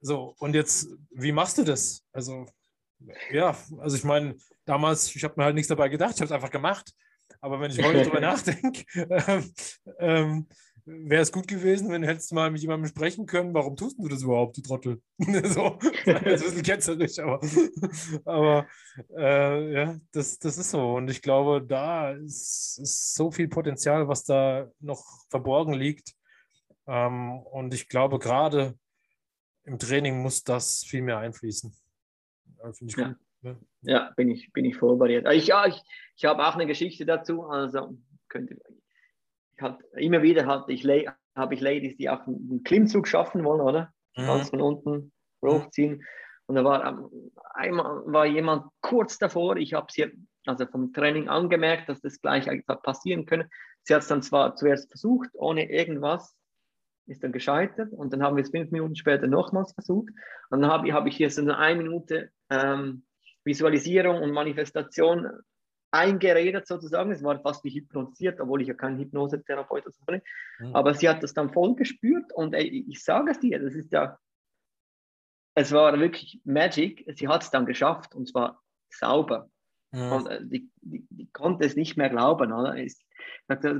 So, 0.00 0.34
und 0.38 0.54
jetzt, 0.54 0.88
wie 1.12 1.32
machst 1.32 1.56
du 1.56 1.62
das? 1.62 2.04
Also, 2.12 2.46
ja, 3.30 3.56
also 3.78 3.96
ich 3.96 4.04
meine, 4.04 4.36
damals, 4.64 5.14
ich 5.14 5.22
habe 5.22 5.34
mir 5.36 5.44
halt 5.44 5.54
nichts 5.54 5.68
dabei 5.68 5.88
gedacht, 5.88 6.14
ich 6.14 6.20
habe 6.20 6.26
es 6.26 6.32
einfach 6.32 6.50
gemacht. 6.50 6.92
Aber 7.40 7.60
wenn 7.60 7.70
ich 7.70 7.82
heute 7.82 8.02
drüber 8.02 8.20
nachdenke, 8.20 8.84
ähm, 9.08 9.54
ähm, 9.98 10.48
wäre 10.86 11.22
es 11.22 11.32
gut 11.32 11.48
gewesen, 11.48 11.90
wenn 11.90 12.02
du 12.02 12.08
hättest 12.08 12.32
mal 12.32 12.50
mit 12.50 12.60
jemandem 12.60 12.88
sprechen 12.88 13.26
können, 13.26 13.54
warum 13.54 13.76
tust 13.76 13.98
du 13.98 14.08
das 14.08 14.22
überhaupt, 14.22 14.56
du 14.56 14.62
Trottel? 14.62 15.00
so, 15.18 15.78
das 16.04 16.06
ist 16.06 16.06
ein 16.06 16.24
bisschen 16.24 16.62
ketzerisch, 16.62 17.18
aber, 17.18 17.40
aber 18.24 18.66
äh, 19.16 19.72
ja, 19.72 19.98
das, 20.12 20.38
das 20.38 20.58
ist 20.58 20.70
so. 20.70 20.96
Und 20.96 21.08
ich 21.08 21.22
glaube, 21.22 21.64
da 21.66 22.12
ist, 22.12 22.78
ist 22.82 23.14
so 23.14 23.30
viel 23.30 23.48
Potenzial, 23.48 24.08
was 24.08 24.24
da 24.24 24.70
noch 24.80 25.04
verborgen 25.30 25.74
liegt. 25.74 26.12
Ähm, 26.86 27.38
und 27.38 27.72
ich 27.72 27.88
glaube, 27.88 28.18
gerade 28.18 28.78
im 29.64 29.78
Training 29.78 30.20
muss 30.20 30.44
das 30.44 30.84
viel 30.84 31.02
mehr 31.02 31.18
einfließen. 31.18 31.74
Finde 32.72 32.92
ich 32.92 32.96
ja. 32.96 33.08
gut. 33.08 33.16
Ne? 33.40 33.58
Ja, 33.82 34.12
bin 34.16 34.30
ich, 34.30 34.52
bin 34.52 34.64
ich 34.64 34.76
vorbereitet. 34.76 35.26
Ich, 35.32 35.46
ja, 35.46 35.66
ich, 35.66 35.82
ich 36.16 36.24
habe 36.24 36.46
auch 36.46 36.54
eine 36.54 36.66
Geschichte 36.66 37.06
dazu. 37.06 37.44
Also 37.44 37.96
könnte 38.28 38.58
halt, 39.60 39.78
immer 39.96 40.22
wieder 40.22 40.46
hatte 40.46 40.72
ich, 40.72 40.86
habe 41.36 41.54
ich 41.54 41.60
Ladies, 41.60 41.96
die 41.96 42.08
auch 42.08 42.26
einen 42.26 42.62
Klimmzug 42.64 43.08
schaffen 43.08 43.44
wollen, 43.44 43.60
oder? 43.60 43.92
Mhm. 44.16 44.26
Ganz 44.26 44.50
von 44.50 44.60
unten 44.60 45.12
hochziehen. 45.44 46.04
Und 46.46 46.56
da 46.56 46.64
war 46.64 46.86
ähm, 46.86 47.32
einmal 47.54 48.02
war 48.06 48.26
jemand 48.26 48.66
kurz 48.80 49.18
davor, 49.18 49.56
ich 49.56 49.74
habe 49.74 49.86
sie 49.90 50.12
also 50.46 50.66
vom 50.66 50.92
Training 50.92 51.28
angemerkt, 51.28 51.88
dass 51.88 52.00
das 52.00 52.20
gleich 52.20 52.46
passieren 52.82 53.24
könnte. 53.24 53.48
Sie 53.82 53.94
hat 53.94 54.02
es 54.02 54.08
dann 54.08 54.22
zwar 54.22 54.56
zuerst 54.56 54.90
versucht, 54.90 55.30
ohne 55.34 55.70
irgendwas, 55.70 56.36
ist 57.06 57.22
dann 57.22 57.32
gescheitert 57.32 57.92
und 57.92 58.12
dann 58.12 58.22
haben 58.22 58.36
wir 58.36 58.42
es 58.42 58.50
fünf 58.50 58.70
Minuten 58.70 58.96
später 58.96 59.26
nochmals 59.26 59.72
versucht. 59.72 60.10
Und 60.50 60.62
dann 60.62 60.70
habe 60.70 60.92
hab 60.92 61.06
ich 61.06 61.16
hier 61.16 61.30
so 61.30 61.42
eine 61.42 61.58
eine 61.58 61.82
Minute 61.82 62.30
ähm, 62.50 63.04
Visualisierung 63.44 64.22
und 64.22 64.32
Manifestation 64.32 65.28
eingeredet 65.94 66.66
sozusagen. 66.66 67.12
Es 67.12 67.22
war 67.22 67.40
fast 67.40 67.62
wie 67.64 67.70
hypnotisiert, 67.70 68.40
obwohl 68.40 68.60
ich 68.60 68.68
ja 68.68 68.74
kein 68.74 68.98
Hypnosetherapeut 68.98 69.84
bin. 70.06 70.20
Mhm. 70.58 70.74
Aber 70.74 70.94
sie 70.94 71.08
hat 71.08 71.22
das 71.22 71.34
dann 71.34 71.52
voll 71.52 71.76
gespürt 71.76 72.32
und 72.32 72.52
ey, 72.54 72.84
ich 72.88 73.02
sage 73.02 73.30
es 73.30 73.38
dir, 73.38 73.60
das 73.60 73.74
ist 73.74 73.92
ja, 73.92 74.18
es 75.54 75.70
war 75.70 75.98
wirklich 75.98 76.40
Magic. 76.44 77.06
Sie 77.16 77.28
hat 77.28 77.44
es 77.44 77.50
dann 77.50 77.64
geschafft 77.64 78.14
und 78.14 78.28
zwar 78.28 78.60
sauber. 78.90 79.48
Mhm. 79.92 80.12
Und 80.12 80.26
äh, 80.26 80.40
die, 80.42 80.70
die, 80.80 81.06
die, 81.10 81.30
konnte 81.32 81.64
es 81.64 81.76
nicht 81.76 81.96
mehr 81.96 82.10
glauben, 82.10 82.52
oder? 82.52 82.76
Ist, 82.76 83.00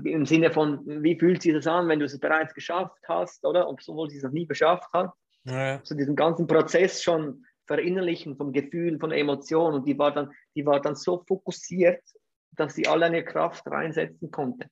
Im 0.05 0.25
Sinne 0.25 0.53
von, 0.53 0.87
wie 0.87 1.19
fühlt 1.19 1.43
sich 1.43 1.53
das 1.53 1.67
an, 1.67 1.89
wenn 1.89 1.99
du 1.99 2.05
es 2.05 2.19
bereits 2.21 2.55
geschafft 2.55 3.03
hast, 3.09 3.45
oder? 3.45 3.69
Obwohl 3.69 4.09
sie 4.09 4.19
es 4.19 4.23
noch 4.23 4.31
nie 4.31 4.47
geschafft 4.47 4.93
hat. 4.93 5.13
Ja. 5.47 5.81
So 5.83 5.97
diesen 5.97 6.15
ganzen 6.15 6.47
Prozess 6.47 7.03
schon 7.03 7.45
verinnerlichen 7.67 8.37
vom 8.37 8.53
Gefühl, 8.53 8.99
von 8.99 9.13
Emotionen. 9.13 9.77
Und 9.77 9.87
die 9.87 9.99
war 9.99 10.13
dann, 10.13 10.33
die 10.55 10.67
war 10.67 10.81
dann 10.81 10.97
so 10.97 11.25
fokussiert, 11.27 12.03
dass 12.53 12.75
sie 12.75 12.87
alle 12.87 13.07
eine 13.07 13.25
Kraft 13.25 13.67
reinsetzen 13.67 14.31
konnte 14.31 14.69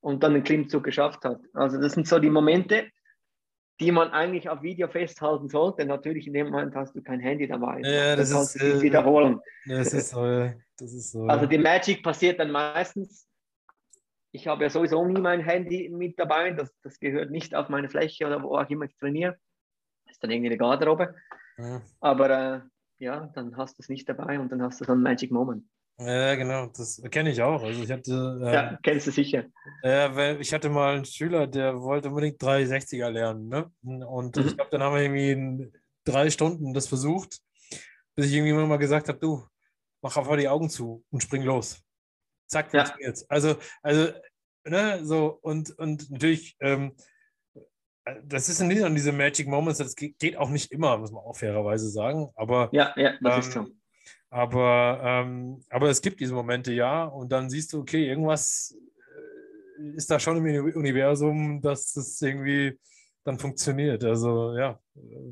und 0.00 0.22
dann 0.22 0.34
den 0.34 0.44
Klimmzug 0.44 0.84
geschafft 0.84 1.24
hat. 1.24 1.40
Also 1.52 1.80
das 1.80 1.92
sind 1.92 2.06
so 2.06 2.18
die 2.18 2.30
Momente, 2.30 2.86
die 3.80 3.92
man 3.92 4.10
eigentlich 4.10 4.48
auf 4.48 4.62
Video 4.62 4.88
festhalten 4.88 5.48
sollte. 5.48 5.84
Natürlich 5.84 6.26
in 6.26 6.32
dem 6.32 6.50
Moment 6.50 6.74
hast 6.74 6.94
du 6.94 7.02
kein 7.02 7.20
Handy 7.20 7.46
dabei. 7.46 7.80
Ja, 7.82 8.16
das, 8.16 8.30
das 8.30 8.56
ist 8.56 8.62
äh, 8.62 8.82
wiederholen. 8.82 9.40
Das 9.66 9.92
ist 9.92 10.10
so. 10.10 10.50
Das 10.78 10.92
ist 10.92 11.12
so. 11.12 11.24
Also 11.24 11.46
die 11.46 11.58
Magic 11.58 12.02
passiert 12.02 12.38
dann 12.38 12.50
meistens. 12.50 13.26
Ich 14.32 14.46
habe 14.46 14.64
ja 14.64 14.70
sowieso 14.70 15.04
nie 15.04 15.20
mein 15.20 15.40
Handy 15.40 15.88
mit 15.88 16.18
dabei. 16.18 16.50
Das, 16.50 16.72
das 16.82 16.98
gehört 16.98 17.30
nicht 17.30 17.54
auf 17.54 17.68
meine 17.68 17.88
Fläche 17.88 18.26
oder 18.26 18.42
wo 18.42 18.56
auch 18.56 18.68
immer 18.68 18.84
ich 18.84 18.96
trainiere. 18.96 19.36
Das 20.04 20.16
ist 20.16 20.22
dann 20.22 20.30
irgendwie 20.30 20.50
eine 20.50 20.58
Garderobe. 20.58 21.14
Ja. 21.58 21.82
Aber 22.00 22.30
äh, 22.30 22.60
ja, 22.98 23.26
dann 23.34 23.56
hast 23.56 23.78
du 23.78 23.82
es 23.82 23.88
nicht 23.88 24.08
dabei 24.08 24.38
und 24.38 24.50
dann 24.50 24.62
hast 24.62 24.80
du 24.80 24.84
so 24.84 24.92
einen 24.92 25.02
Magic 25.02 25.30
Moment. 25.30 25.64
Ja, 25.98 26.34
genau, 26.34 26.66
das 26.66 27.00
kenne 27.10 27.30
ich 27.30 27.40
auch. 27.40 27.62
Also 27.62 27.82
ich 27.82 27.90
hatte, 27.90 28.38
äh, 28.42 28.52
ja, 28.52 28.78
kennst 28.82 29.06
du 29.06 29.10
sicher. 29.10 29.46
Ja, 29.82 30.14
weil 30.14 30.40
ich 30.42 30.52
hatte 30.52 30.68
mal 30.68 30.96
einen 30.96 31.06
Schüler, 31.06 31.46
der 31.46 31.80
wollte 31.80 32.08
unbedingt 32.08 32.40
360er 32.40 33.08
lernen. 33.08 33.48
Ne? 33.48 33.70
Und 34.06 34.36
mhm. 34.36 34.46
ich 34.46 34.56
glaube, 34.56 34.70
dann 34.70 34.82
haben 34.82 34.94
wir 34.94 35.02
irgendwie 35.02 35.72
drei 36.04 36.28
Stunden 36.28 36.74
das 36.74 36.86
versucht, 36.86 37.40
bis 38.14 38.26
ich 38.26 38.34
irgendwie 38.34 38.52
mal 38.52 38.76
gesagt 38.76 39.08
habe, 39.08 39.18
du, 39.18 39.42
mach 40.02 40.16
einfach 40.18 40.36
die 40.36 40.48
Augen 40.48 40.68
zu 40.68 41.02
und 41.10 41.22
spring 41.22 41.42
los. 41.42 41.82
Zack, 42.46 42.74
ja. 42.74 42.94
jetzt. 43.00 43.30
Also, 43.30 43.56
also, 43.82 44.12
ne, 44.64 45.00
so, 45.02 45.38
und, 45.40 45.76
und 45.78 46.10
natürlich, 46.10 46.56
ähm, 46.60 46.92
das 48.24 48.48
ist 48.48 48.60
nicht 48.60 48.82
an 48.82 48.94
diese 48.94 49.12
Magic 49.12 49.48
Moments, 49.48 49.78
das 49.78 49.96
geht 49.96 50.36
auch 50.36 50.50
nicht 50.50 50.70
immer, 50.72 50.96
muss 50.98 51.12
man 51.12 51.22
auch 51.24 51.36
fairerweise 51.36 51.88
sagen. 51.88 52.28
Aber 52.36 52.68
ja, 52.72 52.92
ja, 52.96 53.14
das 53.20 53.34
ähm, 53.34 53.40
ist 53.40 53.52
so. 53.52 53.66
Aber, 54.30 55.00
ähm, 55.02 55.62
aber 55.70 55.88
es 55.88 56.02
gibt 56.02 56.20
diese 56.20 56.34
Momente, 56.34 56.72
ja, 56.72 57.04
und 57.04 57.32
dann 57.32 57.48
siehst 57.48 57.72
du, 57.72 57.80
okay, 57.80 58.06
irgendwas 58.08 58.76
äh, 59.78 59.96
ist 59.96 60.10
da 60.10 60.18
schon 60.18 60.44
im 60.44 60.64
Universum, 60.74 61.60
dass 61.60 61.92
das 61.92 62.20
irgendwie 62.20 62.78
dann 63.24 63.38
funktioniert. 63.38 64.04
Also 64.04 64.56
ja, 64.56 64.78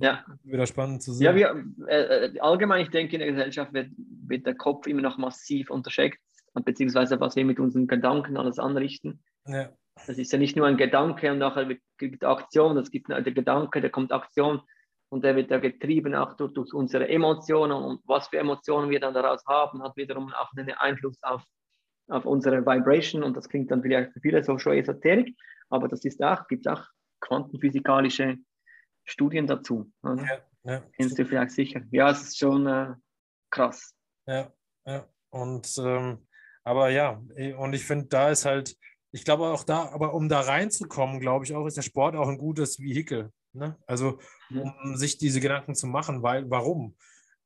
ja. 0.01 0.25
wieder 0.43 0.67
spannend 0.67 1.03
zu 1.03 1.13
sehen. 1.13 1.27
Ja, 1.27 1.35
wir, 1.35 1.65
äh, 1.87 2.27
äh, 2.27 2.41
allgemein, 2.41 2.83
ich 2.83 2.91
denke, 2.91 3.15
in 3.15 3.21
der 3.21 3.31
Gesellschaft 3.31 3.73
wird, 3.73 3.91
wird 3.97 4.47
der 4.47 4.55
Kopf 4.57 4.87
immer 4.87 5.03
noch 5.03 5.17
massiv 5.17 5.71
unterschätzt, 5.71 6.19
beziehungsweise 6.65 7.21
was 7.21 7.37
wir 7.37 7.45
mit 7.45 7.61
unseren 7.61 7.87
Gedanken 7.87 8.37
alles 8.37 8.59
anrichten. 8.59 9.23
Ja. 9.47 9.71
Das 10.07 10.19
ist 10.19 10.33
ja 10.33 10.39
nicht 10.39 10.57
nur 10.57 10.67
ein 10.67 10.77
Gedanke 10.77 11.31
und 11.31 11.39
nachher 11.39 11.69
gibt 11.99 12.25
Aktion, 12.25 12.77
es 12.77 12.91
gibt 12.91 13.09
der 13.09 13.23
Gedanke, 13.23 13.81
da 13.81 13.89
kommt 13.89 14.13
Aktion 14.13 14.61
und 15.11 15.25
der 15.25 15.37
wird 15.37 15.51
ja 15.51 15.59
getrieben 15.59 16.15
auch 16.15 16.35
durch, 16.37 16.53
durch, 16.55 16.73
unsere 16.73 17.09
Emotionen 17.09 17.83
und 17.83 18.01
was 18.05 18.29
für 18.29 18.39
Emotionen 18.39 18.91
wir 18.91 19.01
dann 19.01 19.15
daraus 19.15 19.45
haben, 19.47 19.83
hat 19.83 19.97
wiederum 19.97 20.33
auch 20.33 20.51
einen 20.57 20.73
Einfluss 20.73 21.17
auf, 21.23 21.43
auf 22.09 22.25
unsere 22.25 22.65
Vibration 22.65 23.23
und 23.23 23.37
das 23.37 23.49
klingt 23.49 23.71
dann 23.71 23.83
vielleicht 23.83 24.13
für 24.13 24.21
viele 24.21 24.43
so 24.43 24.59
schon 24.59 24.75
esoterisch, 24.75 25.33
aber 25.69 25.89
das 25.89 26.05
ist 26.05 26.23
auch, 26.23 26.47
gibt 26.49 26.69
auch 26.69 26.83
quantenphysikalische 27.21 28.39
Studien 29.05 29.47
dazu. 29.47 29.91
Ja, 30.03 30.41
ja. 30.65 30.83
Kennst 30.97 31.19
du 31.19 31.25
vielleicht 31.25 31.53
sicher. 31.53 31.83
Ja, 31.91 32.11
es 32.11 32.23
ist 32.23 32.39
schon 32.39 32.67
äh, 32.67 32.95
krass. 33.51 33.95
Ja, 34.27 34.53
ja. 34.87 35.07
Und 35.31 35.79
ähm, 35.79 36.27
aber 36.65 36.89
ja, 36.89 37.23
und 37.59 37.75
ich 37.75 37.85
finde, 37.85 38.07
da 38.07 38.31
ist 38.31 38.47
halt, 38.47 38.75
ich 39.15 39.25
glaube 39.25 39.47
auch 39.47 39.63
da, 39.63 39.91
aber 39.91 40.13
um 40.13 40.29
da 40.29 40.41
reinzukommen, 40.41 41.21
glaube 41.21 41.45
ich 41.45 41.55
auch, 41.55 41.67
ist 41.67 41.77
der 41.77 41.83
Sport 41.83 42.17
auch 42.17 42.27
ein 42.27 42.37
gutes 42.37 42.81
Vehikel. 42.81 43.31
Ne? 43.53 43.79
Also, 43.87 44.19
um 44.51 44.97
sich 44.97 45.19
diese 45.19 45.41
Gedanken 45.41 45.77
zu 45.77 45.87
machen, 45.87 46.25
weil, 46.25 46.51
warum? 46.51 46.97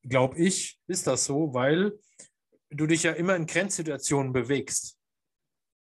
Glaube 0.02 0.38
ich, 0.38 0.80
ist 0.86 1.06
das 1.06 1.26
so, 1.26 1.52
weil 1.52 1.92
du 2.70 2.86
dich 2.86 3.02
ja 3.02 3.12
immer 3.12 3.36
in 3.36 3.46
Grenzsituationen 3.46 4.32
bewegst. 4.32 4.98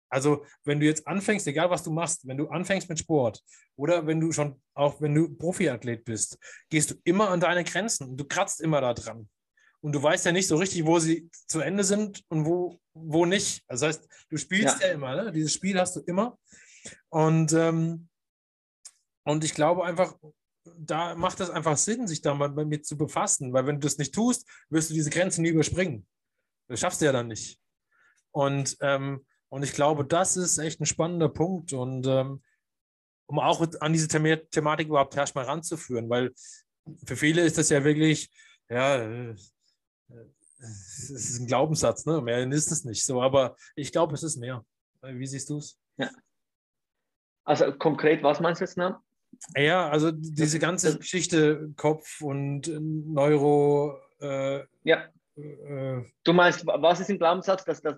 Also, 0.10 0.46
wenn 0.64 0.80
du 0.80 0.86
jetzt 0.86 1.06
anfängst, 1.06 1.48
egal 1.48 1.70
was 1.70 1.84
du 1.84 1.92
machst, 1.92 2.26
wenn 2.26 2.38
du 2.38 2.48
anfängst 2.48 2.88
mit 2.88 3.00
Sport 3.00 3.44
oder 3.76 4.08
wenn 4.08 4.22
du 4.22 4.32
schon, 4.32 4.62
auch 4.76 5.02
wenn 5.02 5.14
du 5.14 5.36
Profiathlet 5.36 6.06
bist, 6.06 6.40
gehst 6.70 6.92
du 6.92 6.96
immer 7.04 7.30
an 7.30 7.42
deine 7.42 7.66
Grenzen 7.66 8.08
und 8.08 8.18
du 8.18 8.24
kratzt 8.24 8.62
immer 8.62 8.80
da 8.80 8.94
dran. 8.94 9.28
Und 9.82 9.94
du 9.94 10.02
weißt 10.02 10.26
ja 10.28 10.32
nicht 10.32 10.48
so 10.48 10.56
richtig, 10.56 10.86
wo 10.86 11.00
sie 11.00 11.30
zu 11.48 11.60
Ende 11.60 11.84
sind 11.84 12.24
und 12.30 12.46
wo, 12.46 12.80
wo 12.94 13.26
nicht. 13.26 13.64
Das 13.68 13.82
heißt, 13.82 14.08
du 14.30 14.38
spielst 14.38 14.82
ja, 14.82 14.88
ja 14.88 14.94
immer, 14.94 15.16
ne? 15.16 15.32
dieses 15.32 15.54
Spiel 15.54 15.80
hast 15.80 15.96
du 15.96 16.02
immer. 16.02 16.38
Und 17.10 17.54
ähm, 17.54 18.10
und 19.24 19.44
ich 19.44 19.54
glaube 19.54 19.86
einfach, 19.86 20.16
da 20.78 21.16
macht 21.16 21.40
es 21.40 21.50
einfach 21.50 21.78
Sinn, 21.78 22.08
sich 22.08 22.22
da 22.22 22.34
mal 22.34 22.50
mit 22.50 22.86
zu 22.86 22.98
befassen, 22.98 23.54
weil 23.54 23.66
wenn 23.66 23.80
du 23.80 23.88
das 23.88 23.98
nicht 23.98 24.14
tust, 24.14 24.48
wirst 24.70 24.90
du 24.90 24.94
diese 24.94 25.10
Grenzen 25.10 25.42
nie 25.42 25.50
überspringen. 25.50 26.06
Das 26.68 26.80
schaffst 26.80 27.02
du 27.02 27.06
ja 27.06 27.12
dann 27.12 27.28
nicht. 27.28 27.60
Und, 28.32 28.78
ähm, 28.82 29.26
und 29.50 29.64
ich 29.64 29.74
glaube, 29.74 30.06
das 30.06 30.38
ist 30.38 30.58
echt 30.58 30.80
ein 30.80 30.86
spannender 30.86 31.30
Punkt 31.30 31.74
und 31.74 32.08
ähm, 32.08 32.42
um 33.28 33.40
auch 33.40 33.66
an 33.80 33.94
diese 33.94 34.08
The 34.10 34.38
Thematik 34.52 34.88
überhaupt 34.88 35.16
erstmal 35.16 35.46
ranzuführen, 35.46 36.10
weil 36.10 36.34
für 37.06 37.16
viele 37.16 37.42
ist 37.44 37.58
das 37.58 37.70
ja 37.70 37.84
wirklich, 37.84 38.30
ja, 38.70 38.98
äh, 38.98 39.36
es 40.64 41.10
ist 41.10 41.40
ein 41.40 41.48
Glaubenssatz, 41.48 42.06
ne? 42.06 42.22
mehr 42.22 42.40
ist 42.52 42.72
es 42.72 42.86
nicht 42.86 43.06
so, 43.06 43.22
aber 43.22 43.56
ich 43.76 43.92
glaube, 43.92 44.14
es 44.16 44.24
ist 44.24 44.38
mehr. 44.38 44.64
Wie 45.02 45.28
siehst 45.28 45.50
du 45.50 45.58
es? 45.58 45.78
Ja. 45.98 46.10
Also 47.44 47.74
konkret, 47.74 48.24
was 48.24 48.40
meinst 48.40 48.62
du 48.62 48.66
jetzt 48.66 48.78
noch? 48.78 49.00
Ja, 49.58 49.90
also 49.90 50.12
diese 50.12 50.60
ganze 50.60 50.98
Geschichte 50.98 51.72
Kopf 51.76 52.22
und 52.22 52.72
Neuro. 52.80 54.00
Äh, 54.22 54.64
ja. 54.84 55.10
Äh, 55.36 56.04
du 56.24 56.34
meinst, 56.34 56.66
was 56.66 57.00
ist 57.00 57.10
im 57.10 57.18
Glaubenssatz, 57.18 57.66
dass, 57.66 57.82
das, 57.82 57.98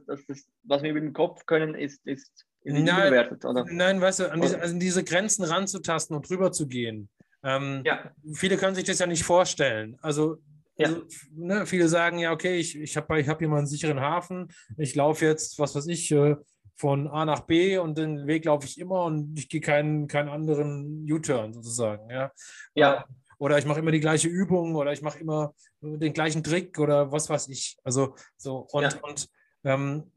was 0.63 0.81
wir 0.81 0.93
mit 0.93 1.03
dem 1.03 1.13
Kopf 1.13 1.45
können, 1.45 1.75
ist, 1.75 2.05
ist 2.07 2.45
nein, 2.63 2.85
bewertet, 2.85 3.45
oder? 3.45 3.65
Nein, 3.69 4.01
weißt 4.01 4.21
du, 4.21 4.31
an 4.31 4.41
diese, 4.41 4.59
also 4.59 4.77
diese 4.79 5.03
Grenzen 5.03 5.43
ranzutasten 5.43 6.15
und 6.15 6.27
drüber 6.27 6.51
zu 6.51 6.67
gehen. 6.67 7.09
Ähm, 7.43 7.83
ja. 7.85 8.11
Viele 8.33 8.57
können 8.57 8.75
sich 8.75 8.85
das 8.85 8.99
ja 8.99 9.05
nicht 9.05 9.23
vorstellen. 9.23 9.97
Also 10.01 10.37
ja. 10.77 10.87
Also, 10.87 11.03
ne, 11.35 11.65
viele 11.65 11.87
sagen 11.87 12.19
ja, 12.19 12.31
okay, 12.31 12.57
ich, 12.57 12.77
ich 12.77 12.97
habe 12.97 13.19
ich 13.19 13.27
hab 13.27 13.39
hier 13.39 13.47
mal 13.47 13.57
einen 13.57 13.67
sicheren 13.67 13.99
Hafen, 13.99 14.51
ich 14.77 14.95
laufe 14.95 15.25
jetzt, 15.25 15.59
was 15.59 15.75
weiß 15.75 15.87
ich, 15.87 16.11
äh, 16.11 16.35
von 16.75 17.07
A 17.07 17.25
nach 17.25 17.41
B 17.41 17.77
und 17.77 17.97
den 17.97 18.27
Weg 18.27 18.45
laufe 18.45 18.67
ich 18.67 18.79
immer 18.79 19.05
und 19.05 19.37
ich 19.39 19.47
gehe 19.47 19.61
keinen, 19.61 20.07
keinen 20.07 20.29
anderen 20.29 21.09
U-Turn 21.09 21.53
sozusagen. 21.53 22.09
Ja. 22.09 22.31
ja. 22.73 23.05
Oder 23.37 23.57
ich 23.57 23.65
mache 23.65 23.79
immer 23.79 23.91
die 23.91 23.99
gleiche 23.99 24.27
Übung 24.27 24.75
oder 24.75 24.91
ich 24.91 25.01
mache 25.01 25.19
immer 25.19 25.53
den 25.81 26.13
gleichen 26.13 26.43
Trick 26.43 26.77
oder 26.79 27.11
was 27.11 27.29
weiß 27.29 27.47
ich. 27.49 27.77
Also 27.83 28.15
so 28.37 28.67
und, 28.71 28.83
ja. 28.83 28.99
und, 29.01 29.29
ähm, 29.63 30.11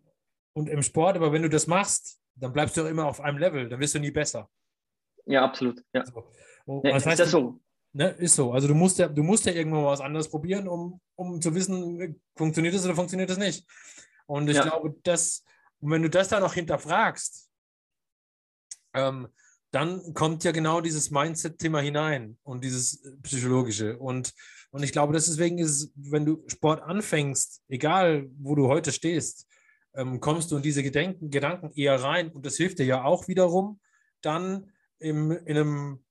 und 0.52 0.68
im 0.68 0.82
Sport, 0.82 1.16
aber 1.16 1.32
wenn 1.32 1.42
du 1.42 1.48
das 1.48 1.66
machst, 1.66 2.18
dann 2.34 2.52
bleibst 2.52 2.76
du 2.76 2.82
auch 2.82 2.88
immer 2.88 3.06
auf 3.06 3.20
einem 3.20 3.38
Level, 3.38 3.68
dann 3.68 3.80
wirst 3.80 3.94
du 3.94 3.98
nie 3.98 4.10
besser. 4.10 4.48
Ja, 5.26 5.44
absolut. 5.44 5.82
Ja. 5.92 6.04
So. 6.04 6.30
Oh, 6.66 6.80
ja, 6.84 6.96
ist 6.96 7.06
heißt, 7.06 7.20
das 7.20 7.30
so? 7.30 7.60
Ne, 7.98 8.10
ist 8.10 8.36
so. 8.36 8.52
Also 8.52 8.68
du 8.68 8.74
musst 8.74 8.96
ja, 9.00 9.08
du 9.08 9.24
musst 9.24 9.44
ja 9.46 9.52
irgendwann 9.52 9.82
mal 9.82 9.90
was 9.90 10.00
anderes 10.00 10.30
probieren, 10.30 10.68
um, 10.68 11.00
um 11.16 11.40
zu 11.42 11.52
wissen, 11.52 12.20
funktioniert 12.36 12.72
es 12.72 12.84
oder 12.84 12.94
funktioniert 12.94 13.28
es 13.28 13.38
nicht. 13.38 13.66
Und 14.26 14.48
ich 14.48 14.54
ja. 14.54 14.62
glaube, 14.62 14.94
das, 15.02 15.42
und 15.80 15.90
wenn 15.90 16.02
du 16.02 16.08
das 16.08 16.28
dann 16.28 16.42
noch 16.42 16.54
hinterfragst, 16.54 17.50
ähm, 18.94 19.26
dann 19.72 20.14
kommt 20.14 20.44
ja 20.44 20.52
genau 20.52 20.80
dieses 20.80 21.10
Mindset-Thema 21.10 21.80
hinein 21.80 22.38
und 22.44 22.62
dieses 22.62 23.02
psychologische. 23.24 23.98
Und, 23.98 24.32
und 24.70 24.84
ich 24.84 24.92
glaube, 24.92 25.12
deswegen 25.12 25.58
ist, 25.58 25.90
wenn 25.96 26.24
du 26.24 26.44
Sport 26.46 26.82
anfängst, 26.82 27.64
egal 27.66 28.28
wo 28.38 28.54
du 28.54 28.68
heute 28.68 28.92
stehst, 28.92 29.48
ähm, 29.94 30.20
kommst 30.20 30.52
du 30.52 30.56
in 30.56 30.62
diese 30.62 30.84
Gedenken, 30.84 31.30
Gedanken 31.30 31.72
eher 31.74 32.00
rein. 32.00 32.30
Und 32.30 32.46
das 32.46 32.58
hilft 32.58 32.78
dir 32.78 32.86
ja 32.86 33.02
auch 33.02 33.26
wiederum, 33.26 33.80
dann 34.20 34.70
im, 35.00 35.32
in, 35.32 35.56
einem, 35.56 36.04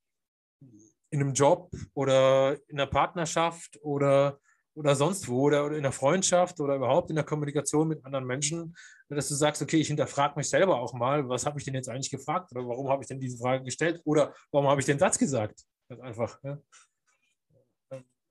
in 1.10 1.22
einem 1.22 1.34
Job 1.34 1.72
oder 1.94 2.58
in 2.68 2.80
einer 2.80 2.88
Partnerschaft 2.88 3.80
oder 3.82 4.40
oder 4.78 4.96
sonst 4.96 5.28
wo 5.28 5.48
oder, 5.48 5.72
in 5.72 5.82
der 5.82 5.92
Freundschaft 5.92 6.60
oder 6.60 6.76
überhaupt 6.76 7.10
in 7.10 7.16
der 7.16 7.26
Kommunikation 7.26 7.88
mit 7.88 8.06
anderen 8.06 8.26
Menschen, 8.26 8.76
dass 9.10 9.28
du 9.28 9.34
sagst, 9.34 9.62
okay, 9.62 9.78
ich 9.78 9.88
hinterfrage 9.88 10.36
mich 10.38 10.50
selber 10.50 10.80
auch 10.80 10.94
mal, 10.94 11.28
was 11.28 11.48
habe 11.48 11.58
ich 11.58 11.66
denn 11.66 11.74
jetzt 11.74 11.90
eigentlich 11.90 12.12
gefragt 12.12 12.52
oder 12.52 12.68
warum 12.68 12.88
habe 12.88 13.02
ich 13.02 13.08
denn 13.08 13.20
diese 13.20 13.40
Frage 13.40 13.64
gestellt 13.64 14.00
oder 14.06 14.36
warum 14.52 14.68
habe 14.70 14.80
ich 14.80 14.86
den 14.86 15.00
Satz 15.00 15.18
gesagt? 15.18 15.64
Ganz 15.90 16.02
einfach. 16.02 16.38
Ja. 16.44 16.60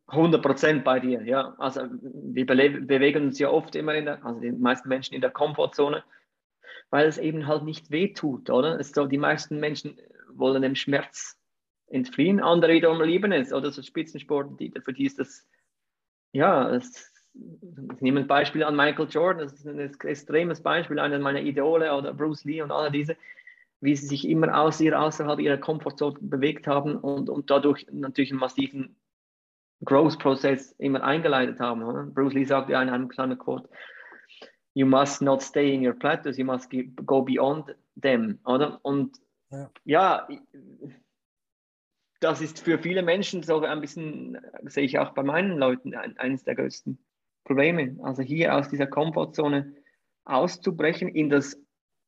100 0.09 0.41
Prozent 0.41 0.85
bei 0.85 1.01
dir, 1.01 1.23
ja. 1.25 1.57
Also 1.59 1.81
wir 1.91 2.47
bewegen 2.47 3.25
uns 3.25 3.41
ja 3.41 3.51
oft 3.51 3.75
immer 3.75 3.95
in 3.95 4.05
der, 4.05 4.25
also 4.25 4.39
die 4.39 4.53
meisten 4.53 4.89
Menschen 4.89 5.15
in 5.15 5.21
der 5.21 5.31
Komfortzone, 5.31 6.05
weil 6.91 7.09
es 7.09 7.19
eben 7.19 7.49
halt 7.49 7.65
nicht 7.65 7.91
wehtut, 7.91 8.51
oder? 8.51 8.79
Es 8.79 8.93
so, 8.93 9.07
die 9.07 9.19
meisten 9.19 9.59
Menschen 9.59 9.99
wollen 10.33 10.63
dem 10.63 10.77
Schmerz 10.77 11.37
entfliehen, 11.89 12.41
andere 12.41 12.73
wiederum 12.73 13.01
lieben 13.03 13.33
es, 13.33 13.53
oder 13.53 13.71
so 13.71 13.83
Spitzensport, 13.83 14.59
die, 14.61 14.73
für 14.85 14.93
die 14.93 15.07
ist 15.07 15.19
das, 15.19 15.47
ja, 16.33 16.71
das, 16.71 17.13
ich 17.35 18.01
nehme 18.01 18.21
ein 18.21 18.27
Beispiel 18.27 18.65
an 18.65 18.77
Michael 18.77 19.09
Jordan, 19.09 19.45
das 19.45 19.53
ist 19.53 19.67
ein 19.67 19.79
extremes 19.79 20.63
Beispiel, 20.63 20.99
einer 20.99 21.19
meiner 21.19 21.41
Idole 21.41 21.95
oder 21.95 22.13
Bruce 22.13 22.45
Lee 22.45 22.63
und 22.63 22.73
alle 22.73 22.91
diese, 22.91 23.17
wie 23.81 23.95
sie 23.95 24.07
sich 24.07 24.29
immer 24.29 24.59
aus 24.59 24.81
ihr, 24.81 24.99
außerhalb 25.01 25.39
ihrer 25.39 25.59
Komfortzone 25.59 26.19
bewegt 26.21 26.67
haben 26.67 26.97
und, 26.97 27.29
und 27.29 27.51
dadurch 27.51 27.87
natürlich 27.93 28.31
einen 28.31 28.41
massiven 28.41 28.97
Growth-Prozess 29.85 30.73
immer 30.79 31.03
eingeleitet 31.03 31.61
haben. 31.61 31.83
Oder? 31.83 32.05
Bruce 32.05 32.33
Lee 32.33 32.45
sagt 32.45 32.71
ja 32.71 32.83
in 32.83 32.89
einem 32.89 33.09
kleinen 33.09 33.39
Quote, 33.39 33.69
you 34.75 34.87
must 34.87 35.23
not 35.23 35.43
stay 35.43 35.75
in 35.75 35.87
your 35.87 35.95
plateaus, 35.95 36.39
you 36.39 36.45
must 36.45 36.71
go 37.05 37.23
beyond 37.23 37.75
them. 38.01 38.39
Oder? 38.45 38.81
Und 38.83 39.19
ja. 39.51 39.71
ja, 39.85 40.29
das 42.27 42.41
ist 42.41 42.59
für 42.59 42.81
viele 42.81 43.05
Menschen 43.05 43.45
so 43.45 43.61
ein 43.61 43.81
bisschen, 43.81 44.37
sehe 44.65 44.83
ich 44.83 44.99
auch 44.99 45.11
bei 45.11 45.23
meinen 45.23 45.59
Leuten, 45.59 45.95
eines 45.95 46.43
der 46.43 46.57
größten 46.57 46.99
Probleme. 47.45 47.97
Also 48.03 48.23
hier 48.23 48.57
aus 48.57 48.69
dieser 48.69 48.89
Komfortzone 48.89 49.77
auszubrechen 50.25 51.09
in 51.09 51.31
das 51.31 51.57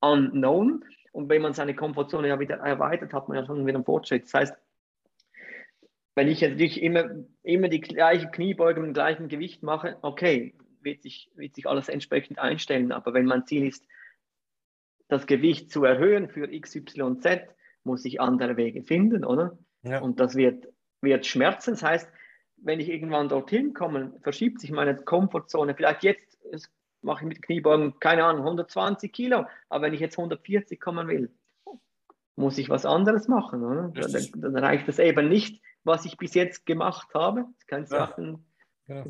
Unknown. 0.01 0.85
Und 1.13 1.29
wenn 1.29 1.43
man 1.43 1.53
seine 1.53 1.77
Komfortzone 1.77 2.27
ja 2.27 2.41
wieder 2.41 2.57
erweitert, 2.57 3.13
hat 3.13 3.29
man 3.29 3.39
ja 3.39 3.47
schon 3.47 3.65
wieder 3.65 3.77
einen 3.77 3.85
Fortschritt. 3.85 4.25
Das 4.25 4.35
heißt, 4.35 4.55
wenn 6.17 6.27
ich 6.27 6.43
natürlich 6.43 6.83
immer, 6.83 7.11
immer 7.45 7.69
die 7.69 7.81
gleiche 7.81 8.29
Kniebeuge 8.29 8.81
mit 8.81 8.89
dem 8.89 8.95
gleichen 8.95 9.29
Gewicht 9.29 9.63
mache, 9.63 9.99
okay, 10.03 10.53
wird 10.81 11.01
sich, 11.03 11.31
wird 11.37 11.55
sich 11.55 11.69
alles 11.69 11.89
entsprechend 11.89 12.41
einstellen. 12.41 12.91
Aber 12.91 13.15
wenn 13.15 13.25
mein 13.25 13.47
Ziel 13.47 13.69
ist, 13.69 13.87
das 15.07 15.29
Gewicht 15.29 15.71
zu 15.71 15.85
erhöhen 15.85 16.29
für 16.29 16.49
XYZ, 16.49 17.55
muss 17.85 18.05
ich 18.05 18.21
andere 18.21 18.57
Wege 18.57 18.83
finden, 18.83 19.25
oder? 19.25 19.57
Ja. 19.89 20.01
Und 20.01 20.21
das 20.21 20.35
wird, 20.35 20.69
wird 21.01 21.27
schmerzen. 21.27 21.73
Das 21.73 21.83
heißt, 21.83 22.09
wenn 22.57 22.81
ich 22.81 22.89
irgendwann 22.89 23.29
dorthin 23.29 23.75
komme, 23.75 24.13
verschiebt 24.23 24.61
sich 24.61 24.71
meine 24.71 24.97
Komfortzone. 24.97 25.75
Vielleicht 25.75 26.03
jetzt 26.03 26.39
mache 27.03 27.25
ich 27.25 27.29
mit 27.29 27.43
Kniebeugen, 27.43 27.99
keine 28.01 28.25
Ahnung, 28.25 28.43
120 28.43 29.13
Kilo, 29.13 29.47
aber 29.69 29.83
wenn 29.83 29.95
ich 29.95 30.01
jetzt 30.01 30.19
140 30.19 30.81
kommen 30.81 31.09
will, 31.09 31.31
muss 32.37 32.59
ich 32.59 32.71
was 32.71 32.87
anderes 32.87 33.29
machen. 33.29 33.65
Oder? 33.65 33.89
Dann, 33.89 34.31
dann, 34.37 34.57
reicht 34.57 34.89
das 34.89 34.99
eben 34.99 35.29
nicht, 35.29 35.63
was 35.85 36.05
ich 36.05 36.17
bis 36.17 36.35
jetzt 36.35 36.67
gemacht 36.67 37.09
habe. 37.15 37.47
Es 37.59 37.67
kennst 37.67 37.93
ja. 37.93 38.07
Sachen, 38.07 38.47
ja. 38.87 39.05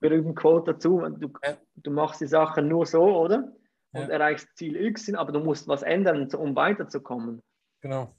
berühmten 0.00 0.34
Quote 0.34 0.74
dazu, 0.74 1.00
du, 1.18 1.32
ja. 1.44 1.56
du 1.76 1.90
machst 1.90 2.20
die 2.20 2.26
Sachen 2.26 2.68
nur 2.68 2.86
so, 2.86 3.02
oder? 3.02 3.52
Und 3.92 4.02
ja. 4.02 4.08
erreichst 4.08 4.56
Ziel 4.56 4.76
X, 4.76 5.12
aber 5.14 5.32
du 5.32 5.40
musst 5.40 5.66
was 5.66 5.82
ändern, 5.82 6.28
um 6.34 6.54
weiterzukommen. 6.54 7.42
Genau. 7.80 8.14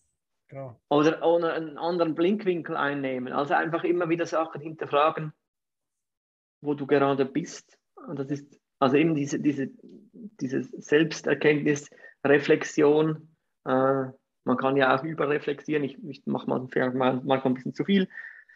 Genau. 0.52 0.80
Oder, 0.90 1.26
oder 1.26 1.54
einen 1.54 1.78
anderen 1.78 2.14
Blinkwinkel 2.14 2.78
einnehmen. 2.78 3.34
Also 3.34 3.56
einfach 3.56 3.84
immer 3.84 4.10
wieder 4.10 4.26
Sachen 4.28 4.62
hinterfragen, 4.62 5.34
wo 6.62 6.76
du 6.76 6.86
gerade 6.86 7.26
bist. 7.26 7.78
Und 8.08 8.20
das 8.20 8.30
ist 8.30 8.60
also 8.80 8.98
eben 8.98 9.16
diese, 9.16 9.40
diese, 9.40 9.70
diese 10.14 10.64
Selbsterkenntnis, 10.64 11.90
Reflexion, 12.24 13.36
äh, 13.66 14.06
man 14.44 14.58
kann 14.58 14.76
ja 14.76 14.96
auch 14.96 15.04
überreflektieren. 15.04 15.84
Ich, 15.84 15.98
ich 16.04 16.26
mache 16.26 16.50
manchmal, 16.50 16.92
manchmal 16.92 17.42
ein 17.46 17.54
bisschen 17.54 17.74
zu 17.74 17.86
viel, 17.86 18.08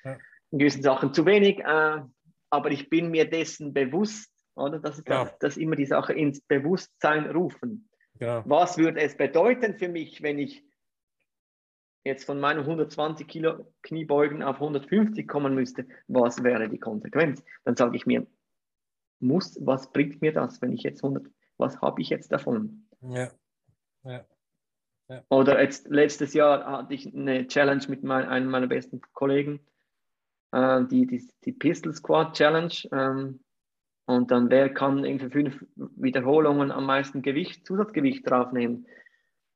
ja. 0.04 0.18
in 0.52 0.60
gewissen 0.60 0.82
Sachen 0.82 1.14
zu 1.14 1.26
wenig. 1.26 1.60
Äh, 1.60 2.02
aber 2.50 2.72
ich 2.72 2.90
bin 2.90 3.12
mir 3.12 3.30
dessen 3.30 3.74
bewusst, 3.74 4.32
oder? 4.56 4.80
Das 4.80 4.98
ist 4.98 5.08
ja. 5.08 5.30
das, 5.40 5.58
immer 5.58 5.76
die 5.76 5.86
Sache 5.86 6.14
ins 6.14 6.42
Bewusstsein 6.42 7.30
rufen. 7.30 7.90
Ja. 8.20 8.44
Was 8.46 8.78
würde 8.78 9.02
es 9.02 9.18
bedeuten 9.18 9.76
für 9.76 9.90
mich, 9.90 10.22
wenn 10.22 10.40
ich 10.40 10.64
jetzt 12.06 12.26
von 12.26 12.40
meinen 12.40 12.62
120 12.62 13.28
Kilo 13.28 13.74
Kniebeugen 13.82 14.44
auf 14.44 14.56
150 14.56 15.28
kommen 15.28 15.56
müsste? 15.56 15.86
Was 16.08 16.44
wäre 16.44 16.70
die 16.70 16.80
Konsequenz? 16.80 17.44
Dann 17.64 17.76
sage 17.76 17.98
ich 17.98 18.06
mir, 18.06 18.26
muss, 19.20 19.58
was 19.66 19.92
bringt 19.92 20.22
mir 20.22 20.32
das, 20.32 20.62
wenn 20.62 20.72
ich 20.72 20.84
jetzt 20.84 21.04
100, 21.04 21.26
was 21.58 21.82
habe 21.82 22.02
ich 22.02 22.10
jetzt 22.10 22.32
davon? 22.32 22.88
Ja. 23.02 23.30
ja. 24.04 24.26
Ja. 25.08 25.24
Oder 25.30 25.62
jetzt 25.62 25.88
letztes 25.90 26.34
Jahr 26.34 26.66
hatte 26.66 26.94
ich 26.94 27.14
eine 27.14 27.48
Challenge 27.48 27.84
mit 27.90 28.04
mein, 28.04 28.28
einem 28.28 28.50
meiner 28.50 28.68
besten 28.68 29.02
Kollegen, 29.14 29.60
äh, 30.52 30.84
die, 30.86 31.06
die, 31.06 31.24
die 31.44 31.52
Pistol 31.52 31.94
Squad 31.94 32.36
Challenge. 32.36 32.74
Ähm, 32.92 33.40
und 34.08 34.32
dann 34.32 34.50
wer 34.50 34.70
kann 34.74 35.04
irgendwie 35.04 35.30
fünf 35.30 35.66
Wiederholungen 35.76 36.72
am 36.72 36.86
meisten 36.86 37.22
Gewicht, 37.22 37.66
Zusatzgewicht 37.66 38.28
draufnehmen. 38.30 38.88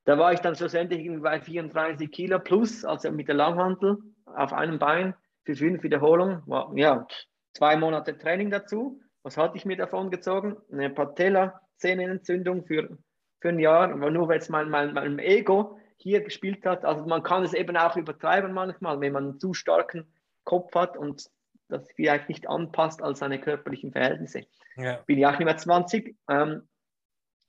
Da 0.10 0.18
war 0.18 0.34
ich 0.34 0.40
dann 0.40 0.56
schlussendlich 0.56 1.08
bei 1.22 1.40
34 1.40 2.10
Kilo 2.12 2.40
plus, 2.40 2.84
also 2.84 3.12
mit 3.12 3.28
der 3.28 3.36
Langhantel 3.36 4.00
auf 4.26 4.54
einem 4.54 4.80
Bein 4.80 5.14
für 5.46 5.56
fünf 5.56 5.84
Wiederholungen. 5.84 6.42
War, 6.48 6.76
ja, 6.76 7.06
zwei 7.54 7.78
Monate 7.78 8.18
Training 8.18 8.50
dazu. 8.50 9.00
Was 9.22 9.38
hatte 9.38 9.56
ich 9.56 9.66
mir 9.66 9.78
davon 9.78 10.10
gezogen? 10.10 10.58
Eine 10.72 10.90
Patella-Sehnenentzündung 10.90 12.66
für 12.66 12.98
für 13.40 13.50
ein 13.50 13.60
Jahr, 13.60 13.92
aber 13.92 14.10
nur 14.10 14.28
weil 14.28 14.40
es 14.40 14.50
mein, 14.50 14.72
mein, 14.72 14.96
mein 14.96 15.20
Ego 15.20 15.78
hier 15.98 16.22
gespielt 16.22 16.66
hat. 16.66 16.86
Also 16.86 17.06
man 17.06 17.22
kann 17.22 17.44
es 17.44 17.54
eben 17.54 17.78
auch 17.78 17.96
übertreiben 17.96 18.52
manchmal, 18.52 19.00
wenn 19.02 19.14
man 19.14 19.24
einen 19.26 19.40
zu 19.40 19.54
starken 19.54 20.12
Kopf 20.44 20.74
hat 20.74 20.98
und 20.98 21.30
das 21.68 21.88
vielleicht 21.92 22.30
nicht 22.30 22.50
anpasst 22.50 23.04
als 23.04 23.20
seine 23.20 23.40
körperlichen 23.40 23.92
Verhältnisse. 23.92 24.48
Ja. 24.76 25.04
Bin 25.06 25.20
ich 25.20 25.28
auch 25.28 25.38
nicht 25.38 25.46
mehr 25.46 25.56
20, 25.56 26.18
ähm, 26.30 26.68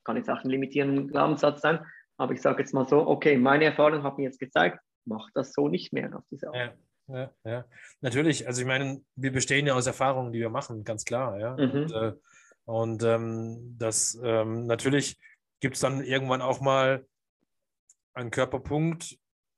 kann 0.03 0.15
jetzt 0.15 0.29
auch 0.29 0.43
ein 0.43 0.49
limitierender 0.51 1.07
Glaubenssatz 1.07 1.61
sein, 1.61 1.83
aber 2.21 2.33
ich 2.33 2.41
sage 2.41 2.61
jetzt 2.61 2.73
mal 2.73 2.87
so, 2.87 3.07
okay, 3.07 3.37
meine 3.37 3.65
Erfahrung 3.65 4.03
hat 4.03 4.17
mir 4.17 4.23
jetzt 4.23 4.39
gezeigt, 4.39 4.79
mach 5.05 5.29
das 5.33 5.53
so 5.53 5.67
nicht 5.67 5.91
mehr 5.91 6.15
auf 6.15 6.23
diese 6.29 6.47
Art. 6.47 6.55
Ja. 6.55 6.73
Ja, 7.07 7.31
ja, 7.43 7.65
natürlich. 7.99 8.47
Also 8.47 8.61
ich 8.61 8.67
meine, 8.67 9.01
wir 9.15 9.33
bestehen 9.33 9.67
ja 9.67 9.73
aus 9.73 9.85
Erfahrungen, 9.85 10.31
die 10.31 10.39
wir 10.39 10.49
machen, 10.49 10.85
ganz 10.85 11.03
klar. 11.03 11.37
Ja. 11.39 11.57
Mhm. 11.57 11.71
Und, 11.71 11.91
äh, 11.91 12.13
und 12.63 13.03
ähm, 13.03 13.75
das 13.77 14.17
ähm, 14.23 14.65
natürlich 14.65 15.19
gibt 15.59 15.75
es 15.75 15.81
dann 15.81 16.03
irgendwann 16.03 16.41
auch 16.41 16.61
mal 16.61 17.05
einen 18.13 18.31
Körperpunkt, 18.31 19.17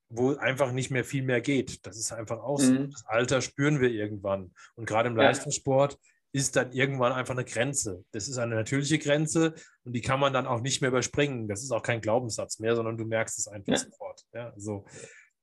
wo 0.09 0.35
einfach 0.35 0.71
nicht 0.71 0.89
mehr 0.89 1.03
viel 1.03 1.21
mehr 1.21 1.41
geht. 1.41 1.85
Das 1.85 1.97
ist 1.97 2.11
einfach 2.11 2.39
aus. 2.39 2.63
Mhm. 2.63 2.89
Das 2.91 3.05
Alter 3.05 3.41
spüren 3.41 3.81
wir 3.81 3.89
irgendwann. 3.89 4.53
Und 4.75 4.85
gerade 4.87 5.09
im. 5.09 5.15
Leistungssport 5.15 5.99
ist 6.33 6.55
dann 6.55 6.71
irgendwann 6.73 7.13
einfach 7.13 7.35
eine 7.35 7.45
Grenze. 7.45 8.03
Das 8.11 8.27
ist 8.27 8.37
eine 8.37 8.55
natürliche 8.55 8.97
Grenze 8.97 9.53
und 9.83 9.93
die 9.93 10.01
kann 10.01 10.19
man 10.19 10.33
dann 10.33 10.47
auch 10.47 10.61
nicht 10.61 10.81
mehr 10.81 10.89
überspringen. 10.89 11.47
Das 11.47 11.63
ist 11.63 11.71
auch 11.71 11.83
kein 11.83 12.01
Glaubenssatz 12.01 12.59
mehr, 12.59 12.75
sondern 12.75 12.97
du 12.97 13.05
merkst 13.05 13.37
es 13.39 13.47
einfach 13.47 13.73
ja. 13.73 13.77
sofort. 13.77 14.21
Ja, 14.33 14.53
so. 14.57 14.85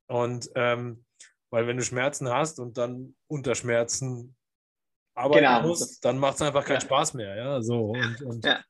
Und 0.07 0.49
ähm, 0.55 1.05
weil 1.49 1.65
wenn 1.67 1.77
du 1.77 1.83
Schmerzen 1.83 2.29
hast 2.29 2.59
und 2.59 2.77
dann 2.77 3.15
unter 3.27 3.55
Schmerzen 3.55 4.35
arbeiten 5.15 5.45
genau. 5.45 5.67
musst, 5.67 6.03
dann 6.03 6.17
macht 6.17 6.35
es 6.35 6.41
einfach 6.41 6.65
keinen 6.65 6.75
ja. 6.75 6.81
Spaß 6.81 7.13
mehr. 7.13 7.35
Ja, 7.35 7.61
so. 7.61 7.91
Und, 7.91 8.21
und 8.21 8.45
ja. 8.45 8.61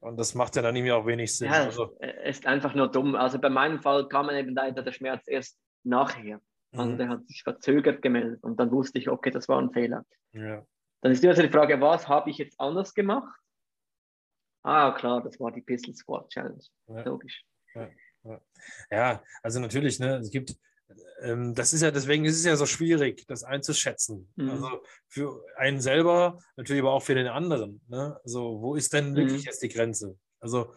Und 0.00 0.18
das 0.18 0.34
macht 0.34 0.54
ja 0.54 0.62
dann 0.62 0.76
irgendwie 0.76 0.92
auch 0.92 1.06
wenig 1.06 1.36
Sinn. 1.36 1.48
Ja, 1.48 1.64
also, 1.64 1.98
ist 2.24 2.46
einfach 2.46 2.74
nur 2.74 2.88
dumm. 2.88 3.16
Also 3.16 3.40
bei 3.40 3.50
meinem 3.50 3.80
Fall 3.80 4.06
kam 4.08 4.30
eben 4.30 4.54
leider 4.54 4.82
der 4.82 4.92
Schmerz 4.92 5.24
erst 5.26 5.58
nachher. 5.82 6.40
Also 6.72 6.92
mhm. 6.92 6.98
der 6.98 7.08
hat 7.08 7.26
sich 7.26 7.42
verzögert 7.42 8.02
gemeldet 8.02 8.42
und 8.42 8.60
dann 8.60 8.70
wusste 8.70 8.98
ich, 8.98 9.08
okay, 9.08 9.30
das 9.30 9.48
war 9.48 9.60
ein 9.60 9.72
Fehler. 9.72 10.04
Ja. 10.32 10.64
Dann 11.06 11.12
ist 11.12 11.22
immer 11.22 11.34
die 11.34 11.48
Frage, 11.48 11.80
was 11.80 12.08
habe 12.08 12.30
ich 12.30 12.38
jetzt 12.38 12.58
anders 12.58 12.92
gemacht? 12.92 13.38
Ah, 14.64 14.90
klar, 14.90 15.22
das 15.22 15.38
war 15.38 15.52
die 15.52 15.60
Pistol 15.60 15.94
Squad 15.94 16.28
Challenge. 16.30 16.64
Ja. 16.88 17.02
Logisch. 17.02 17.44
Ja. 18.24 18.40
ja, 18.90 19.22
also 19.40 19.60
natürlich, 19.60 20.00
ne, 20.00 20.16
es 20.16 20.32
gibt 20.32 20.56
ähm, 21.22 21.54
das 21.54 21.72
ist 21.72 21.82
ja, 21.82 21.92
deswegen 21.92 22.24
ist 22.24 22.36
es 22.36 22.44
ja 22.44 22.56
so 22.56 22.66
schwierig, 22.66 23.24
das 23.28 23.44
einzuschätzen. 23.44 24.32
Mhm. 24.34 24.50
Also 24.50 24.82
für 25.06 25.44
einen 25.56 25.80
selber, 25.80 26.40
natürlich 26.56 26.82
aber 26.82 26.90
auch 26.90 27.04
für 27.04 27.14
den 27.14 27.28
anderen. 27.28 27.80
Ne? 27.86 28.18
Also, 28.24 28.60
wo 28.60 28.74
ist 28.74 28.92
denn 28.92 29.14
wirklich 29.14 29.42
mhm. 29.42 29.46
jetzt 29.46 29.62
die 29.62 29.68
Grenze? 29.68 30.18
Also, 30.40 30.74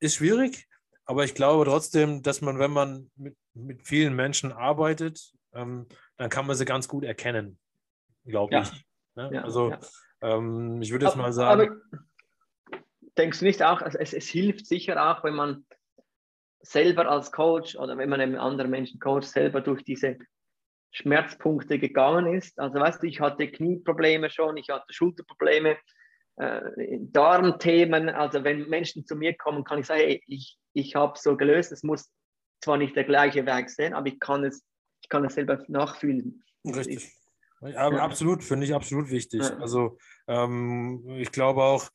ist 0.00 0.16
schwierig, 0.16 0.66
aber 1.04 1.22
ich 1.22 1.36
glaube 1.36 1.66
trotzdem, 1.66 2.22
dass 2.22 2.40
man, 2.40 2.58
wenn 2.58 2.72
man 2.72 3.12
mit, 3.14 3.36
mit 3.54 3.86
vielen 3.86 4.16
Menschen 4.16 4.50
arbeitet, 4.50 5.32
ähm, 5.54 5.86
dann 6.16 6.30
kann 6.30 6.48
man 6.48 6.56
sie 6.56 6.64
ganz 6.64 6.88
gut 6.88 7.04
erkennen, 7.04 7.60
glaube 8.24 8.54
ja. 8.54 8.62
ich. 8.62 8.84
Ne? 9.14 9.30
Ja, 9.32 9.42
also, 9.42 9.70
ja. 9.70 9.80
Ähm, 10.22 10.80
ich 10.80 10.90
würde 10.92 11.06
jetzt 11.06 11.16
mal 11.16 11.32
sagen. 11.32 11.60
Aber 11.60 11.76
denkst 13.18 13.40
du 13.40 13.44
nicht 13.44 13.62
auch, 13.62 13.82
also 13.82 13.98
es, 13.98 14.12
es 14.12 14.28
hilft 14.28 14.66
sicher 14.66 15.10
auch, 15.10 15.24
wenn 15.24 15.34
man 15.34 15.66
selber 16.60 17.10
als 17.10 17.32
Coach 17.32 17.76
oder 17.76 17.98
wenn 17.98 18.08
man 18.08 18.20
eben 18.20 18.36
andere 18.36 18.68
Menschen 18.68 19.00
coacht, 19.00 19.24
selber 19.24 19.60
durch 19.60 19.82
diese 19.84 20.16
Schmerzpunkte 20.92 21.78
gegangen 21.78 22.32
ist. 22.34 22.58
Also 22.58 22.78
weißt 22.78 23.02
du, 23.02 23.06
ich 23.06 23.20
hatte 23.20 23.50
Knieprobleme 23.50 24.30
schon, 24.30 24.56
ich 24.56 24.68
hatte 24.68 24.92
Schulterprobleme, 24.92 25.76
äh, 26.36 26.60
Darmthemen. 27.00 28.08
Also 28.08 28.44
wenn 28.44 28.68
Menschen 28.68 29.04
zu 29.06 29.16
mir 29.16 29.34
kommen, 29.36 29.64
kann 29.64 29.80
ich 29.80 29.86
sagen, 29.86 30.00
hey, 30.00 30.22
ich, 30.26 30.58
ich 30.72 30.94
habe 30.94 31.18
so 31.18 31.36
gelöst. 31.36 31.72
Es 31.72 31.82
muss 31.82 32.10
zwar 32.60 32.76
nicht 32.76 32.94
der 32.94 33.04
gleiche 33.04 33.44
Weg 33.46 33.70
sein, 33.70 33.94
aber 33.94 34.06
ich 34.06 34.20
kann 34.20 34.44
es, 34.44 34.64
ich 35.02 35.08
kann 35.08 35.24
es 35.24 35.34
selber 35.34 35.62
nachfühlen. 35.68 36.44
Richtig. 36.64 37.12
Ja, 37.64 37.88
absolut, 37.90 38.42
finde 38.42 38.66
ich 38.66 38.74
absolut 38.74 39.10
wichtig. 39.10 39.42
Ja. 39.42 39.56
Also 39.58 39.98
ähm, 40.26 41.04
ich 41.16 41.30
glaube 41.30 41.62
auch, 41.62 41.90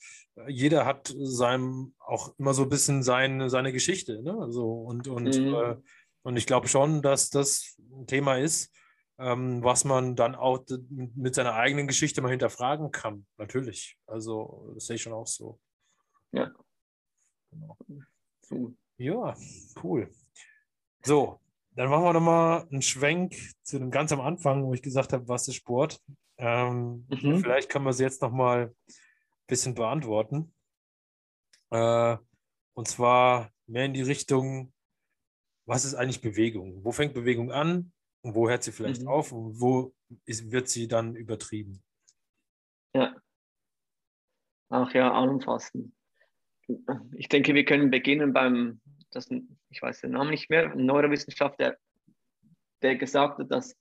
jeder 0.47 0.85
hat 0.85 1.13
seinem 1.19 1.93
auch 1.99 2.33
immer 2.37 2.53
so 2.53 2.63
ein 2.63 2.69
bisschen 2.69 3.03
sein, 3.03 3.49
seine 3.49 3.73
Geschichte. 3.73 4.21
Ne? 4.21 4.37
Also, 4.39 4.65
und, 4.65 5.07
und, 5.07 5.37
mhm. 5.37 5.53
äh, 5.53 5.75
und 6.23 6.37
ich 6.37 6.45
glaube 6.45 6.67
schon, 6.67 7.01
dass 7.01 7.29
das 7.29 7.77
ein 7.91 8.07
Thema 8.07 8.37
ist, 8.37 8.73
ähm, 9.19 9.63
was 9.63 9.83
man 9.83 10.15
dann 10.15 10.35
auch 10.35 10.63
mit 10.87 11.35
seiner 11.35 11.55
eigenen 11.55 11.87
Geschichte 11.87 12.21
mal 12.21 12.29
hinterfragen 12.29 12.91
kann. 12.91 13.25
Natürlich. 13.37 13.97
Also 14.05 14.71
das 14.75 14.85
sehe 14.85 14.95
ich 14.95 15.01
schon 15.01 15.13
auch 15.13 15.27
so. 15.27 15.59
Ja. 16.31 16.51
Genau. 17.51 17.77
Ja, 18.97 19.35
cool. 19.83 20.09
So, 21.03 21.39
dann 21.77 21.91
machen 21.91 22.05
wir 22.05 22.13
nochmal 22.13 22.67
einen 22.71 22.81
Schwenk 22.81 23.35
zu 23.61 23.77
dem 23.77 23.91
ganz 23.91 24.11
am 24.11 24.19
Anfang, 24.19 24.65
wo 24.65 24.73
ich 24.73 24.81
gesagt 24.81 25.13
habe, 25.13 25.27
was 25.27 25.47
ist 25.47 25.57
Sport? 25.57 26.01
Ähm, 26.37 27.05
mhm. 27.07 27.39
Vielleicht 27.39 27.69
können 27.69 27.85
wir 27.85 27.93
sie 27.93 28.03
jetzt 28.03 28.23
nochmal 28.23 28.65
ein 28.65 28.95
bisschen 29.45 29.75
beantworten. 29.75 30.55
Äh, 31.69 32.17
und 32.73 32.87
zwar 32.87 33.51
mehr 33.67 33.85
in 33.85 33.93
die 33.93 34.01
Richtung, 34.01 34.73
was 35.67 35.85
ist 35.85 35.93
eigentlich 35.93 36.21
Bewegung? 36.21 36.83
Wo 36.83 36.91
fängt 36.91 37.13
Bewegung 37.13 37.51
an 37.51 37.91
und 38.21 38.33
wo 38.33 38.49
hört 38.49 38.63
sie 38.63 38.71
vielleicht 38.71 39.03
mhm. 39.03 39.09
auf 39.09 39.31
und 39.31 39.61
wo 39.61 39.93
ist, 40.25 40.51
wird 40.51 40.69
sie 40.69 40.87
dann 40.87 41.15
übertrieben? 41.15 41.83
Ja. 42.95 43.15
Ach 44.69 44.91
ja, 44.95 45.11
anfassen. 45.11 45.95
Ich 47.15 47.29
denke, 47.29 47.53
wir 47.53 47.65
können 47.65 47.91
beginnen 47.91 48.33
beim 48.33 48.81
das, 49.11 49.29
ich 49.69 49.81
weiß 49.81 50.01
den 50.01 50.11
Namen 50.11 50.31
nicht 50.31 50.49
mehr, 50.49 50.71
ein 50.71 50.85
Neurowissenschaftler, 50.85 51.77
der 52.81 52.95
gesagt 52.95 53.39
hat, 53.39 53.51
dass 53.51 53.75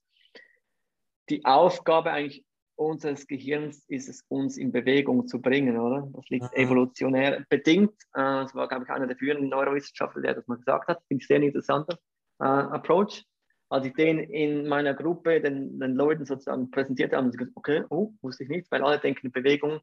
die 1.28 1.44
Aufgabe 1.44 2.12
eigentlich 2.12 2.44
unseres 2.76 3.26
Gehirns 3.26 3.84
ist 3.88 4.08
es, 4.08 4.24
uns 4.28 4.58
in 4.58 4.70
Bewegung 4.70 5.26
zu 5.26 5.40
bringen, 5.40 5.78
oder? 5.78 6.08
Das 6.12 6.28
liegt 6.28 6.44
mhm. 6.44 6.62
evolutionär 6.62 7.44
bedingt. 7.48 7.94
Äh, 8.12 8.20
das 8.22 8.54
war, 8.54 8.68
glaube 8.68 8.84
ich, 8.84 8.90
einer 8.90 9.06
der 9.06 9.16
führenden 9.16 9.48
Neurowissenschaftler, 9.48 10.22
der 10.22 10.34
das 10.34 10.46
mal 10.46 10.58
gesagt 10.58 10.88
hat. 10.88 11.02
Finde 11.08 11.22
ich 11.22 11.26
sehr 11.26 11.40
interessanter 11.40 11.98
äh, 12.38 12.44
Approach. 12.44 13.24
Als 13.68 13.84
ich 13.86 13.94
den 13.94 14.18
in 14.18 14.68
meiner 14.68 14.94
Gruppe 14.94 15.40
den, 15.40 15.80
den 15.80 15.94
Leuten 15.94 16.24
sozusagen 16.24 16.70
präsentiert 16.70 17.12
habe, 17.12 17.22
haben 17.22 17.32
sie 17.32 17.38
gesagt, 17.38 17.56
okay, 17.56 17.82
oh, 17.88 18.12
wusste 18.22 18.44
ich 18.44 18.50
nicht, 18.50 18.70
weil 18.70 18.84
alle 18.84 19.00
denken, 19.00 19.32
Bewegung 19.32 19.80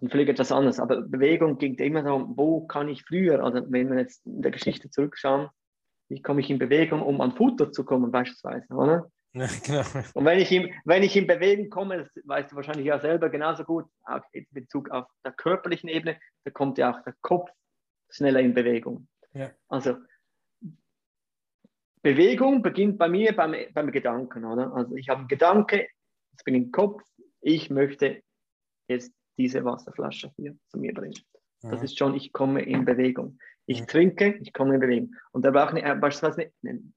und 0.00 0.10
völlig 0.10 0.28
etwas 0.28 0.52
anderes. 0.52 0.80
Aber 0.80 1.02
Bewegung 1.02 1.58
ging 1.58 1.74
immer 1.74 2.02
darum, 2.02 2.36
wo 2.36 2.66
kann 2.66 2.88
ich 2.88 3.04
früher, 3.04 3.44
also 3.44 3.62
wenn 3.70 3.90
wir 3.90 3.98
jetzt 3.98 4.26
in 4.26 4.42
der 4.42 4.50
Geschichte 4.50 4.90
zurückschauen, 4.90 5.48
wie 6.08 6.22
komme 6.22 6.40
ich 6.40 6.50
in 6.50 6.58
Bewegung, 6.58 7.02
um 7.02 7.20
an 7.20 7.32
Futter 7.32 7.70
zu 7.70 7.84
kommen, 7.84 8.10
beispielsweise, 8.10 8.66
oder? 8.74 9.10
Ja, 9.32 9.46
genau. 9.64 9.82
Und 10.14 10.24
wenn 10.24 10.40
ich, 10.40 10.50
in, 10.50 10.74
wenn 10.84 11.02
ich 11.04 11.14
in 11.16 11.26
Bewegung 11.26 11.70
komme, 11.70 11.98
das 11.98 12.10
weißt 12.24 12.50
du 12.50 12.56
wahrscheinlich 12.56 12.86
ja 12.86 12.98
selber 12.98 13.28
genauso 13.28 13.62
gut, 13.64 13.86
auch 14.04 14.22
in 14.32 14.46
Bezug 14.50 14.90
auf 14.90 15.06
der 15.24 15.32
körperlichen 15.32 15.88
Ebene, 15.88 16.18
da 16.44 16.50
kommt 16.50 16.78
ja 16.78 16.92
auch 16.92 17.04
der 17.04 17.14
Kopf 17.20 17.48
schneller 18.08 18.40
in 18.40 18.54
Bewegung. 18.54 19.06
Ja. 19.32 19.50
Also 19.68 19.98
Bewegung 22.02 22.62
beginnt 22.62 22.98
bei 22.98 23.08
mir 23.08 23.36
beim, 23.36 23.54
beim 23.72 23.92
Gedanken, 23.92 24.44
oder? 24.44 24.72
Also 24.74 24.96
ich 24.96 25.08
habe 25.08 25.20
einen 25.20 25.28
Gedanke, 25.28 25.86
ich 26.36 26.44
bin 26.44 26.54
im 26.54 26.72
Kopf, 26.72 27.02
ich 27.40 27.70
möchte 27.70 28.22
jetzt 28.88 29.12
diese 29.40 29.64
Wasserflasche 29.64 30.30
hier 30.36 30.54
zu 30.68 30.78
mir 30.78 30.92
bringt. 30.92 31.24
Das 31.62 31.78
ja. 31.78 31.82
ist 31.82 31.98
schon, 31.98 32.14
ich 32.14 32.32
komme 32.32 32.62
in 32.62 32.84
Bewegung. 32.84 33.38
Ich 33.66 33.80
ja. 33.80 33.86
trinke, 33.86 34.38
ich 34.42 34.52
komme 34.52 34.74
in 34.74 34.80
Bewegung. 34.80 35.14
Und 35.32 35.44
da 35.44 35.50
brauche 35.50 35.78
ich 35.78 35.84
äh, 35.84 35.94
beispielsweise 35.94 36.52
ein 36.62 36.92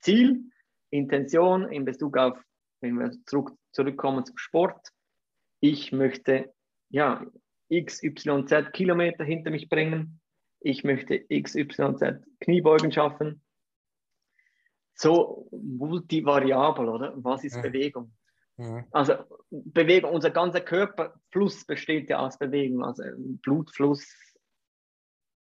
Ziel, 0.00 0.44
Intention 0.90 1.70
in 1.72 1.84
Bezug 1.84 2.16
auf, 2.16 2.38
wenn 2.80 2.94
wir 2.94 3.12
zurück, 3.26 3.52
zurückkommen 3.72 4.24
zum 4.24 4.38
Sport. 4.38 4.88
Ich 5.60 5.90
möchte 5.90 6.54
ja, 6.88 7.26
XYZ 7.68 8.72
Kilometer 8.72 9.24
hinter 9.24 9.50
mich 9.50 9.68
bringen. 9.68 10.20
Ich 10.60 10.84
möchte 10.84 11.26
XYZ 11.28 12.22
Kniebeugen 12.40 12.92
schaffen. 12.92 13.42
So 14.94 15.48
multivariabel, 15.50 16.88
oder? 16.88 17.12
Was 17.16 17.44
ist 17.44 17.56
ja. 17.56 17.62
Bewegung? 17.62 18.12
Mhm. 18.58 18.84
Also 18.90 19.14
Bewegung, 19.50 20.12
unser 20.12 20.30
ganzer 20.30 20.60
Körperfluss 20.60 21.64
besteht 21.64 22.10
ja 22.10 22.18
aus 22.18 22.38
Bewegung, 22.38 22.84
also 22.84 23.02
Blutfluss, 23.16 24.06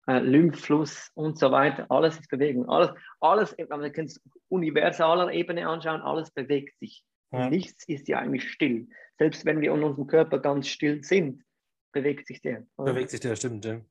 äh, 0.07 0.19
Lymphfluss 0.19 1.11
und 1.13 1.37
so 1.37 1.51
weiter. 1.51 1.85
Alles 1.89 2.19
ist 2.19 2.29
Bewegung. 2.29 2.67
Alles, 2.69 2.91
alles 3.19 3.55
man 3.69 3.91
kann 3.91 4.05
es 4.05 4.21
universaler 4.49 5.31
Ebene 5.31 5.67
anschauen, 5.67 6.01
alles 6.01 6.31
bewegt 6.31 6.77
sich. 6.79 7.03
Ja. 7.31 7.49
Nichts 7.49 7.87
ist 7.87 8.07
ja 8.07 8.19
eigentlich 8.19 8.49
still. 8.51 8.87
Selbst 9.17 9.45
wenn 9.45 9.59
wir 9.59 9.73
in 9.73 9.83
unserem 9.83 10.07
Körper 10.07 10.39
ganz 10.39 10.67
still 10.67 11.03
sind, 11.03 11.43
bewegt 11.91 12.27
sich 12.27 12.41
der. 12.41 12.65
Bewegt 12.77 13.09
sich 13.09 13.19
der, 13.19 13.35
stimmt. 13.35 13.65
Ja. 13.65 13.81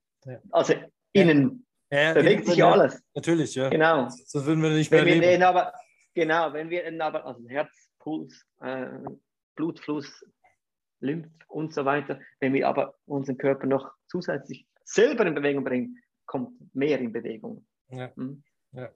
Also 0.50 0.74
innen 1.12 1.66
ja, 1.90 2.14
bewegt 2.14 2.46
sich 2.46 2.56
ja 2.56 2.70
alles. 2.70 3.02
Natürlich, 3.14 3.54
ja. 3.54 3.68
Genau. 3.68 4.08
So 4.08 4.46
würden 4.46 4.62
wir 4.62 4.70
nicht 4.70 4.90
mehr 4.90 5.04
wenn 5.04 5.20
leben. 5.20 5.40
Wir 5.40 5.48
aber, 5.48 5.72
genau, 6.14 6.52
wenn 6.52 6.70
wir 6.70 7.04
aber, 7.04 7.26
also 7.26 7.46
Herz, 7.48 7.91
Puls, 8.02 8.44
äh, 8.60 8.88
Blutfluss, 9.54 10.24
Lymph 11.00 11.28
und 11.48 11.72
so 11.72 11.84
weiter. 11.84 12.20
Wenn 12.40 12.52
wir 12.52 12.68
aber 12.68 12.94
unseren 13.06 13.38
Körper 13.38 13.66
noch 13.66 13.92
zusätzlich 14.08 14.66
selber 14.84 15.26
in 15.26 15.34
Bewegung 15.34 15.64
bringen, 15.64 16.02
kommt 16.26 16.52
mehr 16.74 16.98
in 16.98 17.12
Bewegung. 17.12 17.64
Ja. 17.88 18.14
Hm? 18.16 18.42
ja. 18.72 18.90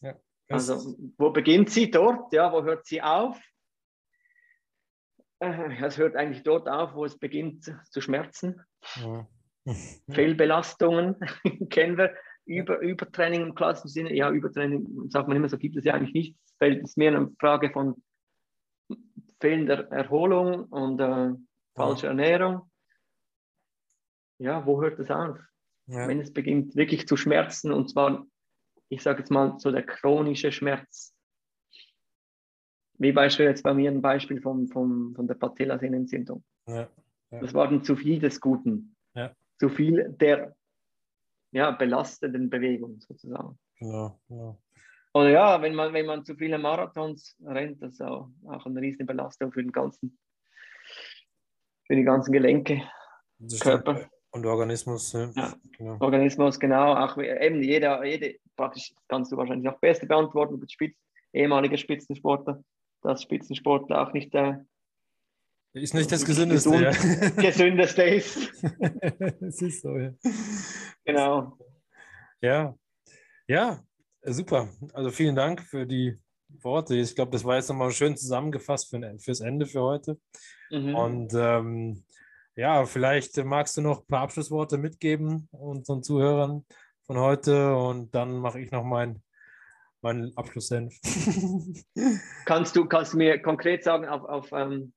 ja. 0.00 0.16
Also, 0.48 0.96
wo 1.16 1.30
beginnt 1.30 1.70
sie 1.70 1.90
dort? 1.90 2.32
Ja, 2.32 2.52
wo 2.52 2.64
hört 2.64 2.86
sie 2.86 3.00
auf? 3.00 3.40
Äh, 5.38 5.76
es 5.82 5.96
hört 5.96 6.16
eigentlich 6.16 6.42
dort 6.42 6.68
auf, 6.68 6.94
wo 6.94 7.04
es 7.04 7.18
beginnt 7.18 7.72
zu 7.90 8.00
schmerzen. 8.00 8.60
Fehlbelastungen 10.10 11.16
kennen 11.70 11.96
wir. 11.96 12.14
Über, 12.46 12.80
Übertraining 12.80 13.42
im 13.42 13.54
klassischen 13.54 13.90
Sinne, 13.90 14.14
ja, 14.14 14.28
Übertraining 14.28 15.08
sagt 15.08 15.28
man 15.28 15.36
immer, 15.36 15.48
so 15.48 15.56
gibt 15.56 15.76
es 15.76 15.84
ja 15.84 15.94
eigentlich 15.94 16.14
nichts. 16.14 16.56
Es 16.58 16.78
ist 16.82 16.96
mehr 16.96 17.14
eine 17.14 17.30
Frage 17.38 17.70
von 17.70 18.02
fehlender 19.40 19.90
Erholung 19.90 20.64
und 20.64 21.00
äh, 21.00 21.32
falscher 21.74 22.08
Ernährung. 22.08 22.70
Ja, 24.38 24.64
wo 24.66 24.80
hört 24.80 24.98
es 24.98 25.10
auf? 25.10 25.38
Ja. 25.86 26.06
Wenn 26.06 26.20
es 26.20 26.32
beginnt 26.32 26.76
wirklich 26.76 27.06
zu 27.08 27.16
schmerzen 27.16 27.72
und 27.72 27.90
zwar, 27.90 28.26
ich 28.88 29.02
sage 29.02 29.20
jetzt 29.20 29.30
mal, 29.30 29.58
so 29.58 29.70
der 29.70 29.84
chronische 29.84 30.52
Schmerz. 30.52 31.14
Wie 32.98 33.12
beispielsweise 33.12 33.50
jetzt 33.50 33.62
bei 33.62 33.74
mir 33.74 33.90
ein 33.90 34.02
Beispiel 34.02 34.40
vom, 34.40 34.68
vom, 34.68 35.14
von 35.14 35.26
der 35.26 35.34
Patellasehnenentzündung. 35.34 36.44
Ja. 36.66 36.88
Ja. 37.30 37.40
Das 37.40 37.54
war 37.54 37.68
dann 37.68 37.84
zu 37.84 37.96
viel 37.96 38.18
des 38.18 38.40
Guten. 38.40 38.96
Zu 39.58 39.68
viel 39.68 40.08
der 40.20 40.56
ja, 41.52 41.70
belastenden 41.70 42.48
Bewegung 42.48 43.00
sozusagen. 43.00 43.58
Ja, 43.80 44.18
ja. 44.28 44.56
Oder 45.12 45.30
ja, 45.30 45.62
wenn 45.62 45.74
man, 45.74 45.92
wenn 45.92 46.06
man 46.06 46.24
zu 46.24 46.36
viele 46.36 46.58
Marathons 46.58 47.36
rennt, 47.44 47.82
das 47.82 47.94
ist 47.94 48.02
auch, 48.02 48.28
auch 48.46 48.66
eine 48.66 48.80
riesige 48.80 49.04
Belastung 49.04 49.50
für 49.52 49.62
den 49.62 49.72
ganzen, 49.72 50.18
für 51.86 51.96
die 51.96 52.04
ganzen 52.04 52.32
Gelenke, 52.32 52.82
Körper. 53.60 54.08
Und 54.32 54.46
Organismus. 54.46 55.12
Ja. 55.12 55.30
ja. 55.34 55.54
Genau. 55.76 55.96
Organismus, 55.98 56.60
genau. 56.60 56.94
Auch 56.94 57.18
eben 57.18 57.62
jeder, 57.62 58.04
jede, 58.04 58.36
praktisch 58.56 58.92
kannst 59.08 59.32
du 59.32 59.36
wahrscheinlich 59.36 59.68
auch 59.68 59.80
besser 59.80 60.06
beantworten, 60.06 60.64
Spitz, 60.68 60.96
ehemaliger 61.32 61.76
Spitzensportler, 61.76 62.62
dass 63.02 63.22
Spitzensportler 63.22 64.02
auch 64.02 64.12
nicht 64.12 64.32
der 64.32 64.64
ist 65.72 65.94
nicht 65.94 66.10
das 66.10 66.24
Gesündeste. 66.24 66.70
Gesund, 66.70 66.82
ja. 66.82 67.30
Gesündeste 67.42 68.02
ist. 68.02 68.64
es 69.40 69.62
ist 69.62 69.82
so, 69.82 69.96
ja. 69.96 70.12
Genau. 71.04 71.56
Ja. 72.40 72.74
Ja, 73.46 73.80
Super. 74.22 74.68
Also 74.92 75.10
vielen 75.10 75.34
Dank 75.34 75.62
für 75.62 75.86
die 75.86 76.18
Worte. 76.62 76.96
Ich 76.96 77.14
glaube, 77.14 77.30
das 77.30 77.44
war 77.44 77.56
jetzt 77.56 77.68
nochmal 77.68 77.90
schön 77.92 78.16
zusammengefasst 78.16 78.90
für, 78.90 79.18
fürs 79.18 79.40
Ende 79.40 79.66
für 79.66 79.82
heute. 79.82 80.18
Mhm. 80.70 80.94
Und 80.94 81.34
ähm, 81.34 82.04
ja, 82.56 82.84
vielleicht 82.84 83.36
magst 83.44 83.76
du 83.76 83.80
noch 83.80 84.00
ein 84.00 84.06
paar 84.06 84.22
Abschlussworte 84.22 84.78
mitgeben 84.78 85.48
unseren 85.52 86.02
Zuhörern 86.02 86.64
von 87.06 87.18
heute 87.18 87.76
und 87.76 88.14
dann 88.14 88.38
mache 88.38 88.60
ich 88.60 88.70
noch 88.70 88.84
meinen 88.84 89.22
mein 90.02 90.32
Abschlusssenf. 90.36 90.94
kannst, 92.46 92.74
du, 92.76 92.86
kannst 92.86 93.12
du 93.12 93.18
mir 93.18 93.40
konkret 93.40 93.84
sagen, 93.84 94.06
auf, 94.06 94.24
auf, 94.24 94.52
ähm, 94.52 94.92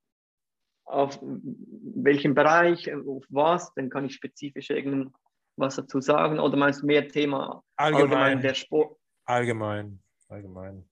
auf 0.85 1.19
welchem 1.21 2.35
Bereich, 2.35 2.93
auf 2.93 3.25
was? 3.29 3.73
Dann 3.75 3.89
kann 3.89 4.05
ich 4.05 4.15
spezifisch 4.15 4.69
irgendwas 4.69 5.75
dazu 5.75 5.99
sagen. 5.99 6.39
Oder 6.39 6.57
meinst 6.57 6.81
du 6.81 6.85
mehr 6.85 7.07
Thema 7.07 7.63
allgemein, 7.75 8.03
allgemein 8.03 8.41
der 8.41 8.53
Sport? 8.53 8.97
Allgemein, 9.25 10.01
allgemein. 10.27 10.89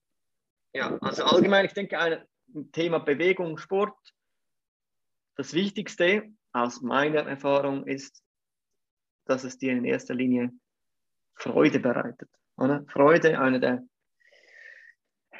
Ja, 0.72 0.96
also 0.98 1.24
allgemein, 1.24 1.66
ich 1.66 1.74
denke, 1.74 1.98
ein 1.98 2.24
Thema 2.72 2.98
Bewegung, 2.98 3.58
Sport, 3.58 3.96
das 5.36 5.54
Wichtigste 5.54 6.30
aus 6.52 6.80
meiner 6.82 7.26
Erfahrung 7.26 7.86
ist, 7.86 8.22
dass 9.24 9.44
es 9.44 9.58
dir 9.58 9.72
in 9.72 9.84
erster 9.84 10.14
Linie 10.14 10.50
Freude 11.34 11.80
bereitet. 11.80 12.30
Oder? 12.56 12.84
Freude, 12.88 13.38
eine 13.38 13.60
der 13.60 13.82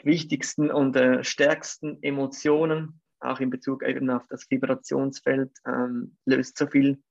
wichtigsten 0.03 0.71
und 0.71 0.97
äh, 0.97 1.23
stärksten 1.25 2.03
Emotionen 2.03 3.01
auch 3.21 3.41
in 3.41 3.51
Bezug 3.51 3.85
eben 3.85 4.11
auf 4.11 4.27
das 4.29 4.51
Vibrationsfeld, 4.51 5.53
ähm, 5.67 6.17
löst 6.25 6.59
so 6.59 6.67
viel 6.67 7.03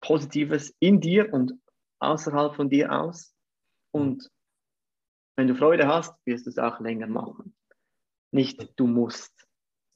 Positives 0.00 0.74
in 0.78 1.00
dir 1.00 1.32
und 1.32 1.54
außerhalb 2.00 2.54
von 2.54 2.68
dir 2.68 2.92
aus. 2.92 3.34
Und 3.92 4.30
wenn 5.36 5.48
du 5.48 5.54
Freude 5.54 5.86
hast, 5.86 6.14
wirst 6.26 6.46
du 6.46 6.50
es 6.50 6.58
auch 6.58 6.80
länger 6.80 7.06
machen. 7.06 7.54
Nicht 8.30 8.72
du 8.76 8.86
musst. 8.86 9.32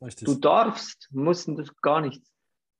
Richtig. 0.01 0.27
Du 0.27 0.35
darfst, 0.37 1.09
musst 1.13 1.49
du 1.49 1.63
gar 1.83 2.01
nichts. 2.01 2.33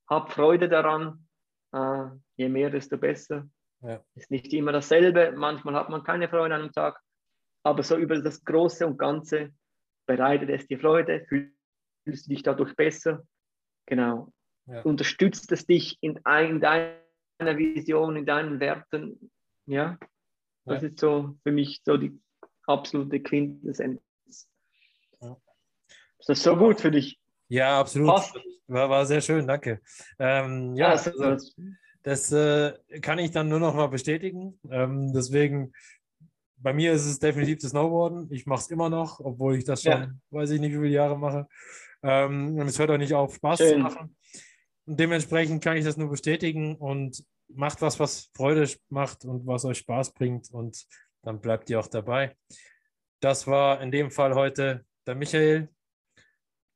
Hab 0.09 0.33
Freude 0.33 0.69
daran. 0.69 1.29
Äh, 1.73 2.07
je 2.37 2.49
mehr, 2.49 2.71
desto 2.71 2.97
besser. 2.97 3.49
Ja. 3.81 4.03
Ist 4.15 4.31
nicht 4.31 4.53
immer 4.53 4.73
dasselbe. 4.73 5.33
Manchmal 5.33 5.75
hat 5.75 5.89
man 5.89 6.03
keine 6.03 6.29
Freude 6.29 6.55
an 6.55 6.63
einem 6.63 6.73
Tag. 6.73 7.01
Aber 7.63 7.83
so 7.83 7.97
über 7.97 8.21
das 8.21 8.45
Große 8.45 8.87
und 8.87 8.99
Ganze 8.99 9.53
bereitet 10.07 10.49
es 10.49 10.67
dir 10.67 10.79
Freude, 10.79 11.27
fühlst 11.29 12.27
du 12.27 12.31
dich 12.31 12.43
dadurch 12.43 12.75
besser. 12.75 13.25
Genau. 13.87 14.33
Ja. 14.67 14.83
Unterstützt 14.83 15.51
es 15.53 15.67
dich 15.67 15.99
in, 16.01 16.17
in 16.17 16.61
deiner 16.61 17.57
Vision, 17.57 18.17
in 18.17 18.27
deinen 18.27 18.61
Werten. 18.61 19.31
Ja. 19.67 19.99
Das 20.65 20.83
ja. 20.83 20.89
ist 20.89 20.99
so 20.99 21.37
für 21.43 21.53
mich 21.53 21.83
so 21.85 21.97
die 21.97 22.19
absolute 22.69 23.21
Quintessenz. 23.21 24.01
Ja. 25.21 25.37
Ist 26.19 26.29
das 26.29 26.43
so 26.43 26.57
gut 26.57 26.81
für 26.81 26.91
dich? 26.91 27.19
Ja, 27.49 27.81
absolut. 27.81 28.23
War, 28.67 28.91
war 28.91 29.07
sehr 29.07 29.21
schön, 29.21 29.47
danke. 29.47 29.81
Ähm, 30.19 30.77
ja, 30.77 30.91
also, 30.91 31.11
also, 31.19 31.53
das 32.03 32.31
äh, 32.33 32.75
kann 33.01 33.19
ich 33.19 33.31
dann 33.31 33.49
nur 33.49 33.61
noch 33.61 33.75
mal 33.75 33.89
bestätigen. 33.89 34.61
Ähm, 34.71 35.13
deswegen, 35.15 35.73
bei 36.59 36.73
mir 36.73 36.93
ist 36.93 37.07
es 37.07 37.19
definitiv 37.19 37.61
das 37.61 37.71
Snowboarden. 37.71 38.31
Ich 38.31 38.47
mache 38.47 38.61
es 38.61 38.71
immer 38.71 38.91
noch, 38.91 39.21
obwohl 39.21 39.57
ich 39.57 39.65
das 39.65 39.83
schon, 39.83 39.93
ja. 39.93 40.11
weiß 40.31 40.51
ich 40.51 40.61
nicht, 40.61 40.73
wie 40.73 40.83
viele 40.83 40.89
Jahre 40.89 41.19
mache. 41.19 41.49
Ähm, 42.03 42.59
und 42.59 42.67
es 42.67 42.79
hört 42.79 42.91
auch 42.91 42.99
nicht 42.99 43.15
auf, 43.15 43.35
Spaß 43.35 43.59
schön. 43.59 43.73
zu 43.73 43.79
machen. 43.79 44.17
Und 44.87 45.01
dementsprechend 45.01 45.63
kann 45.63 45.77
ich 45.77 45.85
das 45.85 45.97
nur 45.97 46.11
bestätigen 46.11 46.77
und 46.77 47.25
macht 47.49 47.81
was, 47.81 47.99
was 47.99 48.31
Freude 48.35 48.69
macht 48.91 49.25
und 49.25 49.47
was 49.47 49.65
euch 49.65 49.79
Spaß 49.79 50.13
bringt 50.13 50.51
und 50.51 50.87
dann 51.23 51.41
bleibt 51.41 51.71
ihr 51.71 51.81
auch 51.81 51.89
dabei. 51.89 52.37
Das 53.21 53.47
war 53.47 53.81
in 53.81 53.91
dem 53.91 54.11
Fall 54.11 54.35
heute 54.35 54.85
der 55.07 55.15
Michael. 55.15 55.69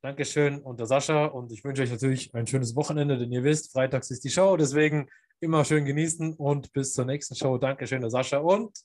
Dankeschön 0.01 0.59
und 0.59 0.79
der 0.79 0.85
Sascha 0.85 1.27
und 1.27 1.51
ich 1.53 1.63
wünsche 1.63 1.81
euch 1.81 1.91
natürlich 1.91 2.33
ein 2.35 2.45
schönes 2.45 2.75
Wochenende, 2.75 3.17
denn 3.17 3.31
ihr 3.31 3.45
wisst, 3.45 3.71
freitags 3.71 4.11
ist 4.11 4.25
die 4.25 4.29
Show, 4.29 4.57
deswegen 4.57 5.09
immer 5.39 5.63
schön 5.63 5.85
genießen 5.85 6.33
und 6.33 6.73
bis 6.73 6.93
zur 6.93 7.05
nächsten 7.05 7.35
Show. 7.35 7.57
Dankeschön, 7.57 8.01
der 8.01 8.09
Sascha 8.09 8.39
und 8.39 8.77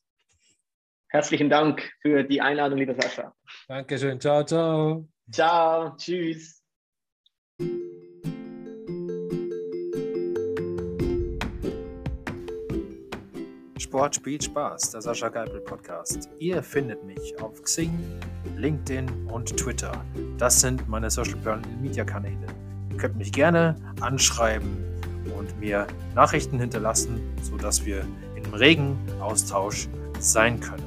herzlichen 1.09 1.51
Dank 1.51 1.91
für 2.03 2.23
die 2.23 2.41
Einladung, 2.41 2.79
lieber 2.79 2.95
Sascha. 2.95 3.35
Dankeschön, 3.67 4.21
ciao, 4.21 4.45
ciao. 4.45 5.09
Ciao, 5.33 5.97
tschüss. 5.97 6.63
Sport 13.89 14.17
spielt 14.17 14.45
Spaß, 14.45 14.91
der 14.91 15.01
Sascha 15.01 15.31
Geipel 15.31 15.61
Podcast. 15.61 16.29
Ihr 16.39 16.63
findet 16.63 17.03
mich 17.05 17.41
auf 17.41 17.63
Xing, 17.63 17.99
LinkedIn 18.55 19.09
und 19.33 19.57
Twitter. 19.57 20.05
Das 20.37 20.61
sind 20.61 20.87
meine 20.91 21.09
Social 21.09 21.39
Media 21.81 22.05
Kanäle. 22.05 22.49
Ihr 22.91 22.99
könnt 22.99 23.17
mich 23.17 23.33
gerne 23.33 23.77
anschreiben 24.03 24.77
und 25.39 25.59
mir 25.59 25.87
Nachrichten 26.15 26.61
hinterlassen, 26.61 27.19
sodass 27.41 27.87
wir 27.87 28.05
im 28.37 28.53
regen 28.53 28.99
Austausch 29.21 29.89
sein 30.19 30.61
können. 30.61 30.85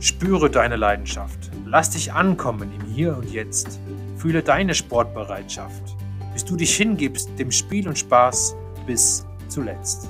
Spüre 0.00 0.50
deine 0.50 0.74
Leidenschaft. 0.74 1.52
Lass 1.66 1.90
dich 1.90 2.12
ankommen 2.12 2.72
im 2.80 2.84
Hier 2.92 3.16
und 3.16 3.30
Jetzt. 3.30 3.78
Fühle 4.16 4.42
deine 4.42 4.74
Sportbereitschaft, 4.74 5.96
bis 6.32 6.44
du 6.44 6.56
dich 6.56 6.76
hingibst 6.76 7.30
dem 7.38 7.52
Spiel 7.52 7.86
und 7.86 7.96
Spaß 7.96 8.56
bis 8.88 9.24
zuletzt. 9.46 10.08